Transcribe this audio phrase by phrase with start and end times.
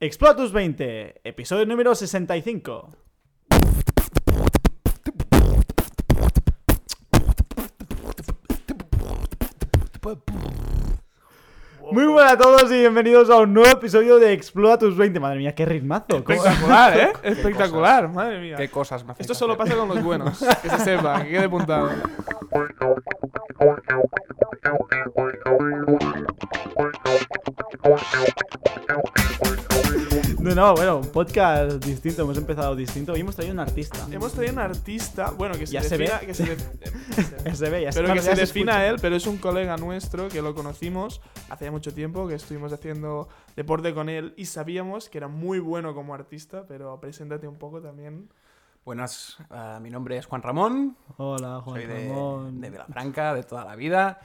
[0.00, 2.90] Explotus 20, episodio número 65.
[11.92, 15.20] Muy buenas a todos y bienvenidos a un nuevo episodio de Explotus 20.
[15.20, 16.24] Madre mía, qué ritmazo.
[16.24, 17.12] ¿Cómo- Espectacular, ¿eh?
[17.22, 18.56] Espectacular, madre mía.
[18.56, 20.38] ¿Qué cosas me hacen Esto solo pasa con los buenos.
[20.62, 21.90] Que se sepa, que quede apuntado.
[30.46, 34.06] No, no, bueno, un podcast distinto, hemos empezado distinto y hemos traído un artista.
[34.10, 36.18] Hemos traído un artista, bueno, que se Ya se defina.
[36.20, 36.26] ve.
[36.26, 38.86] que se def- Se ve, ya pero que ya se defina escucha.
[38.88, 43.28] él, pero es un colega nuestro que lo conocimos hace mucho tiempo, que estuvimos haciendo
[43.56, 47.80] deporte con él y sabíamos que era muy bueno como artista, pero preséntate un poco
[47.80, 48.28] también.
[48.84, 52.60] Buenas, ah, mi nombre es Juan Ramón, Hola, Juan soy de, Ramón.
[52.60, 54.20] de Vilafranca, de toda la vida.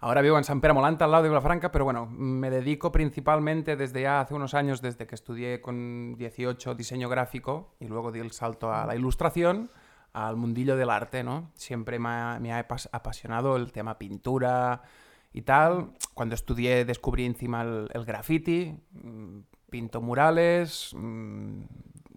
[0.00, 3.74] Ahora vivo en San Pere Molanta, al lado de Vilafranca, pero bueno, me dedico principalmente
[3.74, 8.20] desde ya hace unos años, desde que estudié con 18 diseño gráfico y luego di
[8.20, 9.72] el salto a la ilustración,
[10.12, 11.50] al mundillo del arte, ¿no?
[11.54, 14.82] Siempre me ha, apasionado el tema pintura
[15.32, 15.90] y tal.
[16.14, 19.38] Cuando estudié descubrí encima el, el graffiti, mm,
[19.68, 21.62] pinto murales, mm,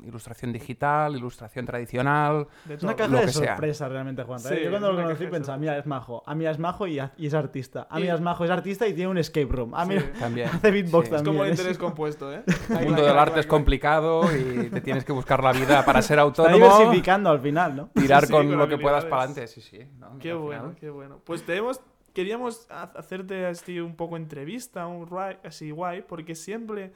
[0.06, 2.48] ilustración digital, ilustración tradicional.
[2.66, 3.54] De Es una caja Lo de que sea.
[3.56, 4.40] sorpresa realmente, Juan.
[4.40, 6.24] Sí, Yo cuando es lo conocí pensaba, mira, es majo.
[6.26, 7.88] A mí es majo y, y es artista.
[7.90, 9.74] A mí Y- es majo, es artista y tiene un escape room.
[9.76, 10.06] A mí Sí.
[10.20, 10.50] También.
[10.50, 11.14] hace beatbox Sí.
[11.16, 11.36] Es también.
[11.36, 12.44] como el es- interés compuesto, ¿eh?
[12.80, 16.16] El mundo del arte es complicado y te tienes que buscar la vida para ser
[16.20, 17.90] Está autónomo, diversificando al final, ¿no?
[17.94, 19.48] tirar Sí, con con lo que puedas para adelante.
[19.48, 19.80] Sí, sí.
[20.00, 20.18] ¿no?
[20.20, 20.76] Qué bueno, final.
[20.80, 21.20] qué bueno.
[21.24, 21.80] Pues tenemos,
[22.14, 25.08] queríamos ha- hacerte así un poco entrevista, un
[25.44, 26.92] así guay, porque siempre,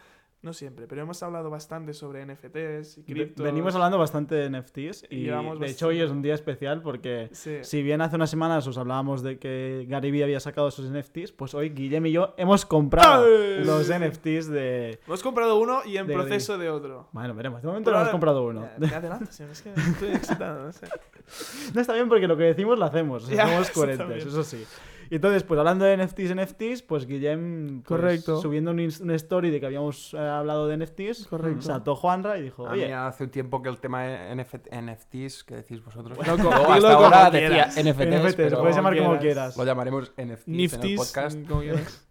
[0.45, 3.43] no siempre, pero hemos hablado bastante sobre NFTs y criptos.
[3.43, 7.57] Venimos hablando bastante de NFTs y de hecho hoy es un día especial porque Sí.
[7.63, 11.31] si bien hace unas semanas os hablábamos de que Gary Vee había sacado sus NFTs,
[11.31, 13.65] pues hoy Guillem y yo hemos comprado ¡Ay!
[13.65, 14.99] los NFTs de...
[15.07, 17.09] Hemos comprado uno y en De proceso de otro.
[17.11, 17.61] Bueno, veremos.
[17.61, 18.69] De momento no hemos comprado uno.
[18.79, 20.87] Ya, te adelantas, es que estoy excitado, no sé.
[21.73, 23.23] No está bien porque lo que decimos lo hacemos.
[23.23, 24.63] o sea, Ya, somos coherentes, eso sí.
[25.09, 28.41] Y entonces, pues hablando de NFTs, NFTs, pues Guillem, pues, Correcto.
[28.41, 31.61] subiendo un, story de que habíamos eh, hablado de NFTs, Correcto.
[31.61, 34.55] saltó Juanra y dijo, A mí oye, hace un tiempo que el tema de NF
[34.71, 37.65] NFTs, que decís vosotros, Bueno, yo co- hasta ahora como decía.
[37.67, 39.57] NFTs, NFTs, pero puedes llamar como quieras.
[39.57, 41.47] lo llamaremos NFTs en el Niftis, podcast.
[41.47, 42.01] como quieras.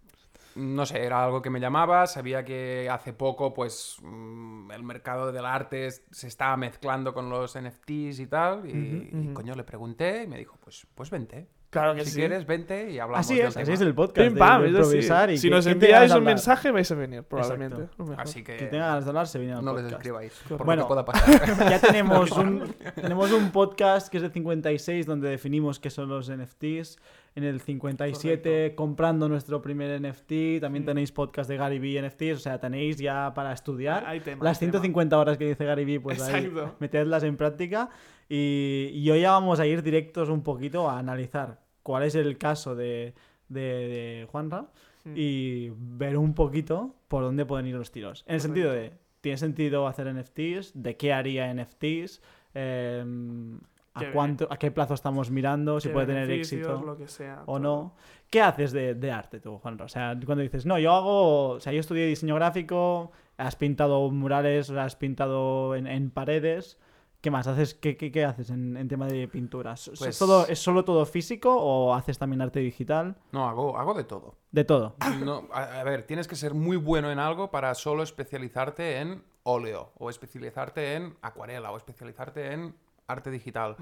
[0.55, 5.33] No sé, era algo que me llamaba, sabía que hace poco pues mm, el mercado
[5.33, 10.23] del arte se estaba mezclando con los NFTs y tal, y, y, coño, le pregunté
[10.23, 11.49] y me dijo, pues, pues vente.
[11.81, 12.15] Claro que Si sí.
[12.19, 13.63] quieres, vente y hablamos Así del es, tema.
[13.63, 14.27] así es el podcast.
[14.27, 16.71] Pim de- pam, de improvisar y Si que- nos ¿quién tenga enviáis de un mensaje
[16.71, 17.81] vais a venir, probablemente.
[17.83, 18.15] Exacto.
[18.17, 19.99] Así que Que tenga ganas de hablar, se viene al no les podcast.
[20.01, 20.81] escribáis, por Bueno.
[20.83, 21.69] lo que pueda pasar.
[21.69, 26.29] Ya tenemos un, tenemos un podcast que es el 56 donde definimos qué son los
[26.29, 26.97] NFTs.
[27.35, 30.61] En el 57 comprando nuestro primer NFT.
[30.61, 30.85] También Mm.
[30.87, 32.37] tenéis podcast de Gary Vee NFTs.
[32.37, 34.05] O sea, tenéis ya para estudiar.
[34.07, 34.79] Hay tema, Las hay tema.
[34.79, 36.49] 150 horas que dice Gary Vee, pues ahí
[36.79, 37.89] metedlas en práctica.
[38.29, 42.37] Y, y hoy ya vamos a ir directos un poquito a analizar cuál es el
[42.37, 43.13] caso de,
[43.47, 44.65] de, de Juanra
[45.05, 45.13] Mm.
[45.15, 48.25] y ver un poquito por dónde pueden ir los tiros.
[48.27, 48.91] En el sentido de,
[49.21, 50.71] ¿tiene sentido hacer NFTs?
[50.73, 52.23] ¿De qué haría NFTs?
[52.55, 53.59] Em,
[53.93, 55.79] ¿a, Qué cuánto, ¿A qué plazo estamos mirando?
[55.79, 57.59] ¿Si puede tener éxito lo que sea, o todo.
[57.59, 57.95] no?
[58.31, 59.85] ¿Qué haces de, de arte tú, Juanra?
[59.85, 64.09] O sea, cuando dices, no, yo hago, o sea, yo estudié diseño gráfico, has pintado
[64.09, 66.79] murales, has pintado en, en paredes.
[67.25, 67.47] ¿Qué más?
[67.47, 69.87] ¿Haces, qué, qué- qué haces en, en tema de pinturas?
[69.87, 73.15] ¿Es, Pues- todo, ¿Es solo todo físico o haces también arte digital?
[73.31, 74.35] No, hago, hago de todo.
[74.51, 74.95] De todo.
[75.25, 79.23] No, a, a ver, tienes que ser muy bueno en algo para solo especializarte en
[79.41, 82.75] óleo, o especializarte en acuarela, o especializarte en
[83.07, 83.75] arte digital.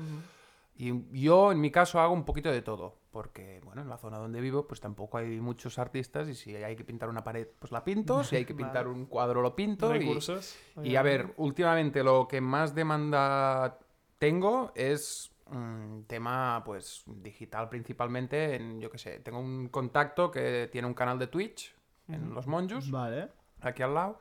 [0.75, 4.17] Y yo, en mi caso, hago un poquito de todo, porque, bueno, en la zona
[4.17, 7.71] donde vivo, pues tampoco hay muchos artistas, y si hay que pintar una pared, pues
[7.71, 8.97] la pinto, si hay que pintar Vale.
[8.97, 9.93] un cuadro, lo pinto.
[9.95, 10.57] y- Recursos.
[10.83, 13.77] Y, a ver, últimamente lo que más demanda
[14.17, 20.69] tengo es un tema, pues, digital principalmente, en, yo qué sé, tengo un contacto que
[20.71, 21.75] tiene un canal de Twitch,
[22.07, 22.33] en.
[22.33, 23.29] Los Monjos, Vale.
[23.61, 24.19] aquí al lado.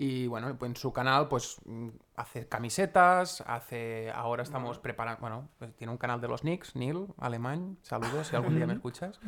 [0.00, 4.12] Y bueno, en su canal pues mm, hace camisetas, hace...
[4.12, 5.20] Ahora estamos preparando...
[5.20, 8.74] Bueno, pues tiene un canal de los Knicks, Neil, alemán, saludos si algún día me
[8.74, 9.18] escuchas.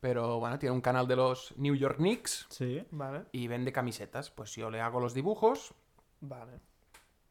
[0.00, 2.84] Pero bueno, tiene un canal de los New York Knicks Sí.
[2.90, 4.30] Vale, y vende camisetas.
[4.30, 5.72] Pues yo le hago los dibujos,
[6.20, 6.60] vale.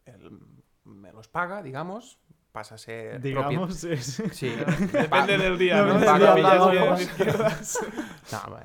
[0.05, 0.39] él
[0.83, 2.17] me los paga, digamos,
[2.51, 3.21] pasa a ser...
[3.21, 4.49] Digamos, sí, sí.
[4.91, 5.99] Depende del día, No, ¿no?
[8.31, 8.57] No,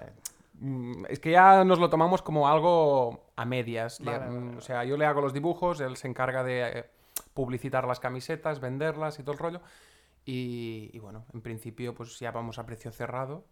[1.09, 4.01] es que ya nos lo tomamos como algo a medias.
[4.01, 4.57] Le- Vale, mm, vale.
[4.59, 6.85] O sea, yo le hago los dibujos, él se encarga de eh,
[7.35, 9.61] publicitar las camisetas, venderlas y todo el rollo.
[10.25, 13.45] Y, y bueno, en principio pues ya vamos a precio cerrado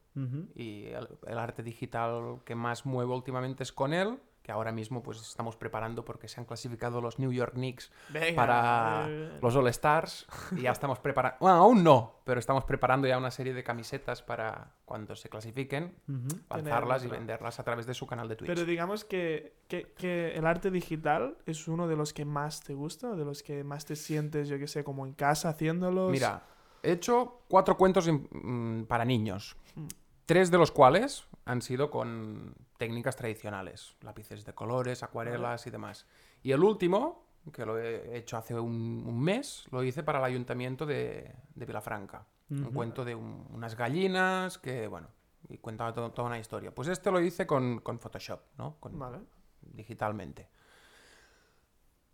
[0.54, 5.02] y el, el arte digital que más muevo últimamente es con él que ahora mismo
[5.02, 9.08] pues estamos preparando porque se han clasificado los New York Knicks Venga, para
[9.40, 13.30] los All Stars y ya estamos preparando, bueno, aún no, pero estamos preparando ya una
[13.30, 16.38] serie de camisetas para cuando se clasifiquen, Ujú.
[16.50, 18.48] lanzarlas y venderlas a través de su canal de Twitch.
[18.48, 22.74] Pero digamos que, que, que el arte digital es uno de los que más te
[22.74, 26.10] gusta, de los que más te sientes, yo que sé, como en casa haciéndolos.
[26.10, 26.42] Mira,
[26.82, 29.86] he hecho cuatro cuentos mm, para niños, Mm.
[30.26, 36.06] Tres de los cuales han sido con técnicas tradicionales, lápices de colores, acuarelas y demás.
[36.42, 40.24] Y el último, que lo he hecho hace un, un mes, lo hice para el
[40.24, 42.24] ayuntamiento de, de Vilafranca.
[42.50, 45.08] Un cuento de un- unas gallinas que, bueno,
[45.48, 46.74] y cuenta to- toda una historia.
[46.74, 48.76] Pues este lo hice con, con Photoshop, ¿no?
[48.80, 49.20] Con, Vale.
[49.62, 50.48] digitalmente.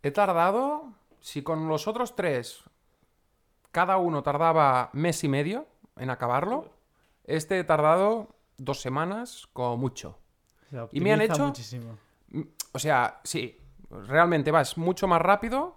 [0.01, 2.63] He tardado, si con los otros tres
[3.71, 5.67] cada uno tardaba mes y medio
[5.97, 6.69] en acabarlo,
[7.35, 10.17] este he tardado dos semanas como mucho.
[10.69, 11.97] Se Y me han hecho- muchísimo.
[12.29, 12.41] Mm,
[12.73, 13.57] O sea, sí,
[13.89, 15.75] realmente vas mucho más rápido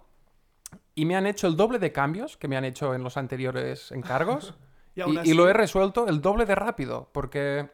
[0.93, 3.91] y me han hecho el doble de cambios que me han hecho en los anteriores
[3.91, 4.53] encargos.
[5.25, 7.69] Y lo he resuelto el doble de rápido, porque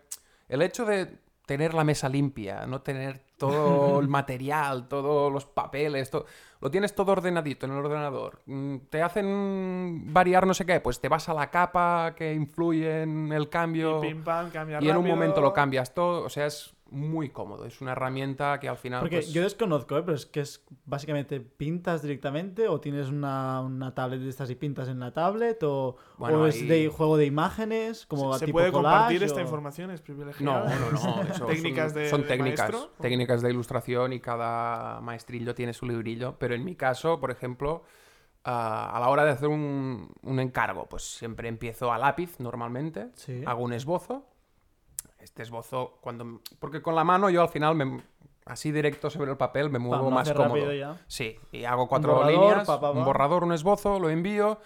[0.49, 6.09] el hecho de tener la mesa limpia, no tener todo el material, todos los papeles,
[6.09, 6.25] to-
[6.61, 8.39] lo tienes todo ordenadito en el ordenador.
[8.45, 13.01] Mm, Te hacen variar no sé qué, pues te vas a la capa que influye
[13.01, 14.49] en el cambio Y pim pam,
[14.79, 16.23] y en un momento lo cambias todo.
[16.23, 17.65] O sea, es muy cómodo.
[17.65, 18.99] Es una herramienta que al final...
[18.99, 20.03] Porque pues, yo desconozco, ¿eh?
[20.03, 24.55] pero es que es básicamente pintas directamente o tienes una, una tablet de estas y
[24.55, 28.39] pintas en la tablet o, Bueno, o es ahí- de juego de imágenes como ¿Se,
[28.39, 29.89] se tipo puede collage, compartir esta información?
[29.91, 30.75] ¿Es No, privilegiada?
[30.75, 31.21] no, no.
[31.31, 32.91] eso Técnicas son, de- son de técnicas, maestro.
[32.99, 36.35] técnicas de ilustración y cada maestrillo tiene su librillo.
[36.39, 37.83] Pero en mi caso, por ejemplo,
[38.43, 43.07] ah, a la hora de hacer un, un encargo, pues siempre empiezo a lápiz normalmente,
[43.13, 43.43] Sí.
[43.45, 44.25] hago un esbozo.
[45.21, 46.41] Este esbozo, cuando.
[46.59, 48.01] Porque con la mano yo al final, me-
[48.45, 50.73] así directo sobre el papel, me muevo más cómodo.
[50.73, 50.97] ya.
[51.07, 54.59] Sí, y hago cuatro borrador, líneas, pa, pa, un borrador, un esbozo, lo envío.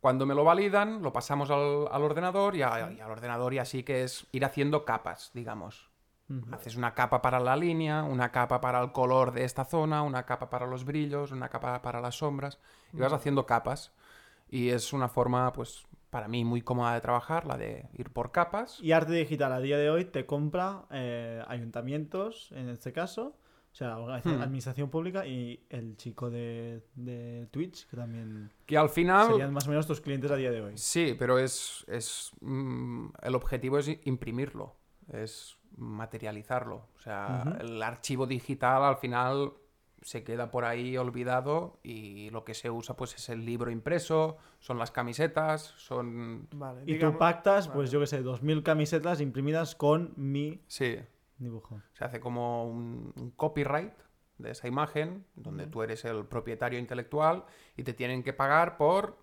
[0.00, 3.58] Cuando me lo validan, lo pasamos al, al ordenador y, a- y al ordenador y
[3.58, 5.88] así que es ir haciendo capas, digamos.
[6.52, 10.24] Haces una capa para la línea, una capa para el color de esta zona, una
[10.26, 12.58] capa para los brillos, una capa para las sombras.
[12.92, 13.92] Y vas haciendo capas.
[14.48, 18.30] Y es una forma, pues, para mí muy cómoda de trabajar, la de ir por
[18.30, 18.78] capas.
[18.80, 23.34] Y arte digital a día de hoy te compra eh, ayuntamientos, en este caso,
[23.72, 24.40] o sea, Hmm.
[24.40, 29.26] administración pública y el chico de, de Twitch, que también Que al final...
[29.26, 30.74] serían más o menos tus clientes a día de hoy.
[30.76, 34.76] Sí, pero es, es mm, el objetivo es imprimirlo,
[35.12, 36.90] es materializarlo.
[36.96, 39.52] O sea, el archivo digital al final
[40.04, 44.36] se queda por ahí olvidado y lo que se usa pues es el libro impreso,
[44.60, 46.46] son las camisetas, son...
[46.52, 47.78] Vale, Y digamos- tú pactas, vale.
[47.78, 50.98] pues yo qué sé, 2.000 camisetas imprimidas con mi Sí,
[51.38, 51.80] dibujo.
[51.94, 53.94] se hace como un, un copyright
[54.36, 59.16] de esa imagen, donde tú eres el propietario intelectual y te tienen que pagar por...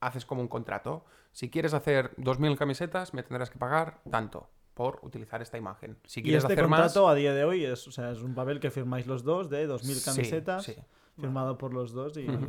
[0.00, 1.04] Haces como un contrato.
[1.30, 5.96] Si quieres hacer 2.000 camisetas, me tendrás que pagar tanto por utilizar esta imagen.
[6.04, 7.12] Si Y quieres este hacer contrato más...
[7.12, 9.68] a día de hoy es, o sea, es un papel que firmáis los dos de
[9.68, 10.74] 2.000 Sí, camisetas, sí.
[11.20, 12.46] firmado por los dos y, Ujú.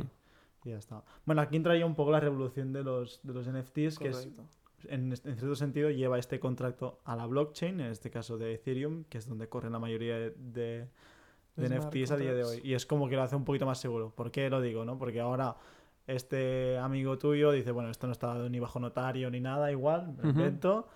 [0.64, 1.02] y ya está.
[1.24, 4.42] Bueno, aquí entraría un poco la revolución de los, de los NFTs, que es, Correcto.
[4.88, 9.04] en, en cierto sentido lleva este contrato a la blockchain, en este caso de Ethereum,
[9.04, 10.88] que es donde corren la mayoría de, de-
[11.56, 12.60] de Smart NFTs a día de hoy.
[12.64, 14.10] Y es como que lo hace un poquito más seguro.
[14.14, 14.84] ¿Por qué lo digo?
[14.84, 14.98] no?
[14.98, 15.56] Porque ahora
[16.06, 20.08] este amigo tuyo dice, bueno, esto no está dado ni bajo notario ni nada, igual,
[20.08, 20.38] me lo Ujú.
[20.40, 20.88] invento.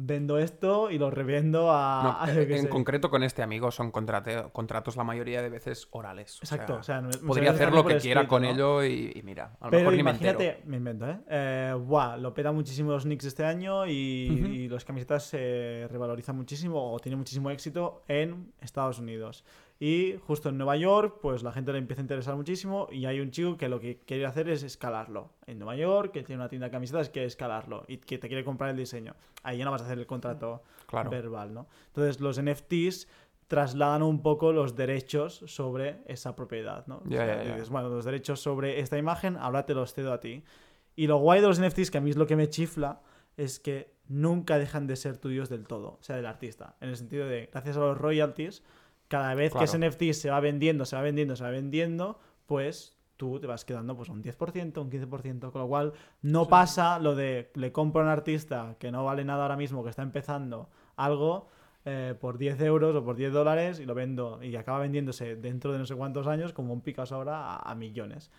[0.00, 2.24] Vendo esto y lo revendo a...
[2.24, 2.68] No, en sé.
[2.68, 6.36] concreto con este amigo son contrate- contratos la mayoría de veces orales.
[6.40, 8.48] O Exacto, sea, o sea, podría hacer lo que quiera escrito, con ¿no?
[8.48, 11.18] ello y, y mira, a lo Pero mejor ni me imagínate, me invento, ¿eh?
[11.28, 14.46] Eh, buah, lo peta muchísimo los Knicks este año y, Ujú.
[14.52, 19.44] y las camisetas se revalorizan muchísimo o tienen muchísimo éxito en Estados Unidos.
[19.80, 23.20] Y justo en Nueva York, pues la gente le empieza a interesar muchísimo y hay
[23.20, 25.30] un chico que lo que quiere hacer es escalarlo.
[25.46, 28.42] En Nueva York, que tiene una tienda de camisetas, quiere escalarlo y que te quiere
[28.44, 29.14] comprar el diseño.
[29.44, 31.10] Ahí ya no vas a hacer el contrato Claro.
[31.10, 31.68] verbal, ¿no?
[31.88, 33.06] Entonces los NFTs
[33.46, 37.00] trasladan un poco los derechos sobre esa propiedad, ¿no?
[37.04, 37.52] Ya, O sea, ya.
[37.54, 40.42] dices, bueno, los derechos sobre esta imagen, ahora te los cedo a ti.
[40.96, 43.00] Y lo guay de los NFTs, que a mí es lo que me chifla,
[43.36, 46.74] es que nunca dejan de ser tuyos del todo, o sea, del artista.
[46.80, 48.64] En el sentido de, gracias a los royalties,
[49.08, 49.78] cada vez que ese.
[49.78, 53.96] NFT se va vendiendo, se va vendiendo, se va vendiendo, pues tú te vas quedando
[53.96, 56.50] pues un 10%, un 15%, con lo cual no Sí.
[56.50, 59.90] pasa lo de le compro a un artista que no vale nada ahora mismo, que
[59.90, 61.48] está empezando algo
[61.84, 65.72] eh, por 10 euros o por 10 dólares y lo vendo y acaba vendiéndose dentro
[65.72, 68.30] de no sé cuántos años como un Picasso ahora a, a millones.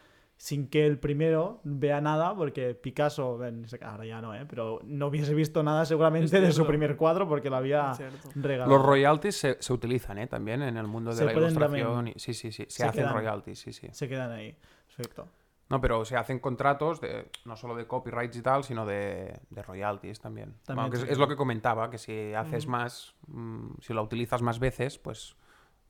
[0.41, 4.45] Sin que el primero vea nada, porque Picasso, en ese- ahora ya no, ¿eh?
[4.49, 7.91] pero no hubiese visto nada seguramente de su primer cuadro porque lo había
[8.35, 8.69] regalado.
[8.71, 10.27] Los royalties se, se utilizan ¿eh?
[10.27, 12.07] también en el mundo de Se la ilustración.
[12.07, 12.63] y- sí, sí, sí.
[12.69, 13.15] Se, se hacen quedan.
[13.15, 13.89] royalties, sí, sí.
[13.91, 14.55] Se quedan ahí.
[14.87, 15.27] Perfecto.
[15.67, 19.61] No, pero se hacen contratos de, no solo de copyrights y tal, sino de, de
[19.61, 20.55] royalties también.
[20.67, 24.97] Bueno, es, lo que comentaba, que si haces más, mm, si la utilizas más veces,
[24.97, 25.35] pues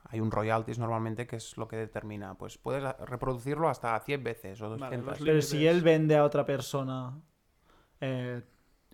[0.06, 2.36] hay un royalties normalmente que es lo que determina.
[2.36, 5.20] Pues puedes reproducirlo hasta 100 veces o Vale, 200.
[5.20, 7.20] los Pero si él vende a otra persona
[8.02, 8.42] eh,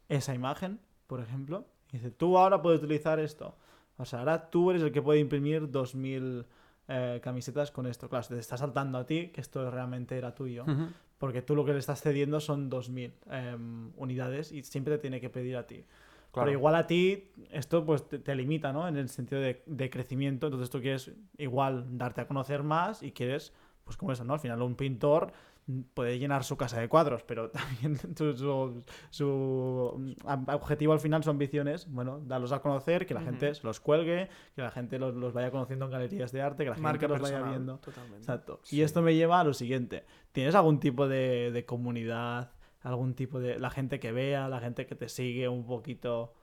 [0.10, 3.56] esa imagen, por ejemplo, y dice, tú ahora puedes utilizar esto.
[3.98, 6.46] O sea, ahora tú eres el que puede imprimir 2000
[6.88, 8.10] eh, camisetas con esto.
[8.10, 10.66] Claro, te está saltando a ti que esto realmente era tuyo.
[11.18, 15.22] Porque tú lo que le estás cediendo son 2000 em, unidades y siempre te tiene
[15.22, 15.86] que pedir a ti.
[16.36, 16.48] Claro.
[16.48, 18.88] Pero igual a ti esto pues te, te limita, ¿no?
[18.88, 20.48] En el sentido de, de crecimiento.
[20.48, 24.34] Entonces tú quieres igual darte a conocer más y quieres, pues como eso, ¿no?
[24.34, 25.32] Al final un pintor
[25.96, 27.50] puede llenar su casa de cuadros, pero
[27.82, 33.06] también su, su- su, am- objetivo al final, su ambición es, bueno, darlos a conocer,
[33.08, 36.32] que la gente se los cuelgue, que la gente los, los vaya conociendo en galerías
[36.32, 37.78] de arte, que la Marca gente los vaya viendo.
[37.80, 38.18] Totalmente.
[38.18, 38.60] Exacto.
[38.64, 38.78] Sí.
[38.78, 40.06] Y esto me lleva a lo siguiente.
[40.32, 42.52] ¿Tienes algún tipo de, de comunidad?
[42.86, 43.58] ¿Algún tipo de...
[43.60, 46.34] la gente que vea, la gente que te sigue un poquito?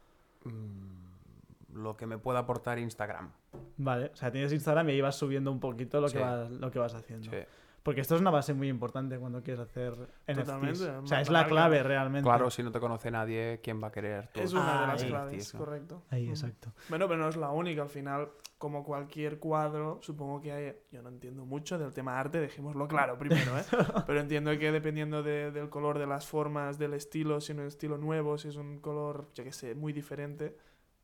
[0.44, 3.30] Mm, lo que me pueda aportar Instagram.
[3.76, 6.16] Vale, o sea, tienes Instagram y ahí vas subiendo un poquito lo, Sí.
[6.18, 7.30] que, vas, lo que vas haciendo.
[7.30, 7.37] Sí.
[7.82, 9.92] Porque esto es una base muy importante cuando quieres hacer
[10.28, 10.36] NFTs.
[10.44, 12.22] Totalmente, O sea, es la clave realmente.
[12.28, 15.02] Claro, si no te conoce nadie, ¿quién va a querer tus Es una de las
[15.02, 15.08] Ahí.
[15.08, 16.02] claves, correcto.
[16.10, 16.72] Ahí, exacto.
[16.88, 17.82] Bueno, pero no es la única.
[17.82, 20.76] Al final, como cualquier cuadro, supongo que hay.
[20.92, 23.64] Yo no entiendo mucho del tema arte, dejémoslo claro primero, ¿eh?
[24.06, 27.64] Pero entiendo que dependiendo de- del color, de las formas, del estilo, si es un
[27.66, 30.56] estilo nuevo, si es un color, yo que sé, muy diferente,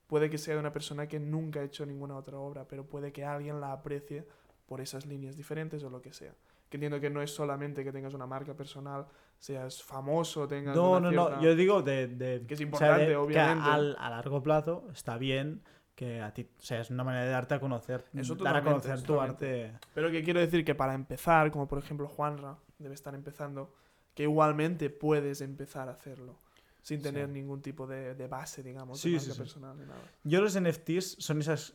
[0.07, 3.11] puede que sea de una persona que nunca ha hecho ninguna otra obra, pero puede
[3.13, 4.29] que alguien la aprecie
[4.67, 6.35] por esas líneas diferentes o lo que sea.
[6.69, 9.07] Que entiendo que no es solamente que tengas una marca personal,
[9.39, 10.77] seas famoso, tengas.
[10.77, 11.27] No, una no, no.
[11.29, 12.07] cierta- Yo digo de...
[12.09, 13.71] de- Que es o sea, importante, de- que obviamente.
[13.71, 15.63] al- a largo plazo está bien
[15.95, 16.43] que a ti...
[16.59, 18.05] O sea, es una manera de darte a conocer.
[18.15, 19.73] Eso dar a conocer tu arte.
[19.95, 23.75] Pero que quiero decir que para empezar, como por ejemplo Juanra debe estar empezando,
[24.15, 26.39] que igualmente puedes empezar a hacerlo
[26.83, 27.33] sin tener Sí.
[27.33, 29.39] ningún tipo de, de base, digamos, Sí, de marca sí.
[29.39, 30.01] personal ni nada.
[30.25, 31.75] Yo los NFTs son esas...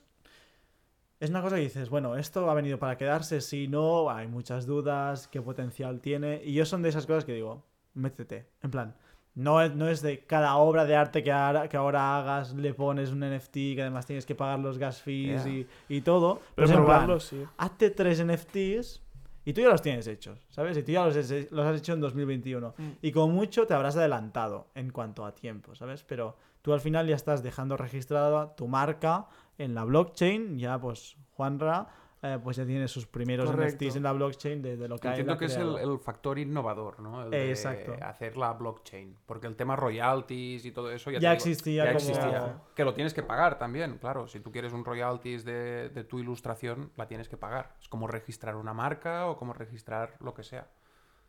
[1.23, 4.65] Es una cosa que dices, bueno, esto ha venido para quedarse, si no, hay muchas
[4.65, 6.41] dudas, qué potencial tiene.
[6.43, 7.63] Y yo son de esas cosas que digo,
[7.93, 8.47] métete.
[8.61, 8.95] En plan,
[9.35, 12.73] no es, no es de cada obra de arte que ahora, que ahora hagas, le
[12.73, 15.53] pones un NFT, que además tienes que pagar los gas fees Yeah.
[15.53, 16.41] y, y todo.
[16.55, 17.43] Pero Pues en plan, probarlo, sí.
[17.57, 19.01] hazte tres NFTs
[19.45, 20.77] y tú ya los tienes hechos, ¿sabes?
[20.77, 22.73] Y tú ya los, has- los has hecho en 2021.
[22.77, 22.83] Mm.
[23.01, 26.03] Y como mucho te habrás adelantado en cuanto a tiempo, ¿sabes?
[26.03, 31.15] Pero tú al final ya estás dejando registrada tu marca en la blockchain, ya pues
[31.31, 31.87] Juanra
[32.25, 33.83] eh, pues ya tiene sus primeros Correcto.
[33.83, 37.21] NFTs en la blockchain de, de lo que Entiendo que es el, factor innovador, ¿no?
[37.25, 37.95] El de Exacto.
[38.01, 39.17] hacer la blockchain.
[39.25, 42.61] Porque el tema royalties y todo eso ya, Ya digo, existía ya como- existía.
[42.75, 44.27] Que lo tienes que pagar también, claro.
[44.27, 47.75] Si tú quieres un royalties de, de tu ilustración, la tienes que pagar.
[47.81, 50.69] Es como registrar una marca o como registrar lo que sea.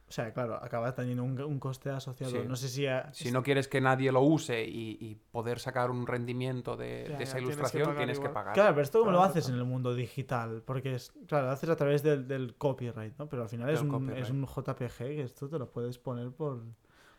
[0.06, 2.30] O sea, claro, acaba teniendo un, un coste asociado.
[2.32, 2.46] Sí.
[2.46, 2.86] No sé si...
[2.86, 7.06] a- Si no quieres que nadie lo use y, y poder sacar un rendimiento de,
[7.08, 8.52] Ya, de esa ya, tienes que ilustración, pagar tienes que pagar.
[8.54, 11.70] Claro, pero esto como lo haces en el mundo digital, porque es, claro, lo haces
[11.70, 13.28] a través del, del copyright, ¿no?
[13.28, 16.62] Pero al final es un, es un JPG que esto te lo puedes poner por...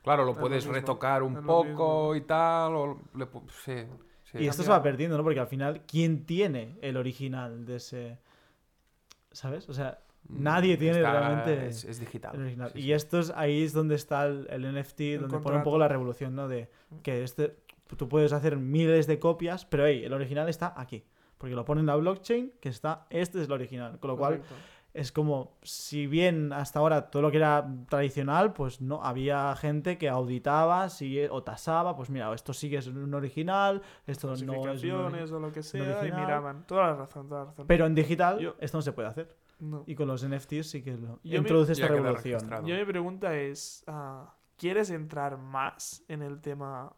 [0.03, 2.75] Claro, lo lo puedes retocar un poco y tal.
[2.75, 3.25] O le
[3.65, 3.83] sí,
[4.25, 4.37] sí.
[4.37, 5.23] Y esto se va perdiendo, ¿no?
[5.23, 8.19] Porque al final, ¿quién tiene el original de ese...
[9.31, 9.67] ¿Sabes?
[9.67, 12.35] O sea, nadie tiene Mm, Está- realmente Es, es digital.
[12.35, 12.71] el original.
[12.71, 12.93] sí, y sí.
[12.93, 16.35] esto es, ahí es donde está el, el NFT, donde pone un poco la revolución,
[16.35, 16.47] ¿no?
[16.47, 16.69] De
[17.03, 17.55] que este,
[17.97, 21.03] tú puedes hacer miles de copias, pero hey, el original está aquí.
[21.37, 23.99] Porque lo pone en la blockchain, que está, este es el original.
[23.99, 24.41] Con lo cual,
[24.93, 29.97] es como, si bien hasta ahora todo lo que era tradicional, pues no, había gente
[29.97, 34.33] que auditaba si, o tasaba, pues mira, esto sí que es un original, esto no
[34.35, 36.65] es un Falsificaciones o lo que sea, y miraban.
[36.65, 37.67] Toda la razón, toda la razón.
[37.67, 39.35] Pero en digital Yo- esto no se puede hacer.
[39.59, 39.83] No.
[39.87, 42.41] Y con los NFTs sí que lo Yo me- introduce esta revolución.
[42.65, 46.91] Yo mi pregunta es, ah, ¿quieres entrar más en el tema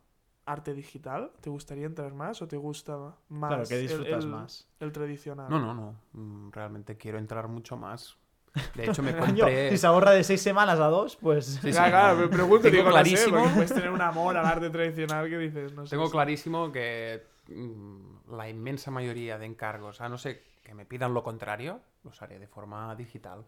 [0.45, 1.31] arte digital?
[1.41, 2.97] ¿Te gustaría entrar más o te gusta
[3.29, 4.67] más Claro, que el- disfrutas el, más.
[4.79, 5.49] el tradicional?
[5.49, 5.95] No, no, no.
[6.13, 8.17] Mm, Realmente quiero entrar mucho más.
[8.73, 9.69] De hecho, me compré.
[9.69, 11.45] si se ahorra de seis semanas a dos, pues...
[11.45, 11.71] Sí, sí.
[11.71, 13.43] Claro, claro, me pregunto, Tengo digo, clarísimo.
[13.53, 15.91] puedes tener un amor al arte tradicional que dices, no sé.
[15.91, 20.85] Tengo si- clarísimo que mm, la inmensa mayoría de encargos, a no ser que me
[20.85, 23.45] pidan lo contrario, los haré de forma digital.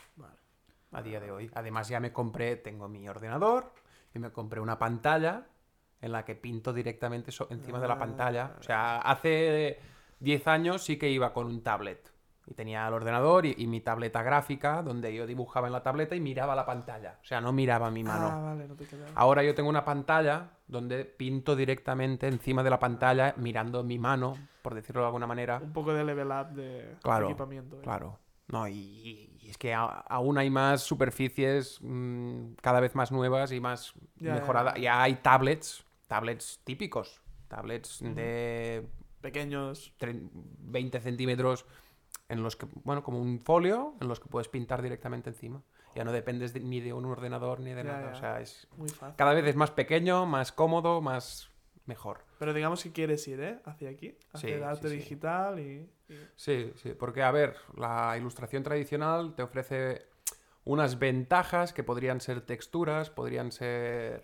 [0.94, 1.52] A día de hoy.
[1.54, 3.74] Además, ya me compré, tengo mi ordenador
[4.16, 5.46] y me compré una pantalla
[6.00, 8.00] en la que pinto directamente so- encima de la Ah.
[8.00, 8.56] pantalla.
[8.58, 9.80] O sea, hace
[10.22, 12.10] 10 años sí que iba con un tablet
[12.50, 16.16] Y tenía el ordenador y, y mi tableta gráfica, donde yo dibujaba en la tableta
[16.16, 17.20] y miraba la pantalla.
[17.22, 18.28] O sea, no miraba mi mano.
[18.34, 19.06] Ah, vale, no te queda.
[19.14, 24.36] Ahora yo tengo una pantalla donde pinto directamente encima de la pantalla mirando mi mano,
[24.64, 25.60] por decirlo de alguna manera.
[25.64, 27.78] Un poco de level up de Claro, equipamiento.
[27.78, 27.82] ¿eh?
[27.84, 28.18] Claro.
[28.48, 33.52] No, y, y es que a- aún hay más superficies mm, cada vez más nuevas
[33.52, 34.74] y más Ya, mejoradas.
[34.74, 34.82] ya.
[34.82, 38.88] Ya hay tablets, tablets típicos, tablets de
[39.22, 39.94] Pequeños.
[40.00, 41.66] tre- 20 centímetros
[42.30, 45.62] en los que, bueno, como un folio en los que puedes pintar directamente encima.
[45.96, 48.12] Ya no dependes de- ni de un ordenador ni de Ya, nada.
[48.12, 48.18] ya.
[48.18, 49.16] O sea, es Muy fácil.
[49.18, 51.50] cada vez es más pequeño, más cómodo, más
[51.86, 52.24] mejor.
[52.38, 53.60] Pero digamos que quieres ir, ¿eh?
[53.66, 54.16] Hacia aquí.
[54.32, 55.02] Hacia Sí, el arte sí, sí.
[55.02, 55.90] digital y...
[56.08, 60.06] y- Sí, sí, porque a ver, la ilustración tradicional te ofrece
[60.66, 64.22] unas ventajas que podrían ser texturas, podrían ser,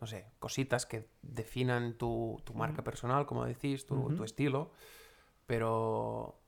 [0.00, 4.72] no sé, cositas que definan tu, tu marca personal, como decís, tu estilo,
[5.46, 6.39] pero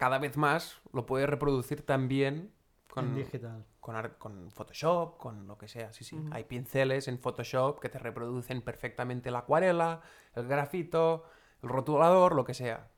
[0.00, 2.52] cada vez más lo puedes reproducir también En
[2.88, 3.66] con, digital.
[3.80, 6.18] con, ar- con Photoshop, con lo que sea, sí, sí.
[6.32, 10.00] Hay pinceles en Photoshop que te reproducen perfectamente la acuarela,
[10.34, 11.24] el grafito,
[11.62, 12.88] el rotulador, lo que sea.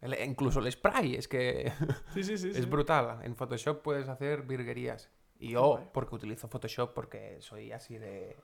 [0.00, 1.72] El- incluso el spray, es que
[2.12, 2.52] Sí, sí, sí.
[2.52, 2.58] sí.
[2.58, 3.20] es brutal.
[3.22, 5.08] En Photoshop puedes hacer virguerías.
[5.38, 8.36] Y yo, porque utilizo Photoshop, porque soy así de...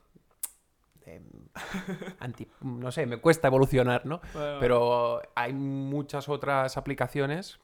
[1.04, 1.20] de
[2.20, 4.20] anti, no sé, me cuesta evolucionar, ¿no?
[4.60, 7.58] Pero hay muchas otras aplicaciones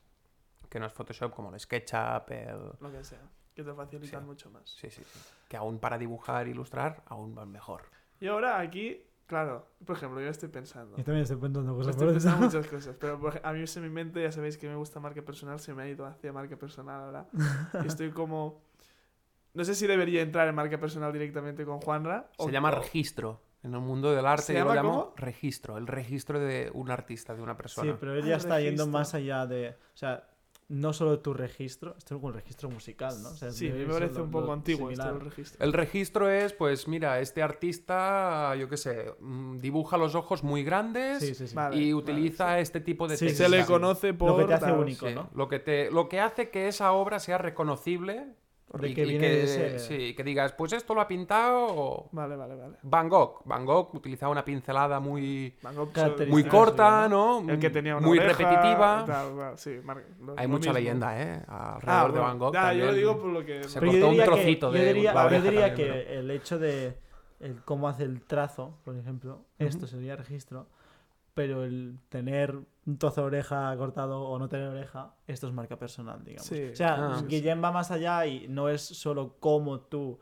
[0.68, 2.58] que no es Photoshop, como el SketchUp, el...
[2.80, 3.20] Lo que sea.
[3.54, 4.26] Que te facilitan Sí.
[4.26, 4.68] mucho más.
[4.70, 5.18] Sí, sí, sí.
[5.48, 7.82] Que aún para dibujar e ilustrar, aún van mejor.
[8.20, 10.96] Y ahora aquí, claro, por ejemplo, yo estoy pensando.
[10.96, 14.22] Yo también estoy pensando cosas Estoy pensando muchas cosas, pero a mí se mi mente,
[14.22, 17.26] ya sabéis que me gusta marca personal, se me ha ido hacia marca personal ahora.
[17.82, 18.62] Y estoy como...
[19.54, 22.28] No sé si debería entrar en marca personal directamente con Juanra.
[22.38, 23.42] Se o- llama o- registro.
[23.64, 25.14] En el mundo del arte ¿Se yo lo llama llamo cómo?
[25.16, 25.78] registro.
[25.78, 27.90] El registro de un artista, de una persona.
[27.90, 28.86] Sí, pero él Ah, ya está yendo registro.
[28.98, 29.70] más allá de.
[29.70, 30.28] O sea,
[30.70, 33.30] no solo tu registro, esto es un registro musical, ¿no?
[33.30, 35.18] O sea, Sí, a mí debe me parece lo- un poco antiguo esto similar.
[35.22, 35.64] del registro.
[35.64, 40.64] El registro es, pues mira, este artista, yo qué sé, mm, dibuja los ojos muy
[40.64, 41.54] grandes Sí, sí, sí.
[41.54, 42.60] Vale, y vale, utiliza sí.
[42.62, 43.50] este tipo de Sí, técnicas.
[43.50, 44.30] Se le conoce por...
[44.30, 45.08] Lo que te hace único.
[45.08, 45.30] Sí, ¿no?
[45.34, 48.26] lo, que te, lo que hace que esa obra sea reconocible
[48.74, 51.08] De y, que y viene que, de ese- sí, que digas, pues esto lo ha
[51.08, 52.76] pintado Vale, vale, vale.
[52.82, 53.40] Van Gogh.
[53.46, 56.30] Van Gogh utilizaba una pincelada muy, Van Gogh, Característica.
[56.30, 57.40] muy corta, sí, ¿no?
[57.50, 59.04] El que tenía una muy oreja, repetitiva.
[59.06, 60.72] tal, tal, sí, mar- lo- Hay lo mucha mismo.
[60.74, 61.42] leyenda, ¿eh?
[61.48, 62.52] Alrededor Ah, de Van Gogh.
[62.52, 62.96] ya, yo lo también.
[62.96, 63.64] digo por lo que...
[63.64, 65.74] Se Pero cortó yo un diría que, trocito yo de diría, la yo diría también,
[65.92, 66.98] que el hecho de
[67.40, 70.66] el cómo hace el trazo, por ejemplo, esto sería registro,
[71.34, 75.76] pero el tener un trozo de oreja cortado o no tener oreja, esto es marca
[75.78, 76.46] personal, digamos.
[76.46, 76.70] Sí.
[76.72, 77.14] O sea, Ah.
[77.18, 77.26] Sí, sí.
[77.36, 80.18] Guillem va más allá y no es solo cómo tú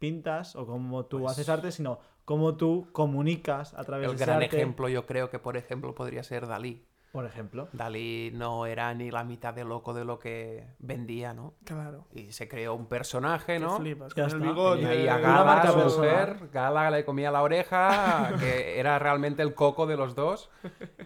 [0.00, 4.16] pintas o cómo tú Pues- haces arte, sino cómo tú comunicas a través El de
[4.16, 6.84] ese gran arte, ejemplo, yo creo que, por ejemplo, podría ser Dalí.
[7.12, 7.68] Por ejemplo.
[7.72, 11.54] Dalí no era ni la mitad de loco de lo que vendía, ¿no?
[11.64, 12.06] Claro.
[12.12, 13.76] Y se creó un personaje, Que ¿no?
[13.76, 14.14] flipas.
[14.14, 14.82] Ya Con el bigote...
[14.82, 19.54] Y ahí a Gala, su mujer, Gala le comía la oreja, que era realmente el
[19.54, 20.50] coco de los dos.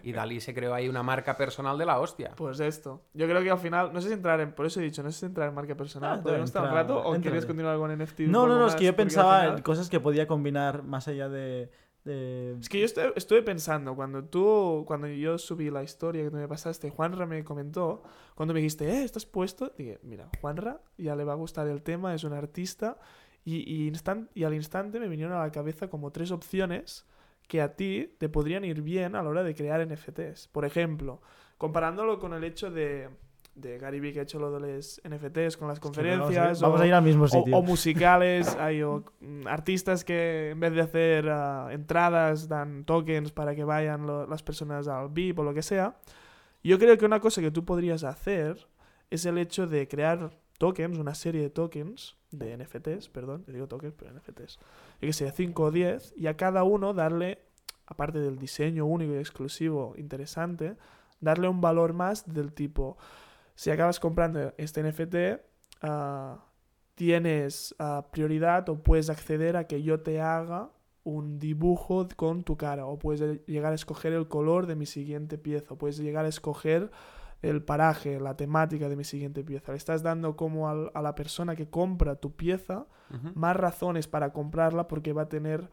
[0.03, 2.31] Y Dalí se creó ahí una marca personal de la hostia.
[2.35, 3.01] Pues esto.
[3.13, 5.11] Yo creo que al final, no sé si entrar en, por eso he dicho, no
[5.11, 6.19] sé si entrar en marca personal.
[6.19, 6.97] Ah, ¿Podemos estar un rato?
[6.99, 7.31] ¿O entra.
[7.31, 8.21] quieres continuar con NFT?
[8.21, 11.71] No, no, no, es que yo pensaba en cosas que podía combinar más allá de...
[12.05, 12.85] Es que yo
[13.15, 17.43] estuve, pensando, cuando tú, cuando yo subí la historia que tú me pasaste, Juanra me
[17.45, 18.03] comentó,
[18.35, 19.73] cuando me dijiste, eh, ¿estás puesto?
[19.77, 22.97] Dije, mira, Juanra ya le va a gustar el tema, es un artista,
[23.45, 23.89] y,
[24.33, 27.05] y al instante me vinieron a la cabeza como tres opciones
[27.47, 30.47] que a ti te podrían ir bien a la hora de crear NFTs.
[30.47, 31.21] Por ejemplo,
[31.57, 33.09] comparándolo con el hecho de,
[33.55, 36.59] de Gary Vee que ha hecho lo de los NFTs con las conferencias.
[36.59, 37.55] Vamos a, vamos o- a ir al mismo o, sitio.
[37.57, 43.31] o musicales, hay o, mm, artistas que en vez de hacer ah, entradas dan tokens
[43.31, 45.95] para que vayan lo- las personas al VIP o lo que sea.
[46.63, 48.67] Yo creo que una cosa que tú podrías hacer
[49.11, 53.67] es el hecho de crear tokens, una serie de tokens, de NFTs, perdón, yo digo
[53.67, 54.57] tokens, pero NFTs,
[55.01, 57.39] yo que sé, 5 o 10, y a cada uno darle,
[57.85, 60.75] aparte del diseño único y exclusivo interesante,
[61.19, 62.97] darle un valor más del tipo,
[63.55, 65.15] si acabas comprando este NFT,
[65.81, 66.43] ah,
[66.95, 70.69] tienes ah, prioridad o puedes acceder a que yo te haga
[71.03, 75.37] un dibujo con tu cara o puedes llegar a escoger el color de mi siguiente
[75.37, 76.91] pieza o puedes llegar a escoger
[77.41, 79.73] el paraje, la temática de mi siguiente pieza.
[79.73, 82.85] Le estás dando como al- a la persona que compra tu pieza
[83.35, 85.69] más razones para comprarla porque va a tener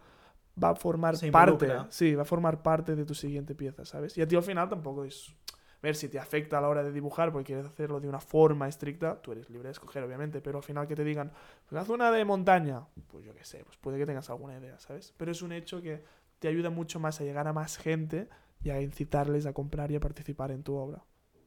[0.63, 4.19] va a formar Se parte sí va a formar parte de tu siguiente pieza sabes
[4.19, 5.33] y a ti al final tampoco es
[5.83, 8.69] ver si te afecta a la hora de dibujar porque quieres hacerlo de una forma
[8.69, 11.33] estricta tú eres libre de escoger obviamente pero al final que te digan
[11.69, 14.79] pues haz una de montaña pues yo qué sé pues puede que tengas alguna idea
[14.79, 16.03] sabes pero es un hecho que
[16.39, 18.29] te ayuda mucho más a llegar a más gente
[18.63, 21.03] y a incitarles a comprar y a participar en tu obra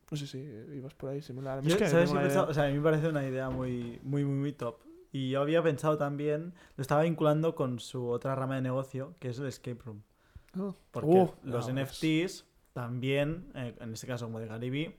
[0.10, 1.60] No sé si ibas por ahí similar.
[1.60, 2.48] A mí Yo, que ¿sabes pensado?
[2.50, 4.80] O sea, a mí me parece una idea muy, muy, muy, muy top.
[5.12, 9.30] Y yo había pensado también, lo estaba vinculando con su otra rama de negocio, que
[9.30, 10.02] es el escape room.
[10.58, 10.76] Oh.
[10.92, 14.96] Porque Oh, los no, NFTs también, eh, en este caso como de Gariby,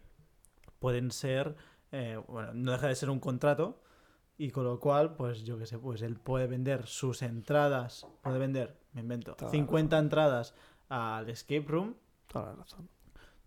[0.78, 1.56] pueden ser,
[1.92, 3.82] eh, bueno, no deja de ser un contrato
[4.36, 8.38] y con lo cual, pues yo qué sé, pues él puede vender sus entradas, puede
[8.38, 10.54] vender, me invento, Toda la 50 entradas
[10.88, 11.94] al escape room.
[12.28, 12.88] Toda la razón.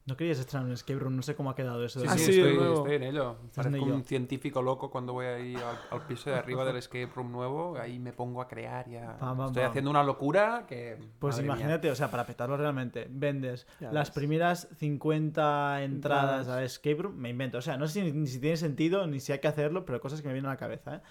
[0.08, 1.18] ¿No querías estrenar un escape room?
[1.18, 2.00] No sé cómo ha quedado eso.
[2.00, 3.36] Sí, de- Ah, sí, sí, estoy, estoy en ello.
[3.44, 3.94] En Parezco ello.
[3.96, 7.78] un científico loco cuando voy ahí al, al piso de arriba del escape room nuevo.
[7.78, 9.18] Ahí me pongo a crear ya.
[9.18, 9.70] Pam, pam, estoy pam.
[9.70, 10.98] haciendo una locura que.
[11.20, 11.56] Pues madre mía.
[11.56, 14.16] imagínate, o sea, para petarlo realmente, vendes Ya las ves.
[14.16, 16.48] primeras 50 entradas Entradas.
[16.48, 19.20] al escape room, me invento, o sea, no sé si, ni si tiene sentido ni
[19.20, 21.02] si hay que hacerlo, pero cosas que me vienen a la cabeza, ¿eh?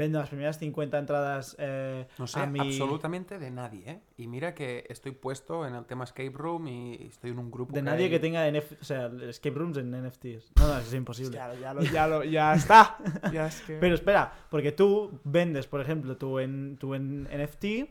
[0.00, 2.58] Vendo las primeras 50 entradas eh, No sé a mi...
[2.58, 4.00] absolutamente de nadie, ¿eh?
[4.16, 7.74] Y mira que estoy puesto en el tema escape room y estoy en un grupo.
[7.74, 10.52] De nadie hay- que tenga NF o sea, escape rooms en NFTs.
[10.58, 11.36] No, no, es imposible.
[11.36, 12.96] Ya, lo- ya, lo- ya, lo- ya está.
[13.30, 13.74] Ya es que...
[13.78, 17.90] Pero espera, porque tú vendes, por ejemplo, tu, en, tu en NFT,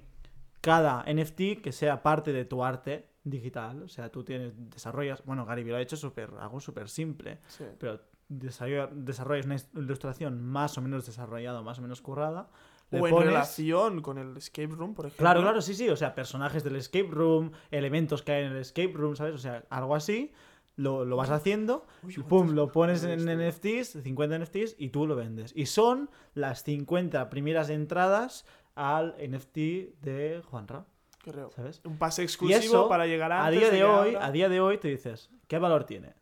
[0.61, 5.45] cada NFT que sea parte de tu arte digital, o sea, tú tienes, desarrollas, bueno,
[5.45, 7.65] Gary lo ha hecho súper, algo súper simple, Sí.
[7.77, 12.49] pero desarrollas una ilustración más o menos desarrollada, más o menos currada.
[12.91, 15.23] le O en pones- relación con el escape room, por ejemplo.
[15.23, 15.89] Claro, claro, sí, sí.
[15.89, 19.35] O sea, personajes del escape room, elementos que hay en el escape room, ¿sabes?
[19.35, 20.31] O sea, algo así.
[20.75, 23.67] Lo, lo vas haciendo, Uy, y pum, lo pones de en esto.
[23.67, 25.51] NFTs, 50 NFTs, y tú lo vendes.
[25.53, 29.57] Y son las 50 primeras entradas al NFT
[30.01, 30.85] de Juanra,
[31.21, 31.51] Creo.
[31.51, 31.81] ¿sabes?
[31.83, 34.47] Un pase Y exclusivo eso, para llegar a antes día de que hoy, a día
[34.47, 36.13] de hoy te dices, ¿qué valor tiene?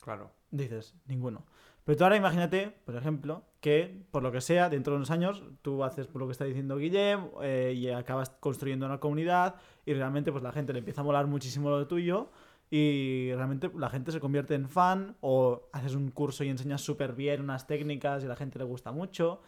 [0.00, 0.30] Claro.
[0.50, 1.44] Dices, ninguno.
[1.86, 5.44] Pero tú ahora imagínate, por ejemplo, que por lo que sea, dentro de unos años,
[5.62, 9.54] tú haces por lo que está diciendo Guillem eh, y acabas construyendo una comunidad
[9.84, 12.30] y realmente pues la gente le empieza a molar muchísimo lo tuyo
[12.70, 17.12] y realmente la gente se convierte en fan o haces un curso y enseñas súper
[17.12, 19.40] bien unas técnicas y a la gente le gusta mucho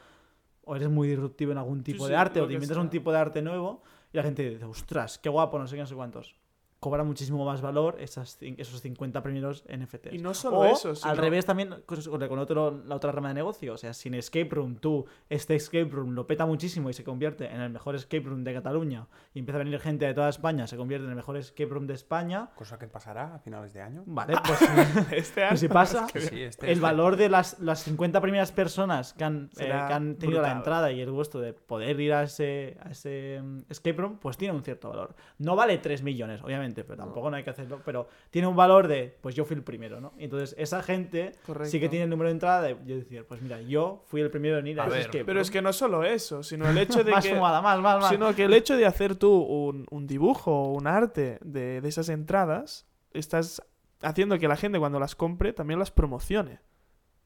[0.64, 2.82] o eres muy disruptivo en algún tipo sí, de arte o te inventas sea.
[2.84, 3.82] un tipo de arte nuevo
[4.12, 6.36] y la gente dice, ostras, qué guapo, no sé qué, no sé cuántos.
[6.80, 10.12] Cobra muchísimo más valor esas, esos 50 primeros NFTs.
[10.12, 11.10] Y no solo O, eso, sino...
[11.10, 13.74] al revés también con, con otro, la otra rama de negocio.
[13.74, 17.46] O sea, sin escape room, tú, este escape room lo peta muchísimo y se convierte
[17.46, 20.68] en el mejor escape room de Cataluña y empieza a venir gente de toda España,
[20.68, 22.50] se convierte en el mejor escape room de España.
[22.54, 24.04] Cosa que pasará a finales de año.
[24.06, 24.60] Vale, pues
[25.12, 25.48] Este año...
[25.50, 29.24] pues si pasa, sí, este- el este- valor de las, las 50 primeras personas que
[29.24, 32.76] han, eh, que han tenido la entrada y el gusto de poder ir a ese,
[32.82, 35.16] a ese mm, escape room, pues tiene un cierto valor.
[35.38, 37.80] No vale 3 millones, obviamente, pero tampoco no hay que hacerlo.
[37.84, 40.12] Pero tiene un valor de, pues yo fui el primero, ¿no?
[40.18, 41.70] Y entonces esa gente Correcto.
[41.70, 44.30] sí que tiene el número de entrada de yo decir, pues mira, yo fui el
[44.30, 46.68] primero en ir a, A ese ver, escape Pero es que no solo eso, sino
[46.68, 47.34] el hecho de más que...
[47.34, 48.10] fumada, más, más, más.
[48.10, 51.88] Sino que el hecho de hacer tú un, un dibujo o un arte de, de
[51.88, 53.62] esas entradas, estás
[54.02, 56.60] haciendo que la gente cuando las compre también las promocione.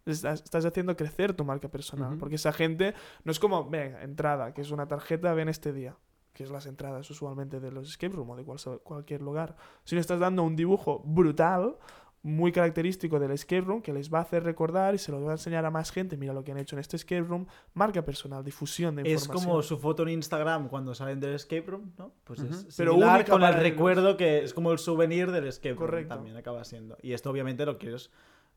[0.05, 2.16] Estás, estás haciendo crecer tu marca personal.
[2.18, 5.96] Porque esa gente no es como, venga, entrada, que es una tarjeta, ven este día.
[6.33, 9.57] Que es las entradas usualmente de los escape room o de cual- cualquier lugar.
[9.85, 11.77] Sino estás dando un dibujo brutal,
[12.25, 15.31] muy característico del escape room, que les va a hacer recordar y se lo va
[15.31, 16.16] a enseñar a más gente.
[16.16, 17.47] Mira lo que han hecho en este escape room.
[17.75, 19.51] Marca personal, difusión de Es información.
[19.51, 22.12] como su foto en Instagram cuando salen del escape room, ¿no?
[22.23, 25.71] Pues es Pero similar única con el recuerdo que es como el souvenir del escape
[25.75, 26.14] room Correcto.
[26.14, 26.97] también acaba siendo.
[27.03, 28.11] Y esto obviamente lo quieres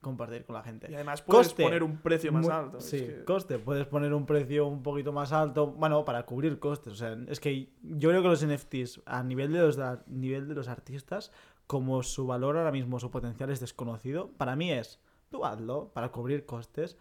[0.05, 0.87] compartir con la gente.
[0.89, 1.63] Y además puedes Coste.
[1.63, 2.77] poner un precio más Muy- alto.
[2.77, 3.59] es Sí, que- coste.
[3.59, 6.93] Puedes poner un precio un poquito más alto, bueno, para cubrir costes.
[6.93, 10.47] O sea, es que yo creo que los NFTs, a nivel de los, a nivel
[10.47, 11.31] de los artistas,
[11.67, 14.99] como su valor ahora mismo, su potencial es desconocido, para mí es,
[15.31, 16.97] tú hazlo para cubrir costes,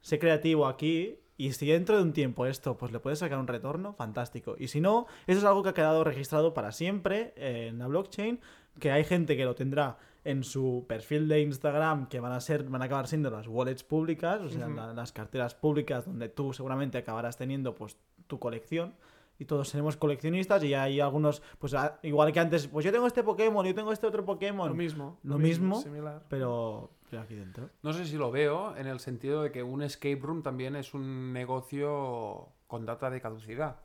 [0.00, 3.48] sé creativo aquí y si dentro de un tiempo esto pues le puedes sacar un
[3.48, 4.54] retorno, fantástico.
[4.56, 8.38] Y si no, eso es algo que ha quedado registrado para siempre en la blockchain,
[8.78, 12.64] que hay gente que lo tendrá en su perfil de Instagram que van a ser
[12.64, 14.76] van a acabar siendo las wallets públicas, o sea, Ujú.
[14.76, 18.94] la- las carteras públicas donde tú seguramente acabarás teniendo pues tu colección.
[19.36, 23.06] Y todos seremos coleccionistas y hay algunos, pues a- igual que antes, pues yo tengo
[23.08, 25.18] este Pokémon, yo tengo este otro Pokémon, Lo mismo.
[25.24, 26.22] Lo mismo, Similar.
[26.28, 27.68] pero, pero aquí dentro.
[27.82, 30.94] No sé si lo veo en el sentido de que un escape room también es
[30.94, 33.76] un negocio con data de caducidad.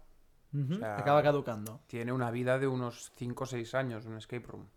[0.54, 1.80] Ujú, sea, Acaba caducando.
[1.88, 4.68] Tiene una vida de unos 5 o 6 años un escape room.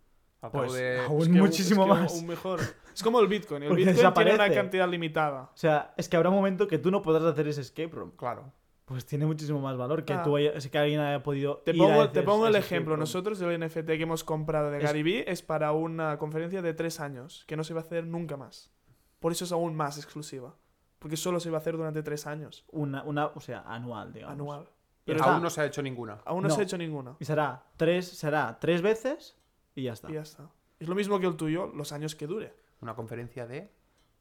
[0.43, 0.99] Al Pues, de...
[0.99, 2.13] aún Es que muchísimo es que más.
[2.13, 2.59] aún mejor.
[2.93, 3.63] Es como el Bitcoin.
[3.63, 4.55] El Porque Bitcoin tiene una desaparece.
[4.61, 5.41] cantidad limitada.
[5.43, 8.11] O sea, es que habrá un momento que tú no podrás hacer ese escape room.
[8.17, 8.51] Claro.
[8.85, 10.23] Pues tiene muchísimo más valor que Ah.
[10.23, 11.57] tú haya- que alguien haya podido.
[11.65, 12.97] Te ir a pongo, te pongo el ejemplo.
[12.97, 16.73] Nosotros el NFT que hemos comprado de Es- Gary Vee es para una conferencia de
[16.73, 18.71] tres años, que no se va a hacer nunca más.
[19.19, 20.53] Por eso es aún más exclusiva.
[20.99, 24.33] Porque solo se va a hacer durante tres años, Una, una, o sea, anual, digamos.
[24.33, 24.63] anual.
[24.65, 24.73] Pero
[25.05, 26.19] Pero está- Aún no se ha hecho ninguna.
[26.25, 26.55] aún no, no.
[26.55, 27.15] se ha hecho ninguna.
[27.19, 29.37] Y será tres, será tres veces
[29.75, 30.09] y ya está.
[30.09, 30.49] Y ya está.
[30.79, 32.53] Es lo mismo que el tuyo, los años que dure.
[32.81, 33.71] Una conferencia de...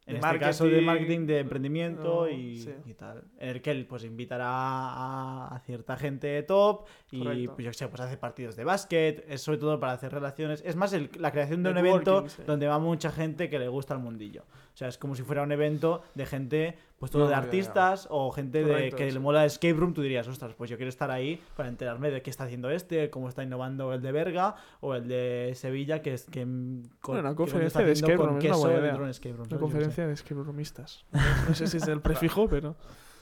[0.05, 2.75] En este caso de marketing, de emprendimiento no, y, sí.
[2.87, 3.23] y tal.
[3.39, 7.55] En el que él pues invitará a, a cierta gente top y Correcto.
[7.55, 10.61] pues yo sé, pues hace partidos de básquet, es sobre todo para hacer relaciones.
[10.67, 12.43] Es más el- la creación de un evento sí.
[12.45, 14.43] donde va mucha gente que le gusta el mundillo.
[14.73, 17.41] O sea, es como si fuera un evento de gente, pues todo No, de ya,
[17.41, 17.45] ya.
[17.45, 19.13] artistas o gente de, que sí.
[19.13, 22.23] le mola escape room, tú dirías, ostras, pues yo quiero estar ahí para enterarme de
[22.23, 26.15] qué está haciendo este, cómo está innovando el de Berga o el de Sevilla, que
[26.15, 26.41] es que...
[26.43, 28.75] con- Bueno, una que conferencia está de haciendo escape con room, es una queso buena
[28.77, 28.97] dentro idea.
[28.99, 31.05] de un escape room, Una conferencia de escape roomistas.
[31.49, 32.75] No sé si es el prefijo, pero.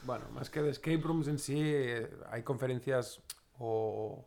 [0.04, 3.20] Bueno, más que de escape rooms en sí, eh, hay conferencias
[3.58, 4.24] o...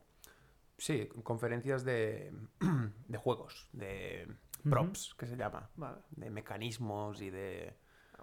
[0.78, 2.34] Sí, conferencias de,
[3.08, 4.28] de juegos, de
[4.70, 5.70] props, que se llama.
[5.76, 5.98] Vale.
[6.12, 7.76] De mecanismos y de...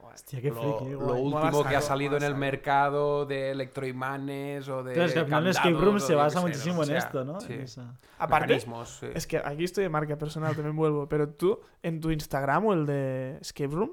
[0.02, 4.82] Hostia, qué lo, friki, lo último que ha salido en el mercado de electroimanes o
[4.82, 6.98] de Claro, es que al final el escape room se basa muchísimo en sea.
[6.98, 7.38] esto, ¿no?
[7.40, 7.52] Sí.
[7.52, 9.06] En esa- Aparte, sí.
[9.14, 11.06] es que aquí estoy de marca personal, también vuelvo.
[11.06, 13.92] Pero tú, en tu Instagram o el de Escape Room,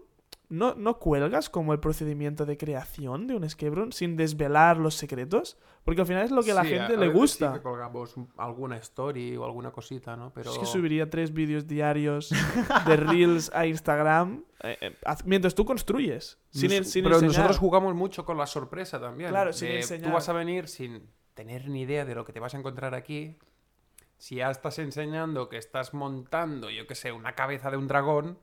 [0.49, 5.57] ¿no, ¿no cuelgas como el procedimiento de creación de un escape sin desvelar los secretos?
[5.83, 7.49] Porque al final es lo que a la Sí, gente a le gusta.
[7.53, 10.31] Sí que colgamos un- alguna story o alguna cosita, ¿no?
[10.33, 10.51] Pero...
[10.51, 12.29] Es que subiría tres vídeos diarios
[12.85, 16.37] de Reels a Instagram eh, eh, mientras tú construyes.
[16.49, 17.35] Sin, Nos- sin pero enseñar.
[17.37, 19.29] nosotros jugamos mucho con la sorpresa también.
[19.29, 20.07] Claro, sin enseñar.
[20.09, 22.93] Tú vas a venir sin tener ni idea de lo que te vas a encontrar
[22.93, 23.37] aquí.
[24.17, 28.39] Si ya estás enseñando que estás montando, yo qué sé, una cabeza de un dragón,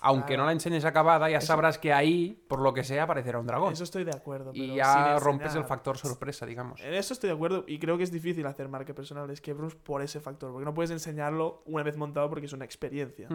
[0.00, 0.42] aunque Claro.
[0.42, 3.46] no la enseñes acabada, ya Eso- sabrás que ahí, por lo que sea, aparecerá un
[3.46, 3.72] dragón.
[3.72, 4.52] Eso estoy de acuerdo.
[4.52, 6.80] pero y ya rompes el factor sorpresa, digamos.
[6.80, 9.58] En eso estoy de acuerdo y creo que es difícil hacer marca personal de escape
[9.58, 13.28] rooms por ese factor, porque no puedes enseñarlo una vez montado porque es una experiencia.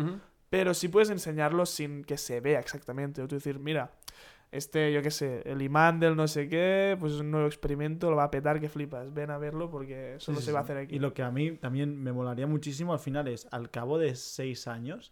[0.50, 3.22] Pero sí puedes enseñarlo sin que se vea exactamente.
[3.22, 3.92] O tú decir, mira,
[4.52, 8.10] este, yo qué sé, el imán del no sé qué, pues es un nuevo experimento,
[8.10, 9.14] lo va a petar que flipas.
[9.14, 10.96] Ven a verlo porque solo Sí, se sí, va a hacer aquí.
[10.96, 14.16] Y lo que a mí también me molaría muchísimo al final es, al cabo de
[14.16, 15.12] seis años,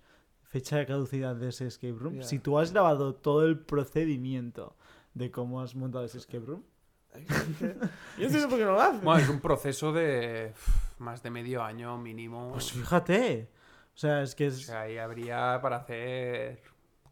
[0.56, 4.74] fecha de caducidad de ese escape room, si tú has grabado todo el procedimiento
[5.14, 6.64] de cómo has montado ese escape room,
[8.18, 9.00] Yo no sé por qué no lo hace.
[9.04, 10.54] Bueno, es un proceso de
[11.00, 12.52] más de medio año mínimo.
[12.54, 13.50] pues fíjate.
[13.94, 14.66] O sea, es que O es...
[14.66, 16.62] sea, ahí habría para hacer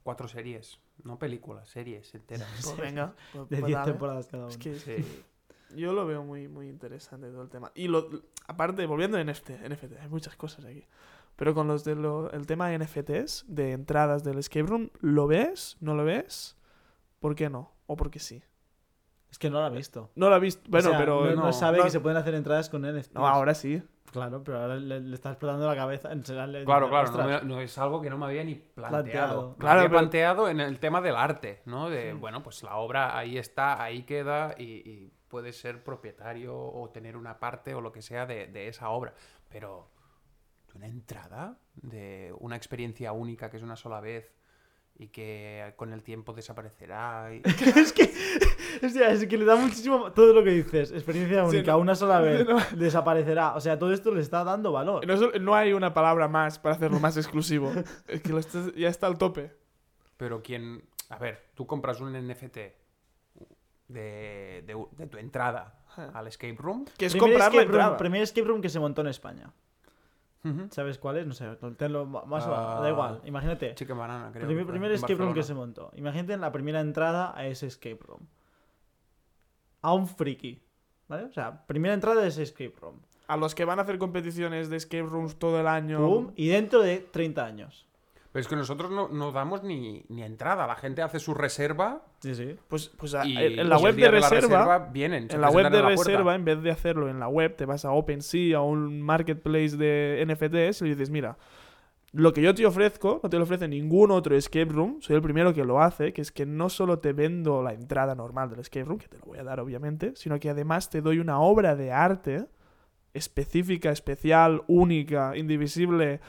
[0.03, 0.79] cuatro series.
[1.03, 2.47] No películas, series enteras.
[2.63, 3.91] Pues venga, pues- de pues 10 dale.
[3.91, 4.51] temporadas cada una.
[4.51, 5.05] Es que Sí.
[5.75, 7.71] yo lo veo muy, muy interesante todo el tema.
[7.75, 8.09] Y lo,
[8.47, 10.85] aparte, volviendo a NFT, NFT, hay muchas cosas aquí.
[11.35, 15.27] Pero con los de lo- el tema de NFTs, de entradas del escape room, ¿lo
[15.27, 15.77] ves?
[15.79, 16.57] ¿No lo ves?
[17.19, 17.71] ¿Por qué no?
[17.87, 18.43] ¿O por qué sí?
[19.31, 20.11] Es que no lo ha visto.
[20.15, 20.61] No lo ha visto.
[20.69, 21.25] Bueno, O sea, pero.
[21.25, 23.13] no, no no, sabe no- que se pueden hacer entradas con NFTs.
[23.15, 23.81] No, ahora sí.
[24.11, 26.11] Claro, pero ahora le, le está explotando la cabeza.
[26.11, 29.01] enseñarle- Claro, claro, no, me- no es algo que no me había ni planteado.
[29.03, 29.49] Planteado.
[29.53, 31.89] Me Claro, había pero- planteado en el tema del arte, ¿no?
[31.89, 32.17] De, Sí.
[32.19, 37.17] bueno, pues la obra ahí está, ahí queda y, y puedes ser propietario o tener
[37.17, 39.15] una parte o lo que sea de, de esa obra.
[39.49, 39.89] Pero
[40.75, 44.33] una entrada de una experiencia única que es una sola vez
[44.95, 47.33] y que con el tiempo desaparecerá.
[47.33, 47.41] y-
[47.79, 48.03] es que
[48.81, 52.19] es que le da muchísimo todo lo que dices experiencia Sí, única no- una sola
[52.21, 52.57] vez no.
[52.77, 55.03] desaparecerá o sea todo esto le está dando valor
[55.41, 57.71] No, hay una palabra más para hacerlo más exclusivo.
[58.07, 59.51] es que lo estás- ya está al tope.
[60.17, 60.83] Pero quien...
[61.09, 62.57] A ver, tú compras un NFT
[63.87, 65.79] de, de- de tu entrada
[66.13, 66.85] al escape room.
[66.97, 67.97] Que es comprar la room, entrada.
[67.97, 69.51] primer escape room que se montó en España
[70.71, 71.45] Sabes cuál es no sé
[71.77, 73.75] tenlo más o Ah, da igual imagínate.
[73.75, 74.47] Chicken Banana, creo.
[74.67, 75.91] primer, escape room que se montó.
[75.95, 78.27] Imagínate la primera entrada a ese escape room.
[79.81, 80.61] A un friki
[81.07, 81.25] ¿vale?
[81.25, 82.99] o sea primera entrada de ese escape room.
[83.27, 85.99] A los que van a hacer competiciones de escape rooms todo el año.
[85.99, 87.87] Pum, y dentro de 30 años
[88.33, 90.67] Pero es que nosotros no, no damos ni, ni entrada.
[90.67, 93.95] La gente hace su reserva sí sí Pues, pues a- y en la pues, web
[93.95, 94.79] de la reserva.
[94.91, 95.27] vienen.
[95.31, 96.11] En la web de en la puerta.
[96.11, 99.77] reserva, en vez de hacerlo en la web, te vas a OpenSea, a un marketplace
[99.77, 101.37] de NFTs y le dices, mira,
[102.11, 105.21] lo que yo te ofrezco no te lo ofrece ningún otro escape room, soy el
[105.21, 108.59] primero que lo hace, que es que no solo te vendo la entrada normal del
[108.59, 111.39] escape room, que te lo voy a dar obviamente, sino que además te doy una
[111.39, 112.45] obra de arte
[113.13, 116.19] específica, especial, única, indivisible,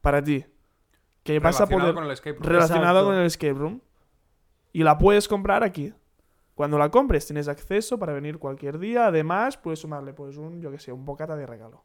[0.00, 0.44] para ti.
[1.22, 2.42] Que vas a Relacionado poder con el escape room.
[2.48, 3.06] relacionado Exacto.
[3.06, 3.80] con el escape room.
[4.72, 5.94] Y la puedes comprar aquí.
[6.54, 9.06] Cuando la compres tienes acceso para venir cualquier día.
[9.06, 11.84] Además, puedes sumarle pues un, yo que sé, un bocata de regalo.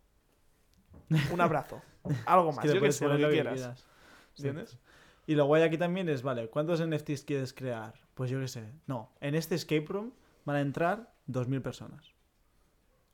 [1.32, 1.82] Un abrazo.
[2.26, 3.88] Algo Es más, que le yo que puedes sé, lo poner que quieras.
[4.34, 4.48] Sí.
[4.48, 4.78] ¿Entiendes?
[5.26, 7.94] Y lo guay aquí también es, vale, ¿cuántos NFTs quieres crear?
[8.16, 8.74] Pues yo qué sé.
[8.88, 10.12] No, en este escape room
[10.44, 12.14] van a entrar 2.000 personas.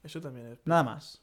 [0.02, 0.60] Eso también es.
[0.66, 1.22] Nada más.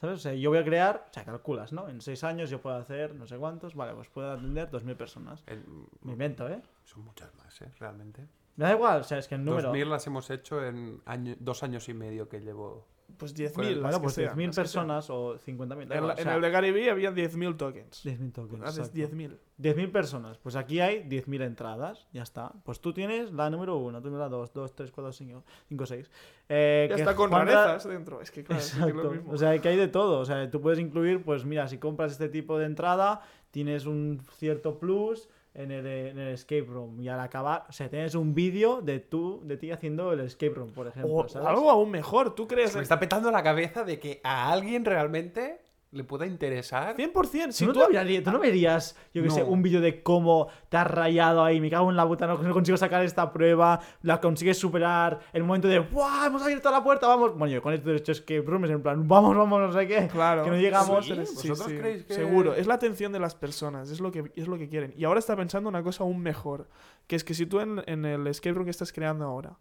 [0.00, 0.16] ¿Sabes?
[0.18, 1.88] O sea, yo voy a crear, o sea, calculas, ¿no?
[1.88, 5.42] En 6 años yo puedo hacer no sé cuántos, vale, pues puedo atender 2.000 personas.
[5.48, 5.60] Eh,
[6.02, 6.62] Me invento, ¿eh?
[6.84, 7.70] Son muchas más, ¿eh?
[7.80, 8.26] Realmente.
[8.56, 9.72] Me da igual, o sea, es que el número...
[9.72, 13.52] 2.000 las hemos hecho en año- dos años y medio que llevo Pues 10.000.
[13.54, 14.84] Pues, Bueno, pues sean, 10.000 las que sean.
[14.86, 15.88] personas o 50.000.
[15.88, 18.04] da En, o en sea, el de Gary Vee había 10.000 tokens.
[18.04, 18.62] 10.000 tokens.
[18.64, 19.16] Haces exacto.
[19.16, 19.38] 10.000.
[19.58, 20.38] 10.000 personas.
[20.38, 22.06] Pues aquí hay 10.000 entradas.
[22.12, 22.52] Ya está.
[22.64, 25.86] Pues tú tienes la número 1, tú tienes la 2, 2, 3, 4, 5, 5
[25.86, 26.10] 6.
[26.50, 28.20] Eh, Ya que está con Juanra- rarezas dentro.
[28.20, 29.32] Es que claro, es que lo mismo.
[29.32, 30.20] O sea, que hay de todo.
[30.20, 34.20] O sea, tú puedes incluir, pues mira, si compras este tipo de entrada, tienes un
[34.36, 37.00] cierto plus en el, en el escape room.
[37.00, 40.54] Y al acabar, o sea, tienes un vídeo de tú, de ti haciendo el escape
[40.54, 41.14] room, por ejemplo.
[41.14, 41.48] o ¿sabes?
[41.48, 42.34] algo aún mejor.
[42.34, 42.72] ¿Tú crees?
[42.72, 46.94] Se me está petando la cabeza de que a alguien realmente le pueda interesar.
[46.96, 47.50] 100%.
[47.52, 50.76] Si ¿Tú, tú, no tú no verías, yo que sé, un vídeo de cómo te
[50.76, 54.20] has rayado ahí, me cago en la puta, no, no consigo sacar esta prueba, la
[54.20, 56.26] consigues superar, el momento de ¡Buah!
[56.26, 57.36] Hemos abierto la puerta, vamos.
[57.38, 59.86] Bueno, yo con esto de hecho escape room es en plan, vamos, vamos, no sé
[59.86, 60.08] qué.
[60.08, 60.44] Claro.
[60.44, 61.06] Que no llegamos.
[61.06, 62.54] Sí, ¿Vosotros sí, sí, creéis que- Seguro.
[62.54, 63.90] Es la atención de las personas.
[63.90, 64.92] Es lo, que, es lo que quieren.
[64.96, 66.68] Y ahora está pensando una cosa aún mejor.
[67.06, 69.58] Que es que si tú en, en el escape room que estás creando ahora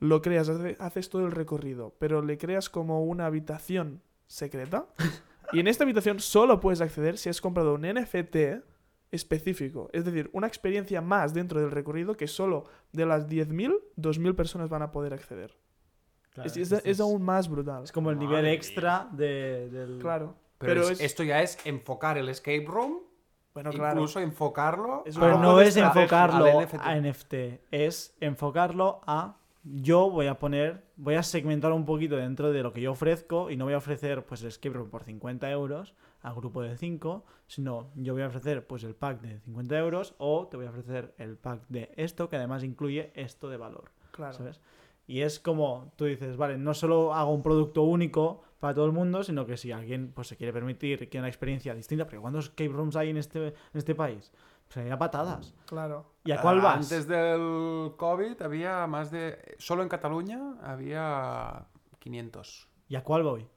[0.00, 4.86] lo creas, hace- haces todo el recorrido, pero le creas como una habitación secreta.
[5.52, 8.36] y en esta habitación solo puedes acceder si has comprado un NFT
[9.10, 9.90] específico.
[9.92, 14.68] Es decir, una experiencia más dentro del recorrido que solo de las 10.000, 2.000 personas
[14.68, 15.56] van a poder acceder.
[16.32, 17.82] Claro, es, es- es- es aún más brutal.
[17.82, 19.98] es como el Madre nivel extra de, del...
[19.98, 20.36] Claro.
[20.58, 21.00] Pero, Pero, es- es...
[21.00, 23.00] esto ya es enfocar el escape room,
[23.52, 23.94] Bueno, claro.
[23.94, 25.02] incluso enfocarlo.
[25.04, 26.74] Pero no es enfocarlo NFT.
[26.80, 27.34] a NFT,
[27.72, 32.72] es enfocarlo a yo voy a poner, voy a segmentar un poquito dentro de lo
[32.72, 35.94] que yo ofrezco y no voy a ofrecer pues el escape room por 50 euros
[36.22, 40.14] al grupo de 5, sino yo voy a ofrecer pues el pack de 50 euros
[40.18, 43.90] o te voy a ofrecer el pack de esto que además incluye esto de valor,
[44.12, 44.34] Claro.
[44.34, 44.60] ¿sabes?
[45.06, 48.92] Y es como tú dices, vale, no solo hago un producto único para todo el
[48.92, 52.44] mundo, sino que si alguien pues se quiere permitir, quiere una experiencia distinta, porque ¿cuántos
[52.46, 54.32] escape rooms hay en este, en este país?
[54.72, 55.52] Pues hay a patadas.
[55.66, 56.06] Claro.
[56.24, 56.76] ¿Y a cuál vas?
[56.76, 59.56] Antes del COVID había más de...
[59.58, 61.66] Solo en Cataluña había
[61.98, 62.68] 500.
[62.88, 63.48] ¿Y a cuál voy?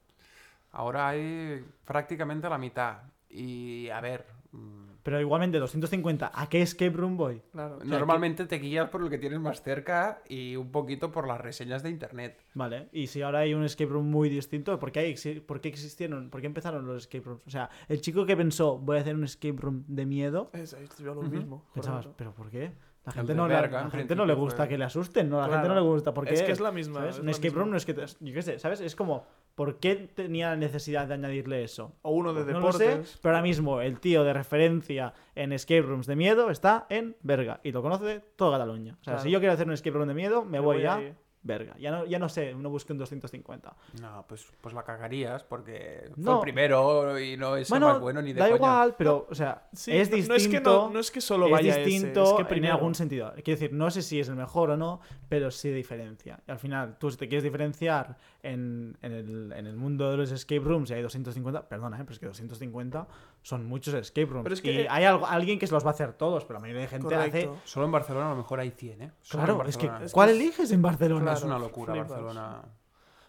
[0.72, 3.04] Ahora hay prácticamente la mitad.
[3.30, 7.42] Y a ver, mm, Pero igualmente, 250, ¿a qué escape room voy?
[7.52, 7.80] Claro.
[7.84, 11.84] normalmente te guías por el que tienes más cerca y un poquito por las reseñas
[11.84, 12.42] de internet.
[12.54, 15.68] Vale, y si ahora hay un escape room muy distinto, ¿por qué, hay, por qué
[15.70, 16.30] existieron?
[16.30, 17.42] ¿Por qué empezaron los escape rooms?
[17.46, 20.74] O sea, el chico que pensó, voy a hacer un escape room de miedo, Es,
[20.74, 21.66] es lo mismo.
[21.74, 22.08] pensabas.
[22.16, 22.72] ¿pero por qué?
[23.06, 24.86] La gente, no, le- Berga, la en gente no le principio gusta fue- que le
[24.86, 25.38] asusten, ¿no?
[25.38, 25.68] La gente Claro.
[25.70, 26.14] no le gusta.
[26.14, 26.34] ¿Por qué?
[26.36, 27.00] Es que es la misma.
[27.02, 27.16] ¿Sabes?
[27.16, 27.60] es Un la escape misma.
[27.62, 27.94] room no es que...
[27.94, 28.80] te- Yo qué sé, ¿sabes?
[28.80, 31.92] Es como, ¿por qué tenía la necesidad de añadirle eso?
[32.02, 35.82] O uno de No lo sé, pero ahora mismo el tío de referencia en escape
[35.82, 38.94] rooms de miedo está en Berga y lo conoce toda Cataluña.
[38.94, 39.20] O sea, Claro.
[39.24, 41.14] si yo quiero hacer un escape room de miedo, me, voy, a ahí.
[41.44, 41.76] Berga.
[41.78, 43.76] Ya no, ya no sé, no busco un 250.
[44.02, 46.36] No, pues, pues la cagarías porque fue No.
[46.36, 48.56] el primero y no es el Bueno, más bueno ni de da coña.
[48.56, 50.30] igual, pero, o sea, Sí, es distinto.
[50.34, 52.48] No es que, no, no es que solo es vaya ese, distinto es que en
[52.48, 53.32] primero- algún sentido.
[53.44, 56.40] Quiero decir, no sé si es el mejor o no, pero sí diferencia.
[56.48, 60.18] Y al final, tú si te quieres diferenciar en, en el, en el mundo de
[60.18, 62.02] los escape rooms y hay 250, perdona, ¿eh?
[62.04, 63.08] pero es que 250
[63.42, 64.44] son muchos escape rooms.
[64.44, 66.56] Pero es que, y hay algo, alguien que se los va a hacer todos, pero
[66.56, 67.50] la mayoría de gente hace...
[67.66, 69.12] Solo en Barcelona a lo mejor hay 100, ¿eh?
[69.22, 71.22] Solo Claro, es que ¿cuál eliges en Barcelona?
[71.24, 71.33] Claro.
[71.34, 72.10] Es una locura flipas.
[72.10, 72.62] Barcelona.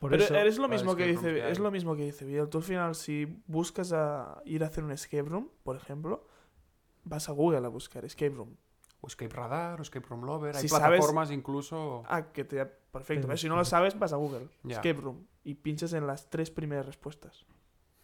[0.00, 2.48] Por Pero eso, es lo mismo que dice, que es lo mismo que dice Biel.
[2.48, 6.26] Tú al final, si buscas a ir a hacer un escape room, por ejemplo,
[7.04, 8.56] vas a Google a buscar escape room.
[9.00, 10.56] O Escape Radar, o Escape Room Lover.
[10.56, 12.02] Hay sabes- plataformas incluso...
[12.06, 13.26] Ah, que te perfecto.
[13.26, 13.36] Pero-.
[13.36, 16.86] Si no lo sabes, vas a Google, escape room y pinchas en las tres primeras
[16.86, 17.44] respuestas.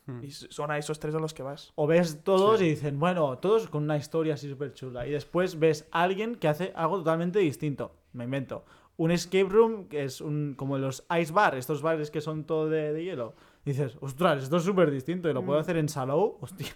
[0.06, 0.22] Hmm.
[0.22, 1.72] Y son a esos tres a los que vas.
[1.74, 2.66] O ves todos Sí.
[2.66, 5.06] y dicen, bueno, todos con una historia así súper chula.
[5.06, 7.94] Y después ves a alguien que hace algo totalmente distinto.
[8.12, 8.64] Me invento.
[9.00, 12.68] Un escape room que es un como los ice bar, estos bares que son todo
[12.68, 13.34] de, de hielo.
[13.64, 15.62] dices, ostras, esto es súper distinto y lo puedo Mm.
[15.62, 16.36] hacer en Salou.
[16.40, 16.66] Hostia,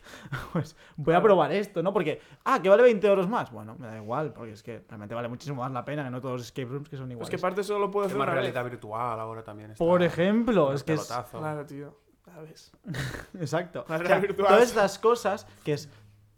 [0.52, 1.92] pues voy a probar esto, ¿no?
[1.92, 3.50] Porque, ah, que vale 20 euros más.
[3.52, 6.20] Bueno, me da igual, porque es que realmente vale muchísimo más la pena que no
[6.20, 7.30] todos los escape rooms que son Pues iguales.
[7.30, 8.26] que parte solo lo puedo hacer vez.
[8.28, 9.84] realidad virtual ahora también está.
[9.84, 11.12] Por ejemplo, es que es.
[11.30, 11.94] Claro, tío.
[12.24, 12.72] ¿Sabes?
[13.38, 13.84] Exacto.
[13.88, 14.48] La O sea, realidad virtual.
[14.48, 15.88] todas estas cosas que es.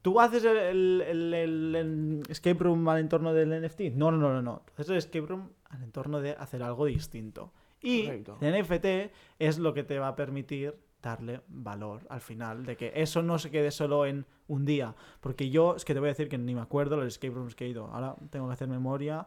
[0.06, 0.56] ¿Tú haces el,
[1.02, 3.92] el- el- el- escape room al entorno del NFT?
[3.96, 7.52] No, no, no, no, haces el escape room al entorno de hacer algo distinto.
[7.82, 8.38] Y Correcto.
[8.40, 12.92] el NFT es lo que te va a permitir darle valor al final, de que
[12.94, 14.94] eso no se quede solo en un día.
[15.20, 17.56] Porque yo, es que te voy a decir que ni me acuerdo los escape rooms
[17.56, 17.86] que he ido.
[17.92, 19.26] Ahora tengo que hacer memoria.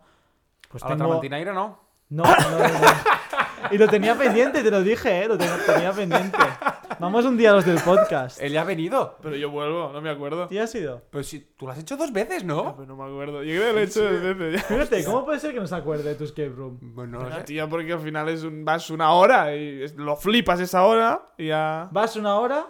[0.70, 1.08] Pues A la tengo...
[1.10, 1.78] Tramantineira no.
[2.08, 2.68] No, no, no, no.
[3.72, 5.28] Y lo tenía pendiente, te lo dije, ¿eh?
[5.28, 6.38] Lo tenía, tenía pendiente.
[7.00, 8.42] Vamos un día a los del podcast.
[8.42, 9.18] Él ya ha venido.
[9.22, 10.48] Pero yo vuelvo, no me acuerdo.
[10.48, 11.02] ¿Tú ya has ido?
[11.10, 12.76] Pero si tú lo has hecho dos veces, Ah, ¿no?
[12.76, 13.44] pero no me acuerdo.
[13.44, 14.68] Yo creo que lo he hecho dos veces ya.
[14.68, 16.78] Fíjate, ¿cómo puede ser que no se acuerde de tu escape room?
[16.82, 17.44] Bueno, no sé.
[17.44, 21.22] tío, porque al final es un, vas una hora y es- lo flipas esa hora
[21.38, 21.88] y ya.
[21.92, 22.68] Vas una hora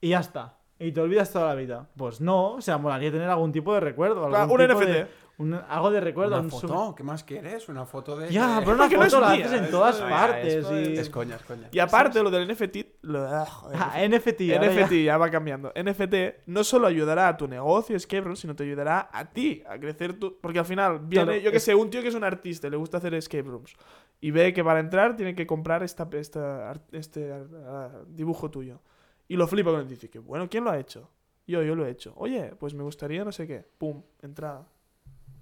[0.00, 0.56] y ya está.
[0.78, 1.88] Y te olvidas toda la vida.
[1.96, 4.26] Pues no, o sea, molaría tener algún tipo de recuerdo.
[4.28, 4.92] Claro, algún un tipo NFT.
[4.92, 5.06] de-
[5.42, 6.34] Un- algo de recuerdo.
[6.34, 7.68] Una un foto, ¿qué más quieres?
[7.68, 8.30] Una foto de...
[8.30, 10.54] Ya, pero una es foto la haces en es- todas no, ya, partes.
[10.54, 10.96] esto y...
[10.98, 11.68] Es coña, es coña.
[11.72, 14.40] Y aparte, lo del NFT, lo, ah, joder, Ah, NFT.
[14.60, 15.72] NFT ya- ya va cambiando.
[15.74, 16.14] NFT
[16.46, 20.18] no solo ayudará a tu negocio escape room, sino te ayudará a ti a crecer
[20.18, 20.38] tu.
[20.40, 22.66] Porque al final viene, Claro, yo que es- sé, un tío que es un artista,
[22.66, 23.74] y le gusta hacer escape rooms
[24.20, 27.32] y ve que para entrar tiene que comprar esta, esta, este
[27.66, 28.80] ah, dibujo tuyo.
[29.28, 31.10] Y lo flipa cuando dice que, bueno, ¿quién lo ha hecho?
[31.46, 32.12] Yo, yo lo he hecho.
[32.16, 33.66] Oye, pues me gustaría no sé qué.
[33.78, 34.64] Pum, entrada.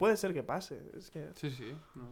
[0.01, 0.81] Puede ser que pase.
[0.97, 1.29] Es que.
[1.35, 1.77] Sí, sí.
[1.95, 2.09] no.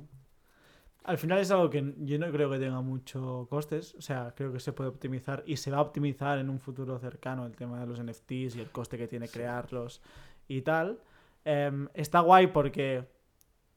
[1.05, 3.95] Al final es algo que yo no creo que tenga mucho costes.
[3.95, 6.99] O sea, creo que se puede optimizar y se va a optimizar en un futuro
[6.99, 10.03] cercano el tema de los NFTs y el coste que tiene crearlos
[10.49, 11.01] y tal.
[11.47, 13.09] Em, está guay porque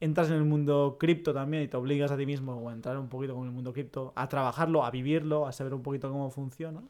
[0.01, 3.07] entras en el mundo cripto también y te obligas a ti mismo a entrar un
[3.07, 6.81] poquito con el mundo cripto, a trabajarlo, a vivirlo, a saber un poquito cómo funciona.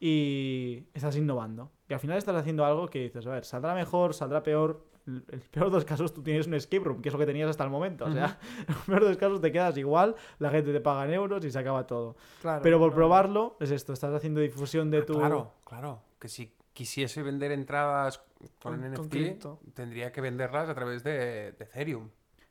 [0.00, 1.70] Y estás innovando.
[1.88, 4.87] Y al final estás haciendo algo que dices, a ver, saldrá mejor, saldrá peor.
[5.08, 7.48] El peor de los casos tú tienes un escape room, que es lo que tenías
[7.48, 8.04] hasta el momento.
[8.04, 8.38] O sea,
[8.68, 11.44] en el peor de los casos te quedas igual, la gente te paga en euros
[11.44, 12.16] y se acaba todo.
[12.42, 12.60] Claro.
[12.62, 15.14] Pero por no, probarlo, es esto, estás haciendo difusión de Ah, tu...
[15.14, 16.02] Claro, claro.
[16.18, 18.18] Que si quisiese vender entradas
[18.60, 22.10] con, Con- NFT, tendría que venderlas a través de, de Ethereum.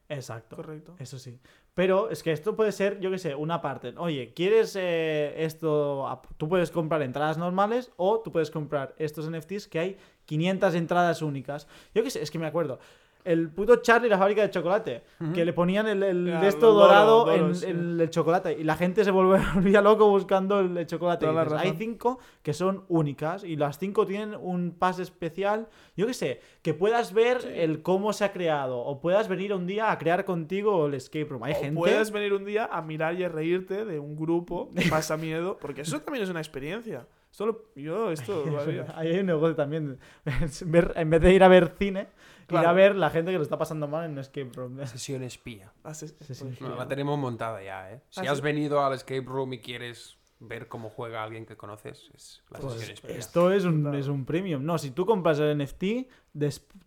[0.09, 0.55] Exacto.
[0.55, 0.95] Correcto.
[0.99, 1.39] Eso sí.
[1.73, 3.93] Pero es que esto puede ser, yo qué sé, una parte.
[3.97, 6.21] Oye, ¿quieres eh, esto?
[6.37, 9.97] Tú puedes comprar entradas normales o tú puedes comprar estos NFTs que hay
[10.27, 11.67] 500 entradas únicas.
[11.95, 12.77] Yo qué sé, es que me acuerdo.
[13.25, 15.03] El puto Charlie, la fábrica de chocolate,
[15.33, 17.65] que le ponían el, el Ya, de esto dorado en, sí.
[17.65, 18.53] en el chocolate.
[18.57, 21.27] Y la gente se volvía, loco buscando el, el chocolate.
[21.27, 25.67] Dices, hay cinco que son únicas y las cinco tienen un pase especial.
[25.97, 29.67] Yo qué sé, que puedas ver el cómo se ha creado o puedas venir un
[29.67, 31.43] día a crear contigo el escape room.
[31.43, 31.75] Hay O gente...
[31.77, 35.57] puedes venir un día a mirar y a reírte de un grupo que pasa miedo,
[35.59, 37.05] porque eso también es una experiencia.
[37.37, 38.43] Esto lo- yo esto.
[38.95, 39.99] Ahí hay un negocio también.
[40.65, 42.07] Ver- en vez de ir a ver cine,
[42.49, 44.83] ir a ver la gente que lo está pasando mal en un escape room.
[44.87, 45.71] Sesión espía.
[45.93, 46.07] Sí.
[46.17, 46.63] pues, No, sí.
[46.75, 48.01] la tenemos montada ya, ¿eh?
[48.09, 48.43] Si Ah, has sí.
[48.43, 52.73] venido al escape room y quieres ver cómo juega alguien que conoces, es la Pues
[52.73, 53.15] sesión espía.
[53.17, 53.97] esto es un, Claro.
[53.99, 54.65] es un premium.
[54.65, 56.07] No, si tú compras el NFT,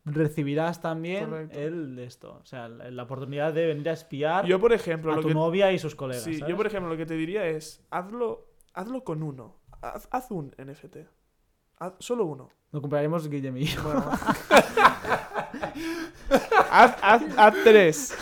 [0.04, 1.60] recibirás también Correcto.
[1.60, 2.40] el de esto.
[2.42, 5.28] O sea, la, la oportunidad de venir a espiar Yo, por ejemplo, a lo tu
[5.28, 6.24] que, novia y sus colegas.
[6.24, 6.50] sí, ¿sabes?
[6.50, 9.59] yo, por ejemplo, lo que te diría es, hazlo, hazlo con uno.
[9.82, 10.96] Haz, haz un NFT.
[11.78, 12.50] Haz solo uno.
[12.72, 13.82] Lo compraremos Guillem y yo.
[13.82, 14.00] Bueno.
[16.70, 18.14] haz, haz, haz tres.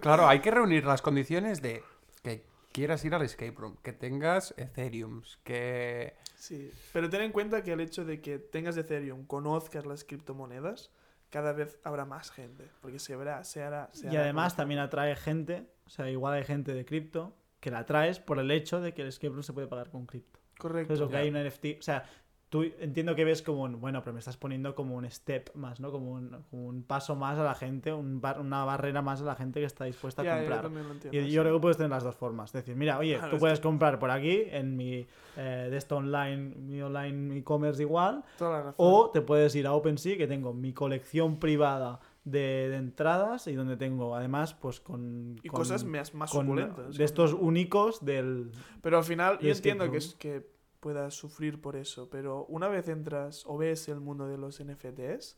[0.00, 1.82] Claro, hay que reunir las condiciones de
[2.22, 6.14] que quieras ir al escape room, que tengas Ethereum, que...
[6.36, 10.92] Sí, pero ten en cuenta que el hecho de que tengas Ethereum, conozcas las criptomonedas,
[11.30, 14.78] cada vez habrá más gente, porque se verá, se hará, se Y hará además también
[14.80, 18.80] atrae gente, o sea, igual hay gente de cripto que la atraes por el hecho
[18.80, 20.38] de que el escape room se puede pagar con cripto.
[20.58, 20.92] Correcto.
[20.94, 22.04] Entonces, lo que hay un NFT, o sea,
[22.48, 25.80] tú entiendo que ves como un, bueno, pero me estás poniendo como un step más,
[25.80, 25.90] ¿no?
[25.92, 29.24] Como un, como un paso más a la gente, un bar- una barrera más a
[29.24, 30.62] la gente que está dispuesta a yo comprar.
[30.62, 31.30] también lo entiendo, Y sí.
[31.30, 32.48] yo creo que puedes tener las dos formas.
[32.50, 35.06] Es decir, mira, oye, Claro, tú es puedes que- comprar por aquí, en mi
[35.36, 38.74] eh, de esto online, mi online e-commerce igual, Toda la razón.
[38.78, 42.00] o te puedes ir a OpenSea, que tengo mi colección privada
[42.30, 45.38] de, de entradas y donde tengo además, pues con.
[45.42, 46.96] y con- cosas más, más con suculentas.
[46.96, 48.50] de estos únicos del.
[48.82, 50.50] Pero al final, yo escape entiendo que, que
[50.80, 55.36] puedas sufrir por eso, pero una vez entras o ves el mundo de los NFTs,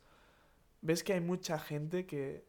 [0.83, 2.45] ves que hay mucha gente que,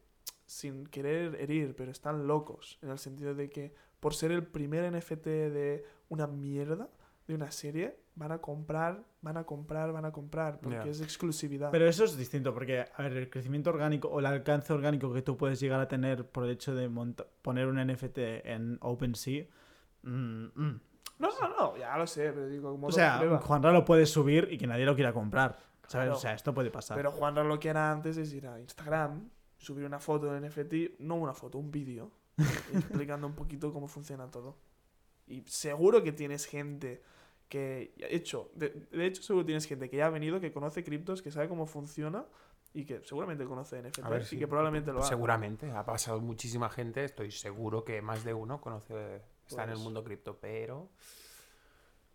[0.46, 4.92] sin querer herir, pero están locos, en el sentido de que por ser el primer
[4.92, 6.90] NFT de una mierda,
[7.26, 11.70] de una serie, van a comprar, van a comprar, van a comprar, porque es exclusividad.
[11.70, 15.22] Pero eso es distinto, porque, a ver, el crecimiento orgánico o el alcance orgánico que
[15.22, 16.90] tú puedes llegar a tener por el hecho de
[17.42, 19.46] poner un NFT en OpenSea.
[20.02, 20.80] mm, mm.
[21.18, 24.48] No, no, no, ya lo sé, pero digo, como O sea, Juanra lo puede subir
[24.50, 25.56] y que nadie lo quiera comprar.
[25.86, 26.06] ¿Sabes?
[26.06, 26.16] Claro.
[26.16, 26.96] O sea, esto puede pasar.
[26.96, 31.00] Pero Juan lo que era antes es ir a Instagram, subir una foto de NFT,
[31.00, 32.10] no una foto, un vídeo,
[32.72, 34.56] explicando un poquito cómo funciona todo.
[35.26, 37.02] Y seguro que tienes gente
[37.52, 40.82] que, de hecho, de, de hecho seguro tienes gente que ya ha venido, que conoce
[40.82, 42.24] criptos, que sabe cómo funciona
[42.72, 44.38] y que seguramente conoce NFT ver, y sí.
[44.38, 45.08] que probablemente lo haga.
[45.08, 49.74] Seguramente, ha pasado muchísima gente, estoy seguro que más de uno conoce, está en el
[49.74, 50.88] Pues- mundo cripto, pero...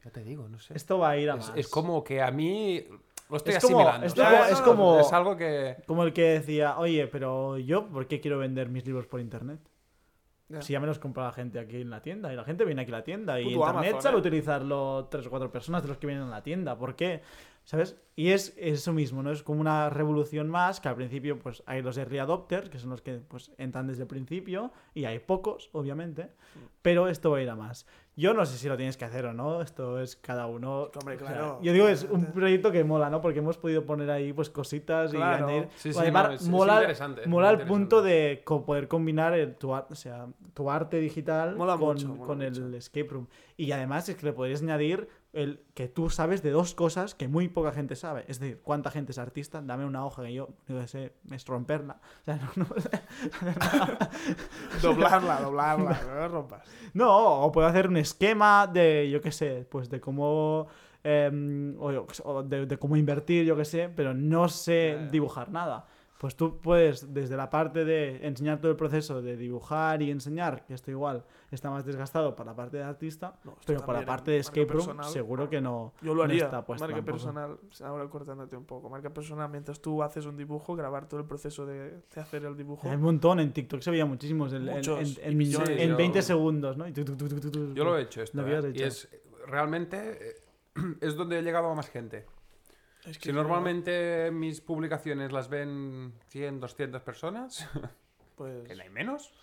[0.03, 0.73] Ya te digo, no sé.
[0.75, 1.57] Esto va a ir a Es, más.
[1.57, 2.83] es como que a mí
[3.29, 4.53] lo estoy Es como- asimilando.
[4.53, 5.77] es como- Es algo que...
[5.85, 9.59] Como el que decía, oye, pero yo, ¿por qué quiero vender mis libros por internet?
[10.62, 12.32] Si ya me los compra la gente aquí en la tienda.
[12.32, 13.39] Y la gente viene aquí a la tienda.
[13.39, 14.20] Y internet Amazon, sabe ¿eh?
[14.20, 16.78] utilizarlo tres o cuatro personas de los que vienen a la tienda.
[16.78, 17.22] ¿Por qué?
[17.68, 17.97] ¿Sabes?
[18.15, 19.30] Y es eso mismo, ¿no?
[19.30, 22.91] Es como una revolución más, que al principio pues hay los early adopters, que son
[22.91, 26.30] los que pues entran desde el principio, y hay pocos, obviamente,
[26.82, 27.86] pero esto va a ir a más.
[28.15, 30.89] Yo no sé si lo tienes que hacer o no, esto es cada uno.
[30.99, 33.20] Hombre, o sea, claro, yo digo, es un proyecto que mola, ¿no?
[33.22, 35.47] Porque hemos podido poner ahí pues cositas Claro.
[35.49, 35.70] y añadir.
[35.76, 38.09] Sí, sí, Además, no, es- es mola, interesante, es mola al punto interesante.
[38.38, 42.07] de co- poder combinar el- tu, ar- o sea, tu arte digital Mola con, mucho,
[42.07, 43.28] mola con el escape room.
[43.57, 45.07] Y además es que le podrías añadir
[45.38, 48.25] el que tú sabes de dos cosas que muy poca gente sabe.
[48.27, 51.45] Es decir, cuánta gente es artista, dame una hoja que yo, yo qué sé, es
[51.45, 51.99] romperla.
[52.21, 52.67] O sea, no, no,
[54.81, 56.67] Doblarla, doblarla, no la rompas.
[56.93, 60.67] No, o puedo hacer un esquema de, yo qué sé, pues de cómo.
[61.03, 65.85] em, o, de, de cómo invertir, yo qué sé, pero no sé dibujar nada.
[66.20, 70.65] Pues tú puedes, desde la parte de enseñar todo el proceso de dibujar y enseñar,
[70.65, 74.05] que esto igual está más desgastado para la parte de artista, No, pero para la
[74.07, 75.93] parte de escape room personal, seguro que no.
[76.01, 76.45] Yo lo no haría.
[76.45, 77.18] está puesto marca tampoco.
[77.18, 78.89] personal, ahora cortándote un poco.
[78.89, 82.57] Marca personal, mientras tú haces un dibujo, grabar todo el proceso de, de hacer el
[82.57, 82.89] dibujo.
[82.89, 85.70] Hay un montón, en TikTok se veía muchísimos, en, en- Muchos, en- y en- millones.
[85.82, 86.88] en Yo- 20 segundos, ¿no?
[86.88, 87.74] Y tu, tu, tu, tu, tu, tu.
[87.76, 88.41] Yo lo he hecho esto.
[88.41, 88.72] Lo ¿eh?
[88.74, 89.07] Y es
[89.45, 90.36] realmente eh,
[91.01, 92.26] es donde he llegado a más gente.
[93.08, 97.68] Es que Si normalmente mis publicaciones las ven 100, 200 personas,
[98.36, 99.34] pues, que no hay menos,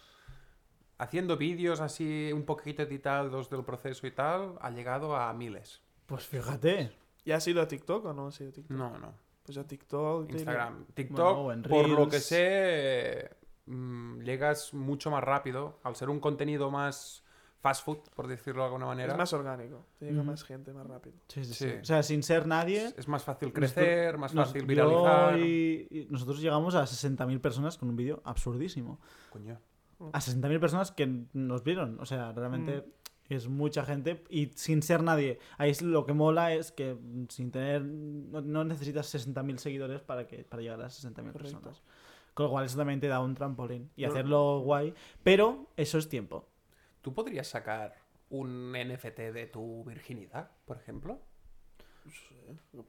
[0.98, 5.80] haciendo vídeos así un poquito editados del proceso y tal, ha llegado a miles.
[6.04, 6.92] Pues fíjate.
[7.24, 8.76] ¿Ya has ido a TikTok o no has ido a TikTok?
[8.76, 9.14] No, no.
[9.44, 10.30] Pues a TikTok.
[10.30, 10.84] Instagram.
[10.92, 13.30] TikTok, Bueno, por lo que sé,
[13.64, 15.80] mm, llegas mucho más rápido.
[15.84, 17.23] Al ser un contenido más
[17.64, 19.86] fast food, por decirlo de alguna manera, Es más orgánico.
[19.98, 21.16] Te llega más gente más rápido.
[21.28, 21.68] Sí, sí, Sí.
[21.80, 22.84] O sea, sin ser nadie.
[22.88, 25.38] es, es más fácil crecer, más Nos- fácil viralizar.
[25.38, 29.00] y- y nosotros llegamos a 60.000 personas con un vídeo absurdísimo.
[29.30, 29.58] Coño.
[30.12, 31.98] A 60.000 personas que nos vieron.
[32.00, 33.32] O sea, realmente Mm.
[33.32, 35.38] es mucha gente y sin ser nadie.
[35.56, 36.98] Ahí es lo que mola es que
[37.30, 37.82] sin tener.
[37.82, 41.60] No, no necesitas 60.000 seguidores para, que, para llegar a 60.000 Correcto.
[41.60, 41.82] personas.
[42.34, 44.92] Con lo cual, eso también te da un trampolín y hacerlo guay.
[45.22, 46.48] Pero eso es tiempo.
[47.04, 47.94] ¿Tú podrías sacar
[48.30, 51.20] un NFT de tu virginidad, por ejemplo?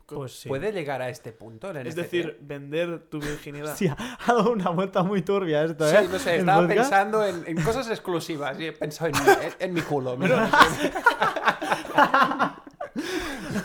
[0.08, 0.48] Pues sí.
[0.48, 1.88] ¿Puede llegar a este punto el NFT?
[1.90, 3.76] Es decir, vender tu virginidad.
[3.78, 6.08] Sí, ha dado una vuelta muy turbia esto, Sí, ¿eh?
[6.10, 6.80] no sé, estaba podcast.
[6.80, 10.18] pensando en, en cosas exclusivas y he pensado en, en- en mi culo.
[10.18, 10.38] pero-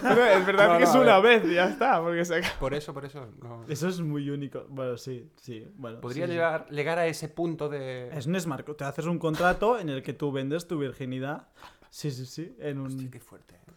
[0.03, 2.01] Pero es verdad No, que no, es una vez y ya está.
[2.01, 2.59] Porque se acaba.
[2.59, 3.27] por eso, por eso.
[3.43, 3.65] no.
[3.69, 4.65] Eso es muy único.
[4.69, 5.67] Bueno, sí, sí.
[5.77, 6.35] Bueno, Podría sí, sí.
[6.35, 8.09] llegar, llegar a ese punto de...
[8.17, 8.69] Es un smart.
[8.77, 11.49] Te haces un contrato en el que tú vendes tu virginidad.
[11.91, 12.57] Sí, sí, sí.
[12.59, 12.87] En un...
[12.87, 13.55] Hostia, qué fuerte.
[13.55, 13.73] ¿eh?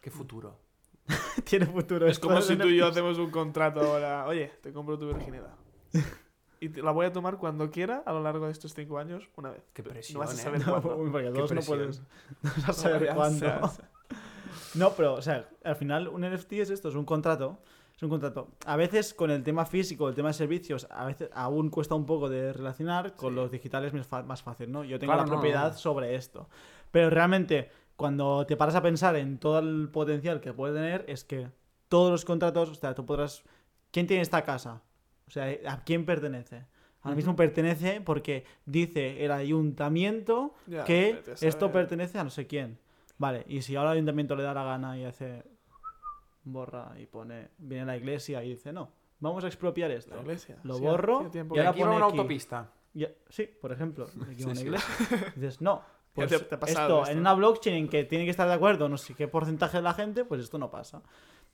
[0.00, 0.58] Qué futuro.
[1.44, 2.06] Tiene futuro.
[2.06, 4.26] Es como si tú y yo hacemos un contrato ahora.
[4.26, 5.54] Oye, te compro tu virginidad.
[6.58, 9.28] Y te la voy a tomar cuando quiera a lo largo de estos cinco años,
[9.36, 9.62] una vez.
[9.74, 10.42] Qué presión, No vas a ¿eh?
[10.42, 11.12] saber No, cuándo.
[11.12, 12.00] porque Qué dos no puedes.
[12.42, 13.46] No vas a saber cuándo.
[14.74, 17.58] No, pero, o sea, al final un NFT es esto, es un contrato.
[17.96, 18.48] Es un contrato.
[18.66, 22.04] A veces con el tema físico, el tema de servicios, a veces aún cuesta un
[22.04, 23.14] poco de relacionar.
[23.16, 23.36] Con Sí.
[23.36, 24.84] los digitales es más fácil, ¿no?
[24.84, 25.78] Yo tengo Claro, la no, propiedad no.
[25.78, 26.46] sobre esto.
[26.90, 31.24] Pero realmente, cuando te paras a pensar en todo el potencial que puede tener, es
[31.24, 31.48] que
[31.88, 33.44] todos los contratos, o sea, tú podrás...
[33.92, 34.82] ¿Quién tiene esta casa?
[35.26, 36.66] O sea, ¿a quién pertenece?
[37.00, 42.78] Ahora mismo pertenece porque dice el ayuntamiento Ya, que esto pertenece a no sé quién.
[43.18, 45.42] Vale, y si ahora el ayuntamiento le da la gana y hace
[46.44, 48.90] borra y pone, viene la iglesia y dice, no,
[49.20, 50.14] vamos a expropiar esto.
[50.14, 50.56] La iglesia.
[50.62, 52.16] Lo Sí, borro y ahora aquí pone una aquí.
[52.18, 52.70] autopista.
[53.28, 54.62] Sí, por ejemplo, aquí Sí, una sí.
[54.66, 54.94] iglesia.
[55.36, 55.82] Y dices, no,
[56.14, 57.06] pues te- te esto, esto.
[57.10, 59.82] en una blockchain en que tiene que estar de acuerdo no sé qué porcentaje de
[59.82, 61.02] la gente, pues esto no pasa.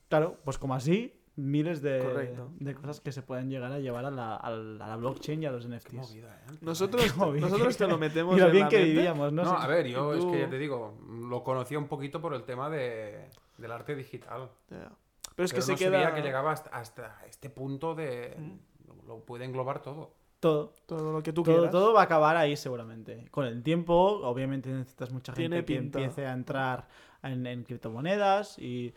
[0.09, 4.11] Claro, pues como así, miles de, de cosas que se pueden llegar a llevar a
[4.11, 5.95] la, a la- a la blockchain y a los Qué NFTs.
[5.95, 6.55] movida, ¿eh?
[6.61, 7.41] Nosotros, Qué movida.
[7.49, 8.93] nosotros te lo metemos Y lo en bien la que mente.
[8.93, 9.43] vivíamos, ¿no?
[9.45, 12.21] No, a ver, yo Y es tú- que ya te digo, lo conocía un poquito
[12.21, 14.51] por el tema de, del arte digital.
[14.71, 14.91] Ya.
[15.35, 18.37] Pero es que Pero se no queda sabía que llegaba hasta, hasta este punto de...
[18.39, 19.07] Mm.
[19.09, 20.13] Lo puede englobar todo.
[20.39, 20.75] Todo.
[20.87, 21.71] todo lo que tú todo, quieras.
[21.73, 23.27] todo va a acabar ahí seguramente.
[23.31, 25.99] Con el tiempo, obviamente necesitas mucha gente Tiene que pinta.
[26.01, 26.87] empiece a entrar
[27.23, 28.93] en, en criptomonedas y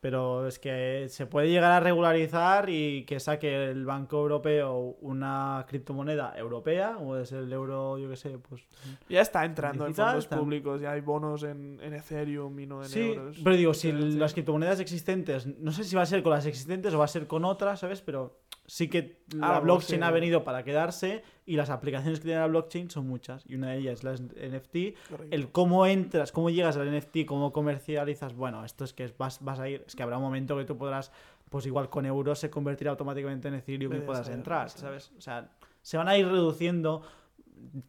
[0.00, 5.66] pero es que se puede llegar a regularizar y que saque el Banco Europeo una
[5.68, 8.62] criptomoneda europea, como es el euro, yo qué sé, pues
[9.08, 12.82] Ya está entrando en fondos está- públicos, ya hay bonos en, en Ethereum y no
[12.82, 13.38] en Sí, euros.
[13.44, 16.94] pero digo, si las criptomonedas existentes, no sé si va a ser con las existentes
[16.94, 18.00] o va a ser con otras, ¿sabes?
[18.00, 18.38] Pero
[18.70, 20.06] sí que la Algo, blockchain sí.
[20.06, 23.42] ha venido para quedarse y las aplicaciones que tiene la blockchain son muchas.
[23.48, 25.08] Y una de ellas es la NFT.
[25.10, 25.34] Correcto.
[25.34, 29.58] El cómo entras, cómo llegas al NFT, cómo comercializas, bueno, esto es que vas, vas
[29.58, 31.10] a ir, es que habrá un momento que tú podrás,
[31.48, 34.70] pues igual con euros se convertirá automáticamente en Ethereum y puedas entrar.
[34.70, 35.10] ¿sabes?
[35.18, 35.50] O sea,
[35.82, 37.02] se van a ir reduciendo.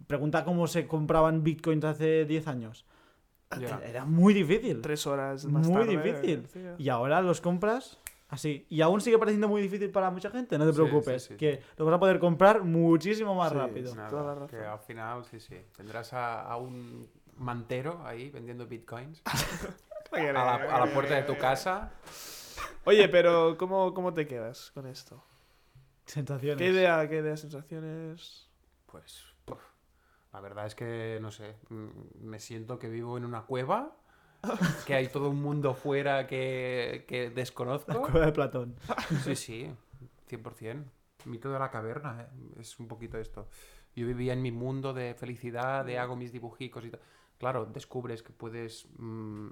[0.08, 2.86] Pregunta cómo se compraban bitcoins hace 10 años.
[3.60, 3.80] Ya.
[3.86, 4.82] Era muy difícil.
[4.82, 6.48] Tres horas más Muy tarde, difícil.
[6.48, 8.00] sí, Y ahora los compras
[8.32, 8.66] Así.
[8.70, 11.22] Y aún sigue pareciendo muy difícil para mucha gente, no te preocupes.
[11.24, 13.92] sí, sí, que lo vas a poder comprar muchísimo más Sí, rápido.
[13.92, 13.98] sí.
[13.98, 14.48] Nada, Toda la razón.
[14.48, 15.56] que al final, sí, sí.
[15.78, 17.08] Tendrás a, a un
[17.38, 19.22] mantero ahí vendiendo bitcoins
[20.12, 21.92] a la, a la puerta de tu casa.
[22.86, 25.24] Oye, pero ¿cómo, cómo te quedas con esto?
[26.06, 26.58] Sensaciones.
[26.58, 28.50] ¿Qué idea, qué idea, sensaciones?
[28.86, 29.62] Pues, puf,
[30.34, 31.88] la verdad es que, no sé, mm,
[32.22, 33.96] me siento que vivo en una cueva,
[34.88, 38.02] que hay todo un mundo fuera que, que La desconozco.
[38.02, 38.76] cueva de Platón.
[39.24, 39.72] Sí, sí,
[40.30, 40.84] 100%.
[41.26, 42.28] Mito de la caverna, ¿eh?
[42.60, 43.48] es un poquito esto.
[43.96, 47.02] Yo vivía en mi mundo de felicidad, de hago mis dibujicos y tal.
[47.38, 49.50] Claro, descubres que puedes mm,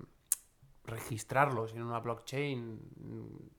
[0.86, 2.76] registrarlos en una blockchain.
[2.98, 3.50] mm,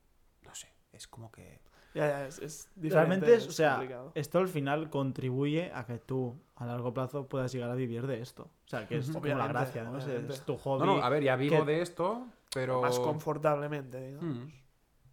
[0.46, 1.60] No sé, es como que...
[1.94, 2.94] Ya, ya, es, es diferente.
[2.94, 4.12] Realmente es, o sea, complicado.
[4.14, 8.20] esto al final contribuye a que tú a largo plazo puedas llegar a vivir de
[8.20, 8.44] esto.
[8.64, 9.98] O sea, que es como la gracia, ¿no?
[9.98, 10.34] Es- obviamente.
[10.34, 10.86] Es tu hobby.
[10.86, 12.80] No, no, a ver, ya vivo que- de esto, pero...
[12.80, 14.36] Más confortablemente, digamos.
[14.36, 14.48] Mm,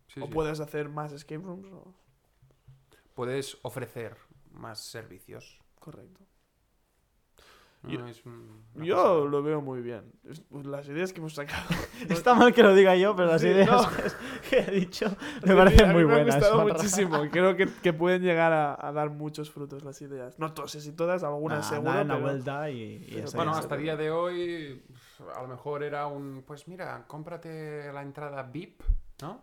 [0.07, 0.31] sí, o sí.
[0.31, 1.67] puedes hacer más escape rooms.
[1.71, 1.93] o-
[3.15, 4.15] Puedes ofrecer
[4.51, 5.59] más servicios.
[5.79, 6.26] Correcto.
[7.87, 7.93] ¿No?
[7.93, 9.25] Yo- Es un- una Yo pasada.
[9.25, 10.11] lo veo muy bien.
[10.29, 11.63] Es- pues, las ideas que hemos sacado.
[12.09, 13.89] Está mal que lo diga yo, pero las Sí, ideas no.
[14.49, 15.05] que he dicho
[15.45, 16.35] me mí- parecen a mí muy me buenas.
[16.35, 16.73] ha gustado Juanra.
[16.75, 17.21] muchísimo.
[17.31, 20.37] Creo que, que pueden llegar a, a dar muchos frutos las ideas.
[20.39, 21.93] No todas, y todas, algunas Nah, seguro.
[21.93, 23.75] dar una pero- vuelta y, y pero Bueno, hasta está.
[23.77, 24.83] día de hoy,
[25.35, 28.81] a lo mejor era un, pues mira, cómprate la entrada VIP,
[29.21, 29.41] ¿no?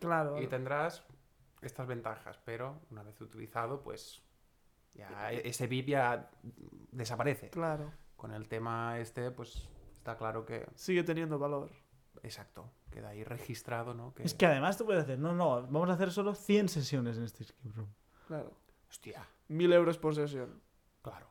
[0.00, 0.40] Claro.
[0.42, 1.04] Y tendrás
[1.60, 4.20] estas ventajas, pero una vez utilizado, pues
[4.94, 6.30] ya e- ese VIP ya
[6.90, 7.50] desaparece.
[7.50, 7.92] Claro.
[8.16, 11.70] Con el tema este, pues está claro que, Sigue teniendo valor.
[12.22, 14.14] exacto, queda ahí registrado, ¿no?
[14.14, 17.16] Que, Es que además tú puedes hacer, no, no, vamos a hacer solo 100 sesiones
[17.18, 17.88] en este escape room.
[18.28, 18.52] Claro.
[18.88, 20.62] hostia, Mil euros por sesión.
[21.02, 21.26] claro.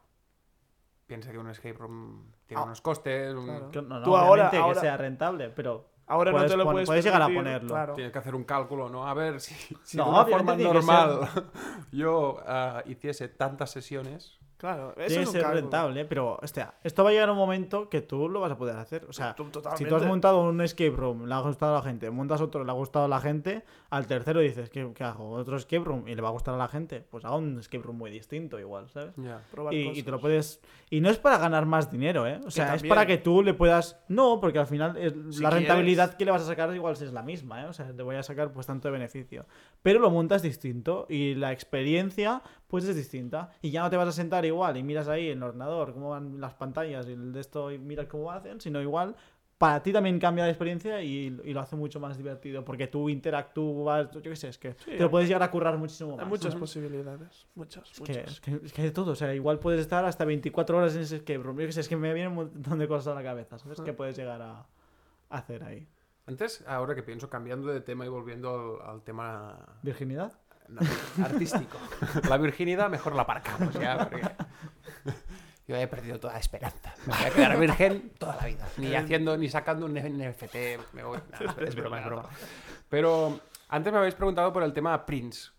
[1.07, 3.71] Piensa que un escape room tiene Ah, unos costes, un- claro.
[3.71, 6.57] Que no, no, Tú ahora- obviamente ahora- que sea rentable, pero Ahora Puedes no te
[6.57, 7.69] lo puedes puedes llegar a ponerlo.
[7.69, 7.93] Claro.
[7.93, 9.07] Tienes que hacer un cálculo, ¿no?
[9.07, 11.21] A ver si, si No, de una forma normal
[11.93, 14.37] yo ah, hiciese tantas sesiones.
[14.61, 14.93] Claro.
[14.95, 15.61] Eso tiene que ser cálculo.
[15.61, 16.05] rentable.
[16.05, 19.05] Pero, hostia, esto va a llegar un momento que tú lo vas a poder hacer.
[19.09, 19.35] O sea,
[19.75, 22.63] si tú has montado un escape room, le ha gustado a la gente, montas otro,
[22.63, 25.31] le ha gustado a la gente, al tercero dices, ¿qué, qué hago?
[25.31, 26.07] ¿Otro escape room?
[26.07, 28.59] Y le va a gustar a la gente, pues haga un escape room muy distinto
[28.59, 29.15] igual, ¿sabes?
[29.71, 30.61] Y, y te lo puedes.
[30.91, 32.39] Y no es para ganar más dinero, ¿eh?
[32.45, 33.99] O sea, es para que tú le puedas.
[34.09, 34.95] No, porque al final
[35.31, 36.17] Si la rentabilidad quieres.
[36.17, 37.65] que le vas a sacar igual es la misma, ¿eh?
[37.65, 39.47] O sea, te voy a sacar pues tanto de beneficio.
[39.81, 43.51] Pero lo montas distinto y la experiencia pues es distinta.
[43.61, 46.09] Y ya no te vas a sentar igual y miras ahí en el ordenador cómo
[46.09, 49.15] van las pantallas y el de esto y miras cómo hacen, sino igual.
[49.59, 52.65] Para ti también cambia la experiencia y, y lo hace mucho más divertido.
[52.65, 55.77] Porque tú interactúas, yo qué sé, es que Sí, te lo puedes llegar a currar
[55.77, 56.21] muchísimo más.
[56.21, 56.61] Hay muchas ¿no?
[56.61, 57.45] posibilidades.
[57.53, 58.31] Muchas, Es que, muchas.
[58.31, 60.95] es, que, es que hay de todo, o sea, igual puedes estar hasta 24 horas
[60.95, 61.59] en ese escape room.
[61.59, 63.79] Yo qué sé, es que me vienen un montón de cosas a la cabeza, ¿sabes?
[63.79, 63.83] Ah.
[63.83, 64.65] Que puedes llegar a
[65.29, 65.87] a hacer ahí.
[66.27, 70.33] Antes, ahora que pienso, cambiando de tema y volviendo al, al tema ¿Virginidad?
[70.71, 71.77] No, artístico.
[72.29, 74.21] La virginidad mejor la aparcamos ya, porque
[75.67, 76.93] yo he perdido toda esperanza.
[77.05, 78.67] Me voy a quedar virgen toda la vida.
[78.77, 80.55] Ni haciendo, ni sacando un NFT.
[80.93, 81.19] Me voy...
[81.31, 82.29] nah, es broma, es broma.
[82.89, 85.51] Pero antes me habéis preguntado por el tema Prince.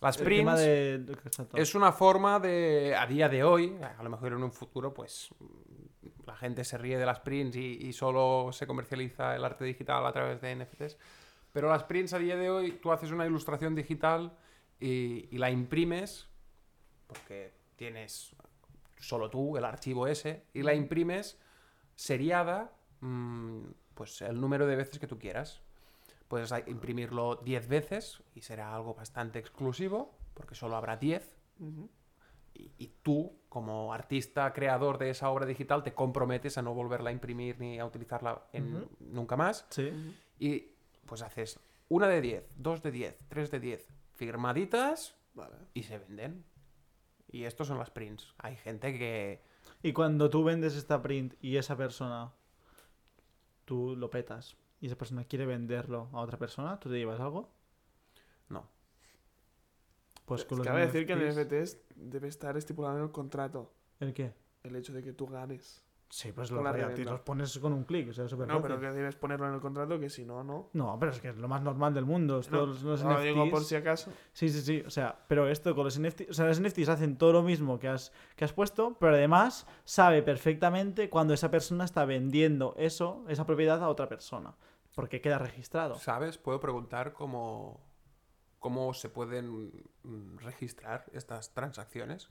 [0.00, 1.12] Las El de...
[1.12, 1.56] exacto.
[1.56, 5.28] es una forma de, a día de hoy, a lo mejor en un futuro, pues
[6.26, 10.04] la gente se ríe de las prints y, y solo se comercializa el arte digital
[10.04, 10.98] a través de NFTs.
[11.52, 14.36] Pero las prints a día de hoy, tú haces una ilustración digital
[14.80, 16.28] y, y la imprimes,
[17.06, 18.34] porque tienes
[18.98, 21.38] solo tú el archivo ese, y la imprimes
[21.94, 25.60] seriada, mm, pues el número de veces que tú quieras.
[26.28, 31.90] Puedes imprimirlo 10 veces y será algo bastante exclusivo, porque solo habrá 10 Ujú.
[32.54, 37.10] y, y tú, como artista creador de esa obra digital, te comprometes a no volverla
[37.10, 39.66] a imprimir ni a utilizarla en- nunca más.
[39.68, 39.90] Sí.
[40.38, 40.71] Y
[41.06, 45.56] pues haces una de 10, dos de 10, tres de 10, firmaditas Vale.
[45.74, 46.44] y se venden.
[47.28, 48.34] Y estos son las prints.
[48.38, 49.42] Hay gente que...
[49.82, 52.32] Y cuando tú vendes esta print y esa persona,
[53.64, 57.50] tú lo petas y esa persona quiere venderlo a otra persona, ¿tú te llevas algo?
[58.48, 58.68] No.
[60.24, 63.72] Pues con los Cabe decir que el NFTs, NFTs debe estar estipulado en el contrato.
[64.00, 64.34] ¿El qué?
[64.62, 65.81] El hecho de que tú ganes.
[66.12, 69.48] Sí, pues los royalties pones con un clic, o sea, No, pero que debes ponerlo
[69.48, 70.68] en el contrato, que si no, no.
[70.74, 72.40] No, pero es que es lo más normal del mundo.
[72.40, 74.12] es No, todos los no lo digo por si acaso.
[74.34, 74.82] Sí, sí, sí.
[74.86, 76.28] O sea, pero esto con los NFTs.
[76.28, 79.66] O sea, los NFTs hacen todo lo mismo que has, que has puesto, pero además
[79.84, 84.54] sabe perfectamente cuando esa persona está vendiendo eso, esa propiedad a otra persona.
[84.94, 85.94] Porque queda registrado.
[85.94, 86.36] ¿Sabes?
[86.36, 87.80] Puedo preguntar cómo,
[88.58, 89.72] cómo se pueden
[90.36, 92.28] registrar estas transacciones.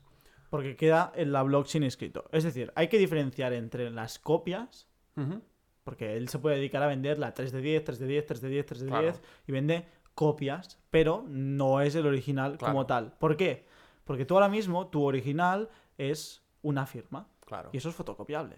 [0.52, 2.28] Porque queda en la blockchain escrito.
[2.30, 4.86] Es decir, hay que diferenciar entre las copias
[5.16, 5.40] Ujú.
[5.82, 8.40] Porque él se puede dedicar a vender la 3 de 10, 3 de 10, 3
[8.42, 9.02] de 10, 3 de Claro.
[9.02, 12.72] 10 y vende copias, pero no es el original Claro.
[12.74, 13.14] como tal.
[13.18, 13.66] ¿Por qué?
[14.04, 17.70] Porque tú ahora mismo, tu original es una firma Claro.
[17.72, 18.56] y eso es fotocopiable.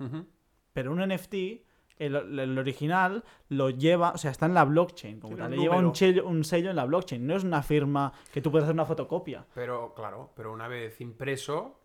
[0.00, 0.26] Ujú.
[0.72, 1.62] Pero un NFT,
[1.98, 5.50] el, el original lo lleva, o sea, está en la blockchain, como tal.
[5.50, 7.24] Le lleva un sello, un sello en la blockchain.
[7.26, 9.46] No es una firma que tú puedes hacer una fotocopia.
[9.54, 11.80] Pero, claro, pero una vez impreso,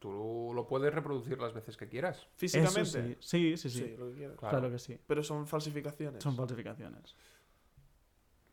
[0.00, 2.26] tú lo puedes reproducir las veces que quieras.
[2.36, 2.80] Físicamente.
[2.82, 3.70] Eso sí, sí, sí.
[3.70, 3.78] sí.
[3.78, 4.36] Sí, lo que quieras.
[4.38, 4.58] Claro.
[4.58, 4.98] Claro que sí.
[5.06, 6.22] Pero son falsificaciones.
[6.22, 7.14] Son falsificaciones.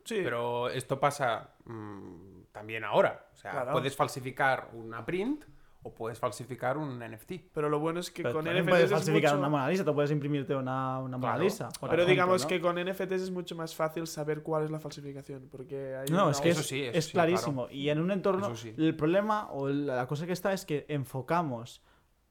[0.03, 0.19] Sí.
[0.23, 3.27] Pero esto pasa mm, también ahora.
[3.33, 3.71] O sea, Claro.
[3.73, 5.45] puedes falsificar una print
[5.83, 7.33] o puedes falsificar un NFT.
[7.53, 9.39] Pero lo bueno es que Pero con NFTs puedes es falsificar mucho...
[9.39, 11.43] una Mona Lisa, tú puedes imprimirte una, una Mona Claro.
[11.43, 11.69] Lisa.
[11.79, 12.47] Pero ejemplo, digamos ¿no?
[12.47, 15.47] que con NFTs es mucho más fácil saber cuál es la falsificación.
[15.49, 17.67] Porque hay No, una- es que Eso es, sí, eso es sí, clarísimo.
[17.71, 18.73] Y en un entorno, sí.
[18.77, 21.81] el problema o la cosa que está es que enfocamos,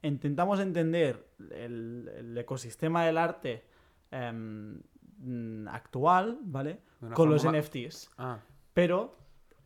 [0.01, 3.65] intentamos entender el, el ecosistema del arte
[4.11, 6.79] mm, actual, ¿vale?
[7.13, 8.11] Con los NFTs.
[8.17, 8.39] Ah,
[8.73, 9.17] Pero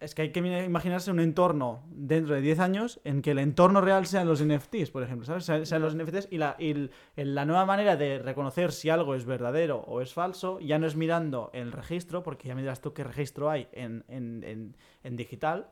[0.05, 3.81] es que hay que imaginarse un entorno dentro de 10 años en que el entorno
[3.81, 5.45] real sean los NFTs, por ejemplo, ¿sabes?
[5.45, 9.25] Sean, sean los NFTs y, la, y la nueva manera de reconocer si algo es
[9.25, 12.93] verdadero o es falso ya no es mirando el registro, porque ya me dirás tú
[12.93, 15.67] qué registro hay en, en- en- en digital,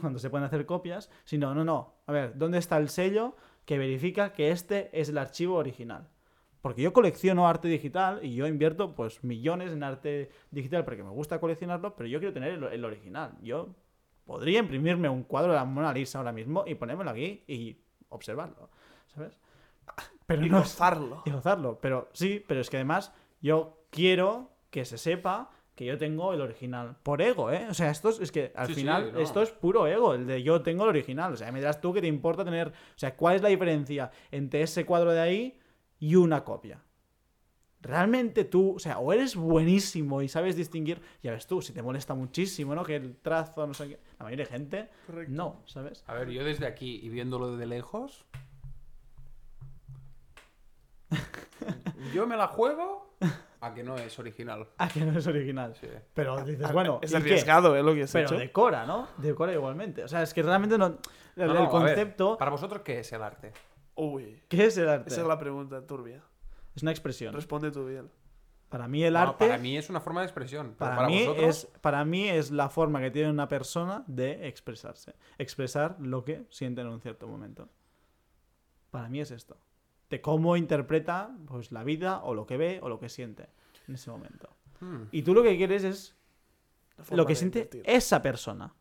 [0.00, 3.78] cuando se pueden hacer copias, sino, no, no, a ver, ¿dónde está el sello que
[3.78, 6.08] verifica que este es el archivo original?
[6.64, 11.10] Porque yo colecciono arte digital y yo invierto pues millones en arte digital porque me
[11.10, 13.32] gusta coleccionarlo, pero yo quiero tener el, el original.
[13.42, 13.68] Yo
[14.24, 17.76] podría imprimirme un cuadro de la Mona Lisa ahora mismo y ponérmelo aquí y
[18.08, 18.70] observarlo,
[19.08, 19.36] ¿sabes?
[20.24, 21.22] Pero Y no es- gozarlo.
[21.26, 21.78] y gozarlo.
[21.82, 23.12] Pero sí, pero es que además
[23.42, 26.96] yo quiero que se sepa que yo tengo el original.
[27.02, 27.66] Por ego, ¿eh?
[27.68, 29.18] O sea, esto es, es que al Sí, sí, final no.
[29.18, 31.34] esto es puro ego, el de yo tengo el original.
[31.34, 32.68] O sea, me dirás tú que te importa tener...
[32.68, 35.58] O sea, ¿cuál es la diferencia entre ese cuadro de ahí
[36.10, 36.80] y una copia?
[37.80, 41.82] Realmente tú, o sea, o eres buenísimo y sabes distinguir, ya ves tú, si te
[41.82, 42.82] molesta muchísimo, ¿no?
[42.82, 44.00] Que el trazo, no sé qué.
[44.18, 45.32] La mayoría de gente, Correcto.
[45.34, 46.02] no, ¿sabes?
[46.06, 48.24] a ver, yo desde aquí y viéndolo de lejos.
[52.14, 53.14] yo me la juego
[53.60, 54.66] a que no es original.
[54.78, 55.74] Ah, que no es original.
[55.80, 55.86] Sí.
[56.12, 57.82] Pero dices, bueno, Es arriesgado, ¿eh?
[57.82, 58.38] Lo que has Pero hecho.
[58.38, 59.08] decora, ¿no?
[59.18, 60.04] Decora igualmente.
[60.04, 60.86] O sea, es que realmente no.
[60.86, 60.96] El,
[61.36, 62.36] No, el no, a ver, concepto.
[62.38, 63.52] Para vosotros, ¿qué es el arte?
[63.96, 64.42] Uy.
[64.48, 65.10] ¿Qué es el arte?
[65.10, 66.22] Esa es la pregunta turbia.
[66.74, 67.34] Es una expresión.
[67.34, 68.10] Responde tú bien.
[68.68, 69.46] Para mí, el No, arte.
[69.46, 70.74] para mí es una forma de expresión.
[70.76, 74.02] pero para para, mí vosotros, es, para mí es la forma que tiene una persona
[74.08, 75.14] de expresarse.
[75.38, 77.68] Expresar lo que siente en un cierto momento.
[78.90, 79.56] Para mí es esto.
[80.10, 83.48] De cómo interpreta pues, la vida o lo que ve o lo que siente
[83.86, 84.48] en ese momento.
[84.80, 85.04] Hmm.
[85.12, 86.16] Y tú lo que quieres es
[87.10, 88.74] lo que siente esa persona.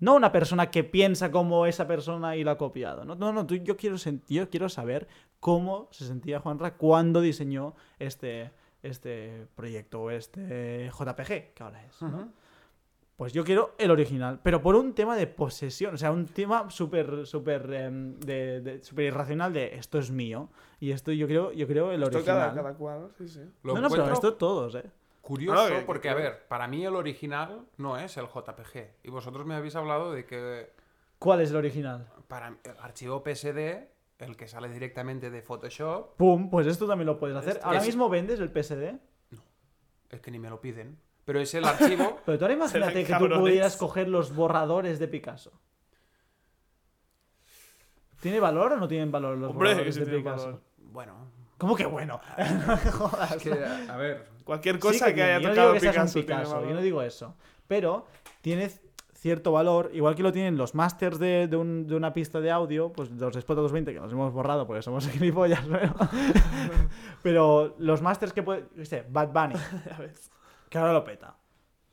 [0.00, 3.04] No una persona que piensa como esa persona y lo ha copiado.
[3.04, 3.96] No, no, no tú- yo, quiero
[4.28, 5.06] yo quiero saber
[5.40, 8.50] cómo se sentía Juanra cuando diseñó este,
[8.82, 12.00] este proyecto o este JPG, que ahora es.
[12.02, 12.32] ¿no?
[13.16, 16.70] Pues yo quiero el original, pero por un tema de posesión, o sea, un tema
[16.70, 20.48] súper, súper, em, de, de- súper irracional de esto es mío
[20.78, 22.38] y esto yo creo, yo creo el Esto original.
[22.38, 23.40] cada, cada cual, sí, sí.
[23.62, 24.90] Lo no, no, pero esto todos, ¿eh?
[25.20, 28.96] Curioso Ah, que- que porque, a ver, para mí el original no es el JPG.
[29.04, 30.72] Y vosotros me habéis hablado de que
[31.18, 32.08] ¿Cuál es el original?
[32.28, 37.18] para el archivo PSD, el que sale directamente de Photoshop, Pum, pues esto también lo
[37.18, 37.54] puedes hacer.
[37.54, 38.98] Este- Ahora mismo vendes el PSD.
[40.10, 40.98] es que ni me lo piden.
[41.24, 42.18] Pero es el archivo.
[42.26, 45.52] Pero tú ahora imagínate que tú pudieras coger los borradores de Picasso.
[48.20, 50.44] ¿Tiene valor o no tienen valor los Hombre, borradores de tiene Picasso?
[50.46, 50.60] valor.
[50.78, 52.20] bueno, ¿Cómo que bueno?
[52.92, 53.32] Jodas.
[53.36, 55.28] es que, a ver, Cualquier Sí cosa que, tiene.
[55.30, 57.36] haya yo no tocado digo que un Picasso, yo no digo eso.
[57.68, 58.06] Pero
[58.40, 58.68] tiene
[59.14, 62.50] cierto valor, igual que lo tienen los masters de, de un- de una pista de
[62.50, 65.94] audio, pues los Spot 220 que nos hemos borrado porque somos gilipollas, pero,
[67.22, 69.54] pero los masters que puede, yo qué sé, Bad Bunny,
[70.68, 71.36] que ahora lo peta.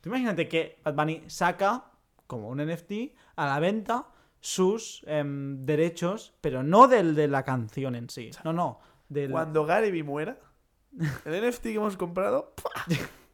[0.01, 1.85] Tú imagínate que Bad Bunny saca,
[2.27, 2.91] como un NFT,
[3.35, 4.07] a la venta
[4.39, 8.31] sus em, derechos, pero no del de la canción en sí.
[8.43, 8.79] No, no.
[9.09, 10.37] Del, Cuando Gary muera,
[11.25, 12.53] el NFT que hemos comprado.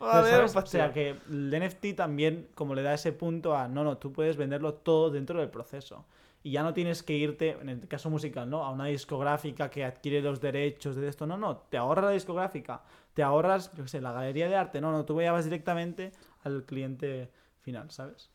[0.00, 4.12] O sea que el NFT también, como le da ese punto a, no, no, tú
[4.12, 6.06] puedes venderlo todo dentro del proceso.
[6.42, 8.64] Y ya no tienes que irte, en el caso musical, ¿no?
[8.64, 11.26] A una discográfica que adquiere los derechos de esto.
[11.26, 12.82] No, no, te ahorras la discográfica.
[13.12, 14.80] Te ahorras, yo qué sé, la galería de arte.
[14.80, 16.12] No, no, tú vas directamente
[16.44, 18.30] al cliente final, ¿sabes?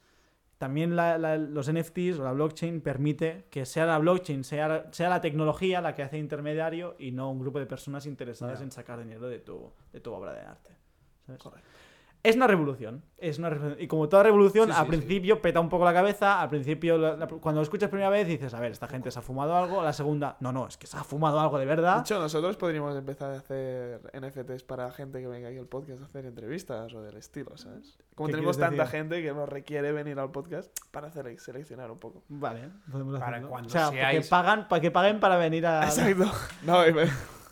[0.63, 5.09] También la- la- los NFTs o la blockchain permite que sea la blockchain, sea, sea
[5.09, 8.97] la tecnología la que hace intermediario y no un grupo de personas interesadas en sacar
[8.99, 10.69] dinero de tu, de tu obra de arte.
[11.25, 11.41] ¿sabes?
[11.43, 11.67] Correcto.
[12.25, 13.03] Es una revolución.
[13.17, 13.81] Es una revolución.
[13.83, 16.41] Y como toda revolución, Sí, al sí, principio peta un poco la cabeza.
[16.41, 19.19] Al principio, la- la- cuando lo escuchas primera vez, dices, a ver, esta gente se
[19.19, 19.81] ha fumado algo.
[19.81, 21.99] A la segunda, no, no, es que se ha fumado algo de De verdad.
[21.99, 26.05] hecho, nosotros podríamos empezar a hacer NFTs para gente que venga aquí al podcast a
[26.05, 27.97] hacer entrevistas o del estilo, ¿sabes?
[28.15, 28.99] Como ¿Qué tenemos tanta decir?
[28.99, 32.23] gente que nos requiere venir al podcast para hacer, seleccionar un poco.
[32.29, 33.49] Vale, podemos Para hacerlo.
[33.49, 35.83] cuando o sea, para que, pagan, para que paguen para venir a.
[35.83, 36.31] Exacto.
[36.63, 36.93] No, y-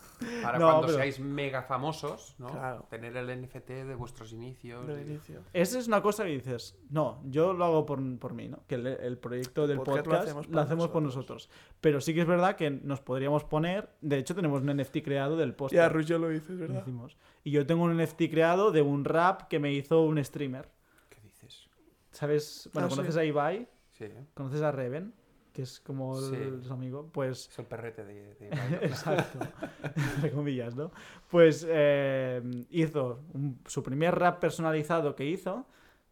[0.42, 2.48] Para No, cuando pero- seáis mega famosos, ¿no?
[2.48, 2.86] Claro.
[2.90, 4.86] Tener el NFT de vuestros inicios.
[4.86, 5.40] del y- inicio.
[5.52, 8.60] Esa es una cosa que dices, no, yo lo hago por, por mí, ¿no?
[8.66, 11.48] Que el, el proyecto del podcast podcast, lo hacemos lo por nosotros.
[11.80, 13.90] Pero sí que es verdad que nos podríamos poner.
[14.00, 15.74] De hecho, tenemos un NFT creado del podcast.
[15.74, 16.82] Ya, Rush ya lo dices, Lo ¿verdad?
[16.82, 17.16] hicimos.
[17.44, 20.68] Y yo tengo un NFT creado de un rap que me hizo un streamer.
[21.08, 21.68] ¿Qué dices?
[22.10, 22.70] ¿Sabes?
[22.72, 22.96] Bueno, Ah, sí.
[22.96, 23.68] ¿conoces a Ibai?
[23.90, 25.12] Sí, ¿Conoces a Reven?
[25.52, 26.34] Que es como Sí.
[26.34, 27.08] el, su amigo.
[27.12, 28.34] Pues es el perrete de...
[28.34, 28.48] de-
[28.82, 29.38] Exacto.
[30.16, 30.90] Entre comillas, ¿no?
[31.28, 32.40] Pues eh,
[32.70, 35.66] hizo un- su primer rap personalizado que hizo.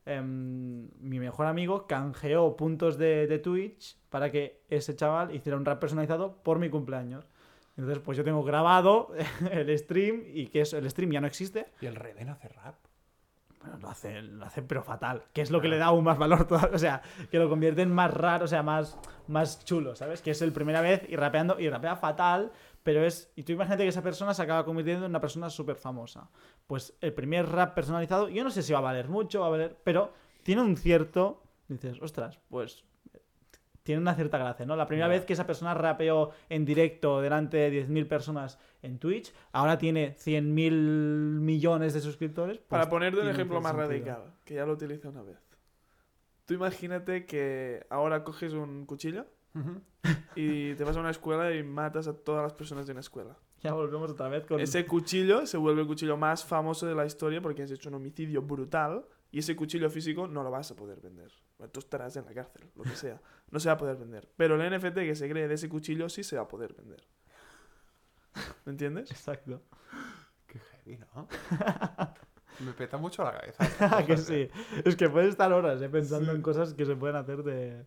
[0.06, 5.64] em, mi mejor amigo canjeó puntos de, de Twitch para que ese chaval hiciera un
[5.64, 7.28] rap personalizado por mi cumpleaños.
[7.76, 9.12] Entonces, pues yo tengo grabado
[9.52, 11.66] el stream y que eso, el stream ya no existe.
[11.80, 12.76] y el Reden hace rap.
[13.60, 15.24] Bueno, lo hace, lo hace pero fatal.
[15.32, 16.70] Que es lo que le da aún más valor todavía.
[16.74, 18.98] O sea, que lo convierte en más raro, o sea, más,
[19.28, 20.22] más chulo, ¿sabes?
[20.22, 22.52] Que es el primera vez y rapeando, y rapea fatal,
[22.82, 23.30] pero es.
[23.36, 26.30] Y tú imagínate que esa persona se acaba convirtiendo en una persona súper famosa.
[26.66, 29.50] Pues el primer rap personalizado, yo no sé si va a valer mucho, va a
[29.50, 29.76] valer.
[29.84, 31.42] Pero tiene un cierto.
[31.68, 32.84] Dices, ostras, pues.
[33.82, 34.76] Tiene una cierta gracia, ¿no?
[34.76, 39.32] La primera vez que esa persona rapeó en directo delante de 10.000 personas en Twitch,
[39.52, 40.70] ahora tiene 100.000
[41.40, 42.58] millones de suscriptores.
[42.58, 43.88] pues Para ponerte un ejemplo más sentido.
[43.88, 45.38] radical, que ya lo utilicé una vez.
[46.44, 49.26] Tú imagínate que ahora coges un cuchillo
[50.34, 53.36] y te vas a una escuela y matas a todas las personas de una escuela.
[53.62, 54.60] Ya volvemos otra vez con...
[54.60, 57.96] Ese cuchillo se vuelve el cuchillo más famoso de la historia porque has hecho un
[57.96, 61.30] homicidio brutal y ese cuchillo físico no lo vas a poder vender.
[61.60, 63.20] Bueno, Tú estarás en la cárcel, lo que sea.
[63.50, 64.26] No se va a poder vender.
[64.36, 67.06] Pero el NFT que se cree de ese cuchillo sí se va a poder vender.
[68.64, 69.10] ¿Me entiendes?
[69.10, 69.60] Exacto.
[70.46, 71.28] Qué heavy, ¿no?
[72.64, 74.04] Me peta mucho la cabeza.
[74.06, 74.48] que sí.
[74.84, 77.84] Es que puedes estar horas eh, pensando en cosas que se pueden hacer de,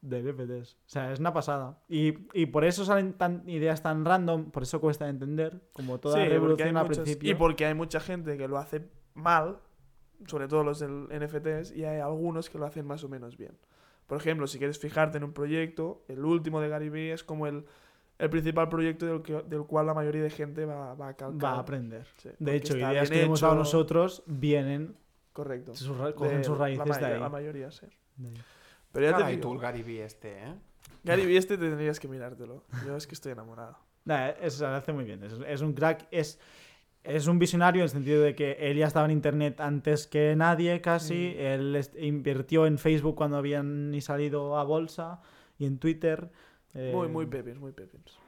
[0.00, 0.74] de NFTs.
[0.74, 1.78] O sea, es una pasada.
[1.88, 6.16] Y, y por eso salen tan, ideas tan random, por eso cuesta entender, como toda
[6.22, 7.30] Sí, revolución al muchas- principio.
[7.30, 9.58] Y porque hay mucha gente que lo hace mal,
[10.26, 13.56] sobre todo los del NFTs, y hay algunos que lo hacen más o menos bien.
[14.06, 17.46] Por ejemplo, si quieres fijarte en un proyecto, el último de Gary Vee es como
[17.46, 17.64] el,
[18.18, 21.44] el principal proyecto del, que- del cual la mayoría de gente va, va a calcar.
[21.44, 22.06] Va a aprender.
[22.18, 24.96] Sí, De hecho, ideas que hemos dado nosotros vienen,
[25.32, 25.74] Correcto.
[25.74, 27.20] sus ra- De cogen sus la raíces de mayoría- ahí.
[27.20, 27.86] La mayoría, sí.
[28.16, 28.32] De.
[28.92, 30.54] Pero ya te Caray, digo, tú el Gary Vee este, ¿eh?
[31.04, 32.64] Gary Vee este tendrías que mirártelo.
[32.86, 33.78] Yo es que estoy enamorado.
[34.04, 35.22] Nah, es, lo hace muy bien.
[35.22, 36.08] Es, es un crack.
[36.10, 36.40] Es,
[37.04, 40.34] es un visionario en el sentido de que él ya estaba en internet antes que
[40.36, 41.34] nadie, casi.
[41.36, 41.40] Mm.
[41.40, 45.20] Él invirtió en Facebook cuando habían ni salido a bolsa
[45.58, 46.30] y en Twitter.
[46.74, 48.18] Eh, Muy, muy pepins, muy pepins.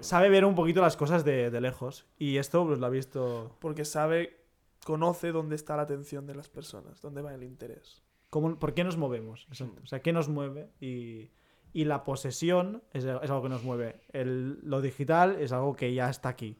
[0.00, 2.06] Sabe ver un poquito las cosas de, de lejos.
[2.18, 3.56] Y esto pues, lo ha visto.
[3.58, 4.36] Porque sabe,
[4.84, 8.02] conoce dónde está la atención de las personas, dónde va el interés.
[8.30, 9.46] cómo- ¿Por qué nos movemos?
[9.48, 9.80] Exacto.
[9.82, 10.68] O sea, ¿qué nos mueve?
[10.80, 11.30] Y,
[11.72, 14.00] y la posesión es, es algo que nos mueve.
[14.12, 16.58] El- lo digital es algo que ya está aquí.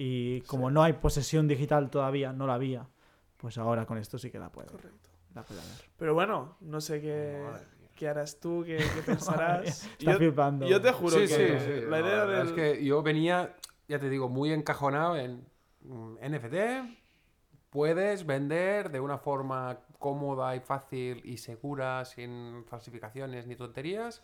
[0.00, 0.74] Y como Sí.
[0.74, 2.86] no hay posesión digital todavía, no la había,
[3.36, 5.10] pues ahora con esto sí que la puede, Correcto.
[5.34, 5.72] la puede haber.
[5.96, 7.44] Pero bueno, no sé qué,
[7.96, 9.84] qué harás tú, qué, qué pensarás.
[9.86, 10.68] Está yo, flipando.
[10.68, 11.86] yo te juro Sí, que sí, sí.
[11.90, 12.46] la no, idea del...
[12.46, 13.56] es que yo venía,
[13.88, 15.44] ya te digo, muy encajonado en
[15.82, 16.54] mm, NFT.
[17.70, 24.22] Puedes vender de una forma cómoda y fácil y segura, sin falsificaciones ni tonterías,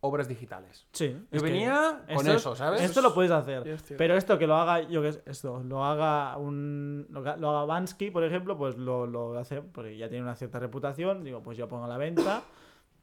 [0.00, 0.86] obras digitales.
[0.92, 1.16] Sí.
[1.30, 2.82] Yo venía con esto- eso, ¿sabes?
[2.82, 3.78] Esto lo puedes hacer.
[3.96, 7.06] Pero esto que lo haga, yo que sé, esto, lo haga un.
[7.10, 11.24] Lo, haga Bansky, por ejemplo, pues lo, lo hace porque ya tiene una cierta reputación.
[11.24, 12.42] Digo, pues yo pongo a la venta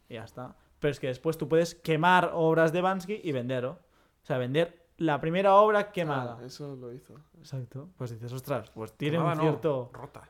[0.09, 0.55] y ya está.
[0.79, 3.65] Pero es que después tú puedes quemar obras de Bansky y vender.
[3.65, 3.77] O
[4.23, 6.37] sea, vender la primera obra quemada.
[6.39, 7.15] Ah, eso lo hizo.
[7.37, 7.89] Exacto.
[7.97, 9.89] Pues dices, ostras, pues tiene un no, cierto.
[9.93, 10.29] rota.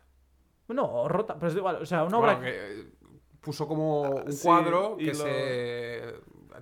[0.67, 1.75] No, rota, pero es igual.
[1.81, 2.41] O sea, una Bueno, obra.
[2.41, 2.91] que, eh,
[3.45, 6.13] puso como un sí, cuadro que lo- se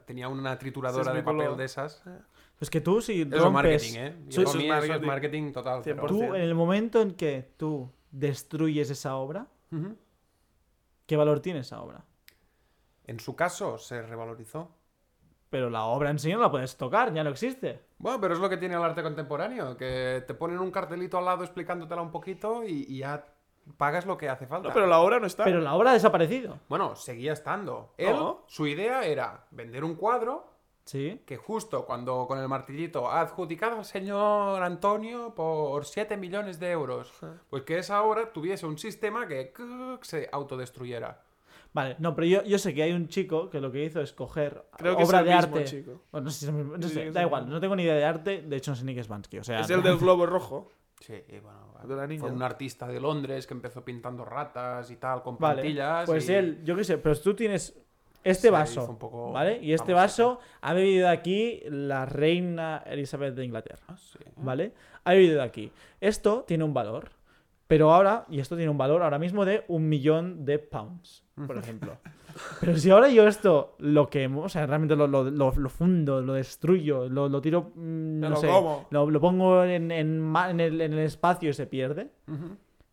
[0.05, 2.03] tenía una trituradora de papel lo- de esas.
[2.59, 3.53] Pues que tú, si Eso es rompes.
[3.53, 4.15] marketing, ¿eh?
[4.27, 5.07] Yo eso es mí eso es marketing.
[5.07, 5.81] marketing total.
[5.83, 6.07] pero- 100%.
[6.29, 9.47] Tú, en el momento en que tú destruyes esa obra.
[11.05, 12.05] ¿qué valor tiene esa obra?
[13.05, 14.71] En su caso se revalorizó.
[15.49, 17.81] Pero la obra en sí no la puedes tocar, ya no existe.
[17.99, 21.25] Bueno, pero es lo que tiene el arte contemporáneo, que te ponen un cartelito al
[21.25, 23.23] lado explicándotela un poquito y, y ya
[23.77, 24.69] pagas lo que hace falta.
[24.69, 25.43] No, pero la obra no está.
[25.43, 26.59] Pero la obra ha desaparecido.
[26.69, 27.93] Bueno, seguía estando.
[27.97, 28.43] Él, No.
[28.47, 30.51] su idea era vender un cuadro
[30.85, 31.21] Sí.
[31.25, 36.71] que justo cuando con el martillito ha adjudicado al señor Antonio por 7 millones de
[36.71, 37.13] euros,
[37.49, 39.53] pues que esa obra tuviese un sistema que
[40.01, 41.21] se autodestruyera.
[41.71, 44.13] Vale, no, pero yo, yo sé que hay un chico que lo que hizo es
[44.13, 45.65] coger Creo que obra es el de mismo arte.
[45.69, 46.01] chico.
[46.11, 46.51] Bueno, no sé,
[47.05, 48.99] no da igual, no tengo ni idea de arte, de hecho no sé ni qué
[48.99, 49.61] es Bansky, o sea...
[49.61, 50.69] Es el del globo rojo.
[51.05, 51.73] Sí, bueno,
[52.17, 56.05] fue un artista de Londres que empezó pintando ratas y tal, con Vale, plantillas.
[56.05, 57.77] pues y- él, yo qué sé, pero tú tienes
[58.23, 59.59] este vaso, hizo un poco ¿vale?
[59.61, 64.19] Y este vaso ha bebido aquí la reina Elizabeth de Inglaterra, Ah, sí.
[64.37, 64.71] ¿vale?
[65.03, 65.73] Ha bebido aquí.
[65.99, 67.09] Esto tiene un valor,
[67.67, 71.57] pero ahora, y esto tiene un valor ahora mismo de un millón de pounds, por
[71.57, 71.97] ejemplo.
[72.59, 76.21] Pero si ahora yo esto lo quemo, o sea, realmente lo, lo, lo- lo fundo,
[76.21, 78.47] lo destruyo, lo, lo tiro, mm, no lo sé,
[78.91, 82.09] lo, lo pongo en, en en el, en el espacio y se pierde,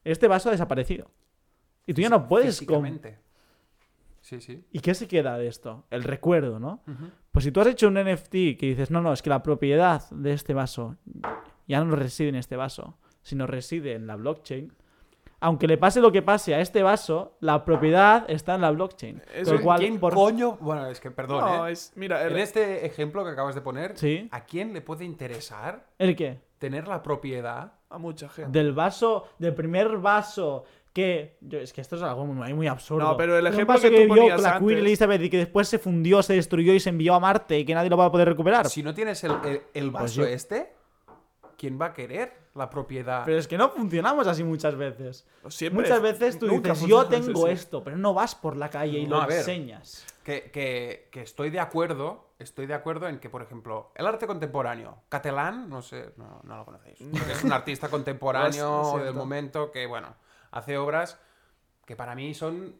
[0.04, 1.10] este vaso ha desaparecido.
[1.86, 2.58] Y tú ya no puedes...
[4.20, 4.62] Sí, sí.
[4.70, 5.86] ¿Y qué se queda de esto?
[5.90, 6.82] El recuerdo, ¿no?
[7.32, 10.08] Pues si tú has hecho un NFT que dices, no, no, es que la propiedad
[10.10, 10.96] de este vaso
[11.66, 14.72] ya no reside en este vaso, sino reside en la blockchain,
[15.40, 19.22] aunque le pase lo que pase a este vaso, la propiedad está en la blockchain.
[19.34, 20.58] Es Con lo que- cual, ¿Quién por- coño?
[20.60, 21.72] Bueno, es que perdón, No, ¿eh?
[21.72, 21.92] es.
[21.96, 24.28] Mira, el- En este ejemplo que acabas de poner, Sí.
[24.30, 26.40] ¿a quién le puede interesar ¿El qué?
[26.58, 27.72] tener la propiedad?
[27.92, 28.56] a mucha gente.
[28.56, 30.62] Del vaso, del primer vaso
[30.92, 31.38] que...
[31.40, 33.02] yo- es que esto es algo muy, muy absurdo.
[33.04, 35.38] No, pero el ejemplo vaso que tú ponías con la Queen antes- Elizabeth y que
[35.38, 38.04] después se fundió, se destruyó y se envió a Marte y que nadie lo va
[38.04, 38.68] a poder recuperar.
[38.68, 40.72] Si no tienes el, el- el Pues vaso yo- este,
[41.60, 43.22] ¿quién va a querer la propiedad?
[43.26, 45.26] Pero es que no funcionamos así muchas veces.
[45.48, 47.52] Siempre- Muchas veces tú nunca dices, yo tengo así.
[47.52, 49.38] esto, pero no vas por la calle y No, lo ver.
[49.40, 50.06] enseñas.
[50.24, 54.26] Que, que- que estoy de acuerdo, estoy de acuerdo en que, por ejemplo, el arte
[54.26, 56.98] contemporáneo, Catalán, no sé, no, no lo conocéis,
[57.30, 60.14] es un artista contemporáneo del momento que, bueno,
[60.52, 61.18] hace obras
[61.84, 62.74] que para mí son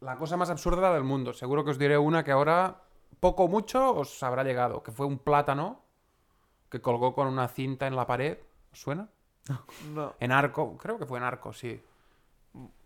[0.00, 1.32] la cosa más absurda del mundo.
[1.32, 2.82] Seguro que os diré una que ahora,
[3.18, 5.82] poco o mucho, os habrá llegado, que fue un plátano
[6.70, 8.38] que colgó con una cinta en la pared.
[8.72, 9.08] ¿Os suena?
[9.92, 10.14] No.
[10.20, 11.82] En arco, creo que fue en arco, sí.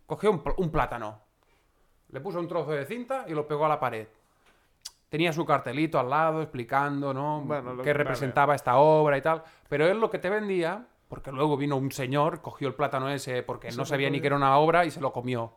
[0.06, 1.18] Cogió un, pl- un plátano,
[2.08, 4.06] le puso un trozo de cinta y lo pegó a la pared.
[5.08, 7.40] Tenía su cartelito al lado explicando, ¿no?
[7.42, 9.42] Bueno, qué representaba esta obra y tal.
[9.68, 13.42] Pero él lo que te vendía, porque luego vino un señor, cogió el plátano ese
[13.42, 15.52] porque no sabía ni que era una obra y se lo comió.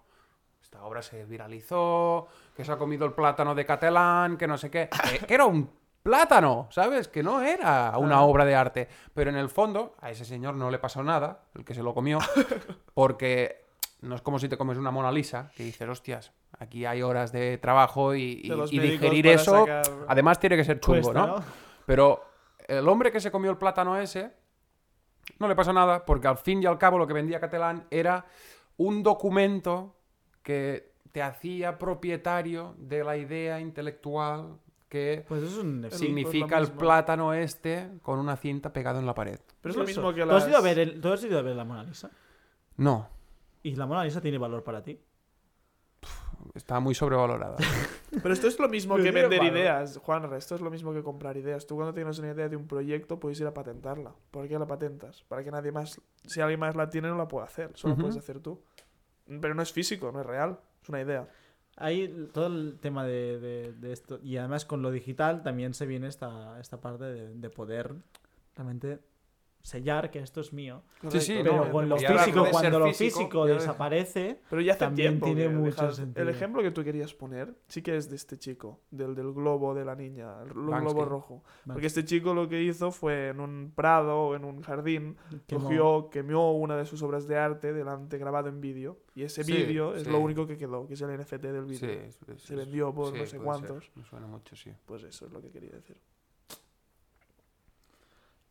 [0.61, 4.69] Esta obra se viralizó, que se ha comido el plátano de Catalán, que no sé
[4.69, 4.89] qué.
[5.28, 5.69] Que era un
[6.08, 7.10] plátano, ¿sabes?
[7.10, 8.88] Que no era una obra de arte.
[9.14, 11.93] Pero en el fondo, a ese señor no le pasó nada, el que se lo
[11.93, 12.20] comió,
[12.93, 13.66] porque
[14.01, 17.32] no es como si te comes una Mona Lisa, que dices, hostias, aquí hay horas
[17.34, 20.80] de trabajo y, y- De los y médicos digerir eso, sacar- además tiene que ser
[20.80, 21.38] chungo, Cuesta, ¿no?
[21.39, 21.43] ¿no?
[21.86, 22.24] Pero
[22.68, 24.32] el hombre que se comió el plátano ese,
[25.39, 28.26] no le pasó nada, porque al fin y al cabo lo que vendía Catalán era
[28.78, 29.95] un documento
[30.41, 34.60] que te hacía propietario de la idea intelectual
[34.90, 35.94] que Pues eso es un NFT.
[35.94, 39.40] Sí, significa pues el plátano este con una cinta pegado en la pared.
[39.62, 40.48] Pero es lo mismo que ¿Tú has, las...
[40.50, 42.10] ido a ver el- ¿Tú has ido a ver la Mona Lisa?
[42.78, 43.10] No,
[43.64, 45.00] ¿Y la Mona Lisa tiene valor para ti?
[46.54, 47.58] está muy sobrevalorada.
[48.24, 49.54] Pero esto es lo mismo que vender valor.
[49.58, 50.38] ideas, Juanra.
[50.38, 51.68] Esto es lo mismo que comprar ideas.
[51.68, 54.14] Tú cuando tienes una idea de un proyecto puedes ir a patentarla.
[54.32, 55.24] ¿Por qué la patentas?
[55.28, 57.72] Para que nadie más, si alguien más la tiene, no la puede hacer.
[57.76, 58.04] Solo Ujú.
[58.04, 58.62] puedes hacer tú.
[59.42, 60.58] Pero no es físico, no es real.
[60.82, 61.28] Es una idea.
[61.78, 64.19] Hay todo el tema de, de- de esto.
[64.23, 67.93] Y además con lo digital también se viene esta, esta parte de, de poder
[68.55, 68.99] realmente
[69.62, 70.82] sellar que esto es mío.
[71.10, 74.62] Sí, sí, Pero no, con lo ya deja físico, de cuando lo físico, desaparece, Pero
[74.62, 76.24] ya hace También tiempo tiene que mucho dejas- sentido.
[76.24, 79.74] El ejemplo que tú querías poner sí que es de este chico, del, del globo
[79.76, 80.86] de la niña, el Banksy.
[80.86, 81.43] globo rojo.
[81.66, 85.64] Porque este chico lo que hizo fue en un prado o en un jardín, quemó-
[85.64, 88.97] cogió, quemó una de sus obras de arte delante grabado en vídeo.
[89.16, 91.99] Y ese Sí, vídeo es lo único que quedó, que es el NFT del vídeo.
[92.38, 93.84] Se vendió por sí, no sé cuántos.
[93.86, 93.91] ser.
[93.95, 94.72] Me suena mucho, sí.
[94.86, 95.97] Pues eso es lo que quería decir.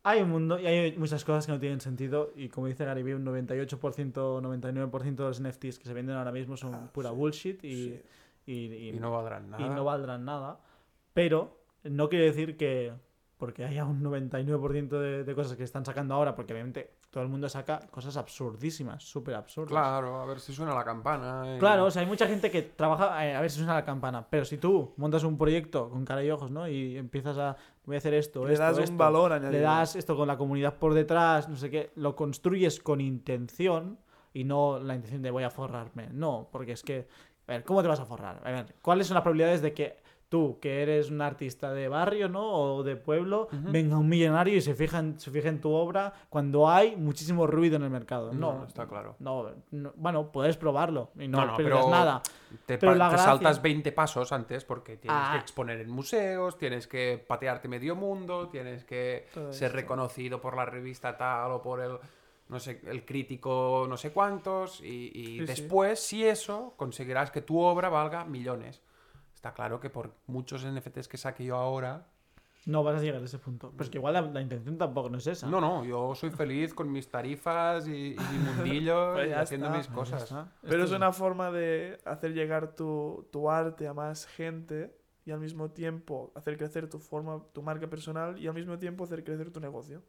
[0.09, 3.03] Hay un mundo y hay muchas cosas que no tienen sentido y como dice Gary
[3.03, 7.09] Vee, un 98%, 99% de los NFTs que se venden ahora mismo son Ah, pura
[7.09, 8.01] sí, bullshit y, sí.
[8.45, 9.65] y- y- Y no valdrán nada.
[9.65, 10.59] y no valdrán nada.
[11.13, 12.93] Pero no quiere decir que
[13.37, 17.31] porque haya un 99% de, de cosas que están sacando ahora, porque obviamente todo el
[17.31, 19.69] mundo saca cosas absurdísimas, súper absurdas.
[19.71, 21.55] Claro, a ver si suena la campana.
[21.55, 23.83] y- Claro, o sea, hay mucha gente que trabaja eh, a ver si suena la
[23.83, 26.67] campana, pero si tú montas un proyecto con cara y ojos, ¿no?
[26.67, 29.63] Y empiezas a voy a hacer esto, le esto, das un valor le añadido.
[29.63, 33.97] das esto con la comunidad por detrás, no sé qué, lo construyes con intención
[34.31, 36.09] y no la intención de voy a forrarme.
[36.11, 37.07] No, porque es que,
[37.47, 38.41] a ver, ¿cómo te vas a forrar?
[38.45, 39.97] A ver, ¿cuáles son las probabilidades de que
[40.29, 42.43] tú, que eres un artista de barrio, ¿no?
[42.51, 46.13] O de pueblo, venga un millonario y se fija, en, se fija en tu obra
[46.29, 48.33] cuando hay muchísimo ruido en el mercado.
[48.33, 49.15] No, No, está claro.
[49.19, 52.21] No, no- bueno, puedes probarlo y no, No, pero nada.
[52.65, 55.29] Te, Pero pa- la te gracia- saltas 20 pasos antes porque tienes Ah.
[55.33, 59.75] que exponer en museos, tienes que patearte medio mundo, tienes que Todo ser esto.
[59.77, 61.97] reconocido por la revista tal o por el
[62.49, 65.45] no sé el crítico no sé cuántos y, y Sí, sí.
[65.45, 68.81] después si eso conseguirás que tu obra valga millones.
[69.37, 72.07] Está claro que por muchos NFTs que saque yo ahora,
[72.65, 73.69] No vas a llegar a ese punto.
[73.71, 75.45] Pero es que igual la, la intención tampoco no es esa.
[75.47, 79.67] no, no, yo soy feliz con mis tarifas y, y mi mundillo Pues y haciendo
[79.67, 79.77] está.
[79.77, 80.33] mis cosas.
[80.63, 85.39] Pero es una forma de hacer llegar tu, tu arte a más gente y al
[85.39, 89.51] mismo tiempo hacer crecer tu forma, tu marca personal y al mismo tiempo hacer crecer
[89.51, 90.01] tu negocio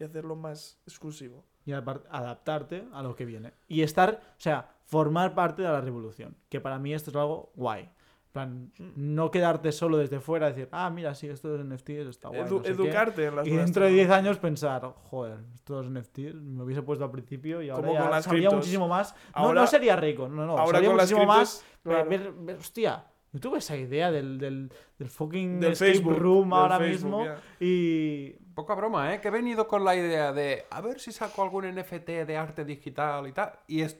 [0.00, 1.44] y hacerlo más exclusivo.
[1.64, 3.52] y adaptarte a lo que viene.
[3.68, 6.36] Y estar, o sea, formar parte de la revolución.
[6.48, 7.88] Que para mí esto es algo guay.
[8.32, 12.08] Plan, no quedarte solo desde fuera y decir, ah, mira, sí, esto es NFT, esto
[12.10, 12.40] está guay.
[12.40, 12.70] Edu- no sé qué".
[12.70, 14.18] educarte en las Y dentro de 10 tecnologías.
[14.18, 18.40] años pensar, joder, esto es NFT, me hubiese puesto al principio y ahora ya sabría
[18.48, 18.54] criptos.
[18.54, 19.14] muchísimo más.
[19.14, 21.62] No, Ahora- no sería rico, no, no, Ahora sabría con las muchísimo más.
[21.82, 22.08] criptos, claro.
[22.08, 23.04] ver, ver- hostia,
[23.34, 27.04] yo tuve esa idea del, del, del fucking del escape Facebook room del ahora Facebook,
[27.10, 27.36] mismo ya.
[27.60, 29.20] y Poca broma, ¿eh?
[29.20, 32.64] Que he venido con la idea de a ver si saco algún NFT de arte
[32.64, 33.52] digital y tal.
[33.66, 33.98] Y es...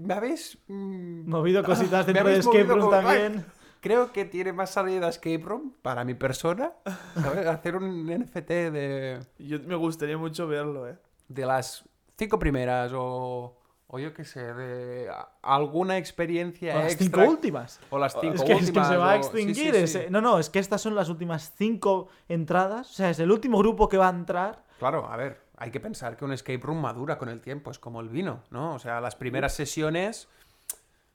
[0.00, 0.58] ¿Me habéis...?
[0.68, 3.44] mm, movido cositas dentro de escape room también.
[3.84, 6.72] Creo que tiene más salida Escape Room para mi persona.
[7.22, 7.46] ¿sabes?
[7.46, 10.96] Hacer un NFT de, Yo me gustaría mucho verlo, ¿eh?
[11.28, 11.84] de las
[12.16, 15.10] cinco primeras o, o yo qué sé, de
[15.42, 17.04] alguna experiencia O las extra.
[17.24, 17.78] cinco últimas.
[17.90, 19.74] O las cinco Es que, es que últimas, se va a o- sí, sí, extinguir.
[19.74, 19.80] sí.
[19.98, 22.90] ese- No, no, es que estas son las últimas cinco entradas.
[22.90, 24.64] O sea, es el último grupo que va a entrar.
[24.78, 27.78] Claro, a ver, hay que pensar que un escape room madura con el tiempo, es
[27.78, 28.74] como el vino, ¿no?
[28.74, 30.28] O sea, las primeras sesiones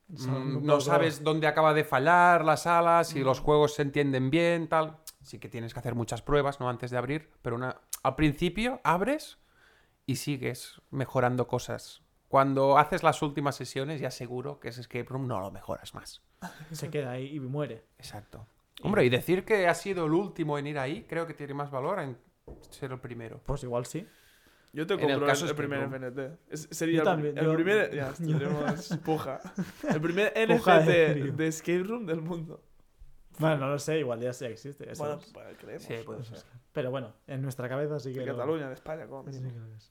[0.10, 4.68] mm, no sabes dónde acaba de fallar la sala, si los juegos se entienden bien,
[4.68, 4.98] tal.
[5.22, 6.70] Sí que tienes que hacer muchas pruebas, ¿no?
[6.70, 7.82] Antes de abrir, pero una...
[8.04, 9.38] al principio abres
[10.06, 12.02] y sigues mejorando cosas.
[12.28, 16.22] Cuando haces las últimas sesiones, ya seguro que ese escape room no lo mejoras más.
[16.72, 17.86] Se queda ahí y muere.
[17.98, 18.48] Exacto.
[18.82, 21.70] Hombre, y decir que ha sido el último en ir ahí, creo que tiene más
[21.70, 22.18] valor en
[22.70, 23.42] ser el primero.
[23.46, 24.08] Pues igual sí.
[24.72, 25.90] Yo te En el compro el, caso el Escape primer.
[26.12, 26.52] NFT.
[26.54, 27.96] Es- sería Yo el, también, el yo- primer...
[27.96, 29.40] Ya, tendremos puja.
[29.90, 31.48] El primer NFT de de.
[31.48, 32.64] Escape Room del mundo.
[33.40, 34.92] Bueno, no lo sé, igual ya sí existe.
[34.92, 35.84] eso Bueno, es- pues, creemos.
[35.84, 36.38] Sí, puede ser.
[36.72, 38.20] Pero bueno, en nuestra cabeza sí que.
[38.20, 39.42] De lo- Cataluña, de España, como sí.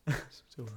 [0.48, 0.74] Seguro.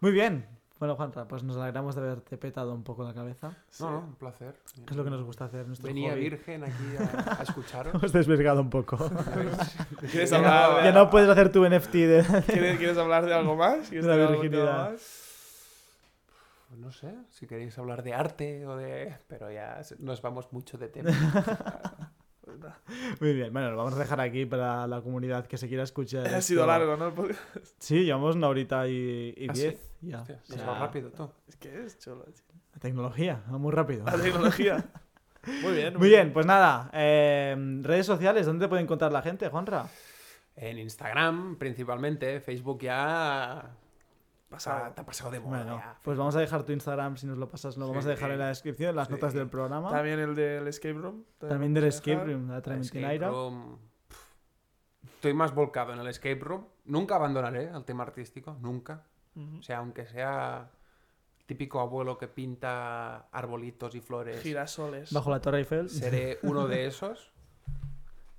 [0.00, 0.44] Muy bien.
[0.78, 3.56] Bueno, Juanra, pues nos alegramos de haberte petado un poco la cabeza.
[3.68, 3.82] Sí.
[3.82, 4.54] No, no, un placer.
[4.88, 5.66] Es lo que nos gusta hacer.
[5.66, 6.20] Nuestro Venía hobby.
[6.20, 7.94] virgen aquí a, a escucharos.
[7.96, 8.96] Hemos desvirgado un poco.
[10.10, 12.42] ¿Quieres ya, hablar, no, de, ya no puedes hacer tu NFT de.
[12.46, 13.88] ¿quieres, quieres hablar de algo más?
[13.88, 14.90] ¿Quieres De la virginidad.
[14.92, 15.24] más?
[16.68, 19.16] Pues no sé, si queréis hablar de arte o de...
[19.26, 21.10] Pero ya nos vamos mucho de tema.
[22.42, 22.60] Pues.
[23.20, 26.26] Muy bien, bueno, lo vamos a dejar aquí para la comunidad que se quiera escuchar.
[26.26, 26.42] Ha esto.
[26.42, 27.12] sido largo, ¿no?
[27.78, 29.76] Sí, llevamos una horita y, y ¿Ah, sí?
[30.00, 30.20] Ya.
[30.20, 31.30] Hostia, O sea, va rápido tú.
[31.46, 32.24] Es que es chulo.
[32.74, 34.04] La tecnología, va muy rápido.
[34.04, 34.84] La tecnología.
[35.62, 35.96] Muy bien.
[35.96, 39.86] Muy bien, pues nada, eh, redes sociales, ¿dónde te puede encontrar la gente, Juanra?
[40.56, 42.40] En Instagram, principalmente.
[42.40, 43.70] Facebook ya...
[44.48, 44.92] Pasado.
[44.94, 47.48] Te ha pasado de moda Bueno, pues vamos a dejar tu Instagram si nos lo
[47.50, 49.12] pasas, lo vamos a dejar en la descripción, en las Sí.
[49.12, 49.90] notas del programa.
[49.90, 51.24] También el del Escape Room.
[51.38, 52.24] También del Escape.
[52.24, 53.78] Room, la pf,
[55.04, 56.64] Estoy más volcado en el escape room.
[56.84, 59.04] Nunca abandonaré el tema artístico, nunca.
[59.58, 60.70] O sea, aunque sea
[61.46, 65.12] típico abuelo que pinta arbolitos y flores, Girasoles.
[65.12, 65.88] Bajo la Torre Eiffel.
[65.88, 67.32] seré uno de esos.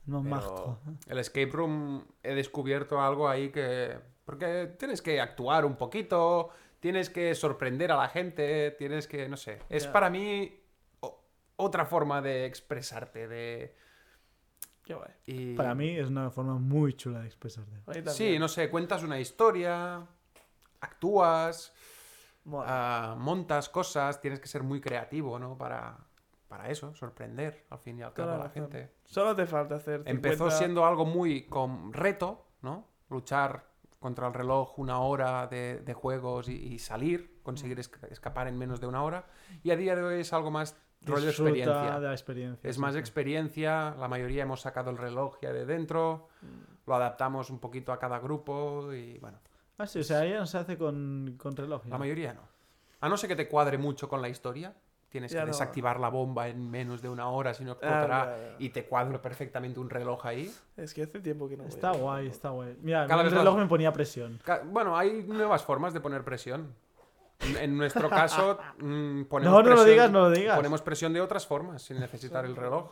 [0.05, 3.97] No pero el escape room he descubierto algo ahí que...
[4.25, 9.37] Porque tienes que actuar un poquito, tienes que sorprender a la gente, tienes que, no
[9.37, 9.59] sé.
[9.69, 10.59] Es para mí
[11.01, 11.23] o-
[11.57, 13.75] otra forma de expresarte, de...
[14.83, 15.09] Qué guay.
[15.27, 17.71] y- Para mí es una forma muy chula de expresarte.
[18.11, 20.05] Sí, no sé, cuentas una historia,
[20.81, 21.73] actúas,
[22.53, 25.57] ah, montas cosas, tienes que ser muy creativo, ¿no?
[25.57, 25.97] Para,
[26.47, 28.93] para eso, sorprender al fin y al cabo a Toda la gente.
[29.05, 30.03] Solo te falta hacer.
[30.05, 32.87] Empezó 50 siendo algo muy con reto, ¿no?
[33.09, 33.67] Luchar
[33.99, 38.57] contra el reloj una hora de, de juegos y, y salir, conseguir esca- escapar en
[38.57, 39.25] menos de una hora.
[39.61, 41.99] Y a día de hoy es algo más rollo Disfruta experiencia.
[41.99, 42.69] de la experiencia.
[42.69, 42.99] Es sí, más sí.
[42.99, 46.29] experiencia, la mayoría hemos sacado el reloj ya de dentro,
[46.85, 49.39] lo adaptamos un poquito a cada grupo y bueno,
[49.79, 51.85] Ah, sí, o sea, ya no se hace con, con reloj.
[51.87, 52.41] la mayoría no.
[53.01, 54.73] A no ser que te cuadre mucho con la historia,
[55.09, 55.51] tienes Ya que no.
[55.53, 58.55] desactivar la bomba en menos de una hora, si no Ah, explotará ya, ya.
[58.59, 60.53] y te cuadra perfectamente un reloj ahí.
[60.77, 62.77] Es que hace tiempo que no Está guay, está guay.
[62.81, 64.39] Mira, Cada el reloj más- me ponía presión.
[64.65, 66.75] Bueno, hay nuevas formas de poner presión.
[67.57, 70.57] En, nuestro caso, mm, ponemos No, no lo presión- digas, no lo digas.
[70.57, 72.91] Ponemos presión de otras formas sin necesitar el reloj.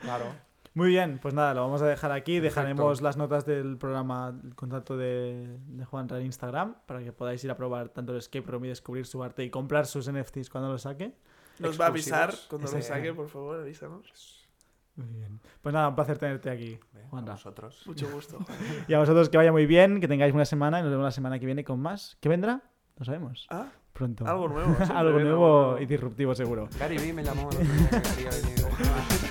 [0.00, 0.24] Claro.
[0.74, 2.40] Muy bien, pues nada, lo vamos a dejar aquí.
[2.40, 2.60] Perfecto.
[2.60, 7.42] Dejaremos las notas del programa, el contacto de, de Juan en Instagram, para que podáis
[7.44, 10.50] ir a probar tanto el escape room y descubrir su arte y comprar sus NFTs
[10.50, 11.14] cuando lo saque.
[11.60, 14.48] Nos va a avisar cuando lo saque, por favor, avísanos.
[14.96, 15.40] Muy bien.
[15.62, 17.34] Pues nada, un placer tenerte aquí, a Juanra.
[17.34, 17.82] vosotros.
[17.86, 18.38] Mucho gusto.
[18.88, 21.10] Y a vosotros que vaya muy bien, que tengáis una semana y nos vemos la
[21.12, 22.16] semana que viene con más.
[22.20, 22.62] ¿Qué vendrá?
[22.98, 23.46] No sabemos.
[23.50, 24.26] Ah, Pronto.
[24.26, 24.76] algo nuevo.
[24.94, 26.68] Algo nuevo y disruptivo seguro.
[26.80, 27.48] Gary Vee me llamó.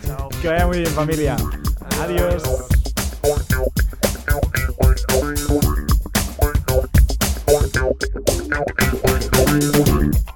[0.06, 0.23] Chao.
[0.44, 1.38] Que vaya muy bien familia.
[2.02, 2.44] Adiós.
[9.53, 10.33] Thank you.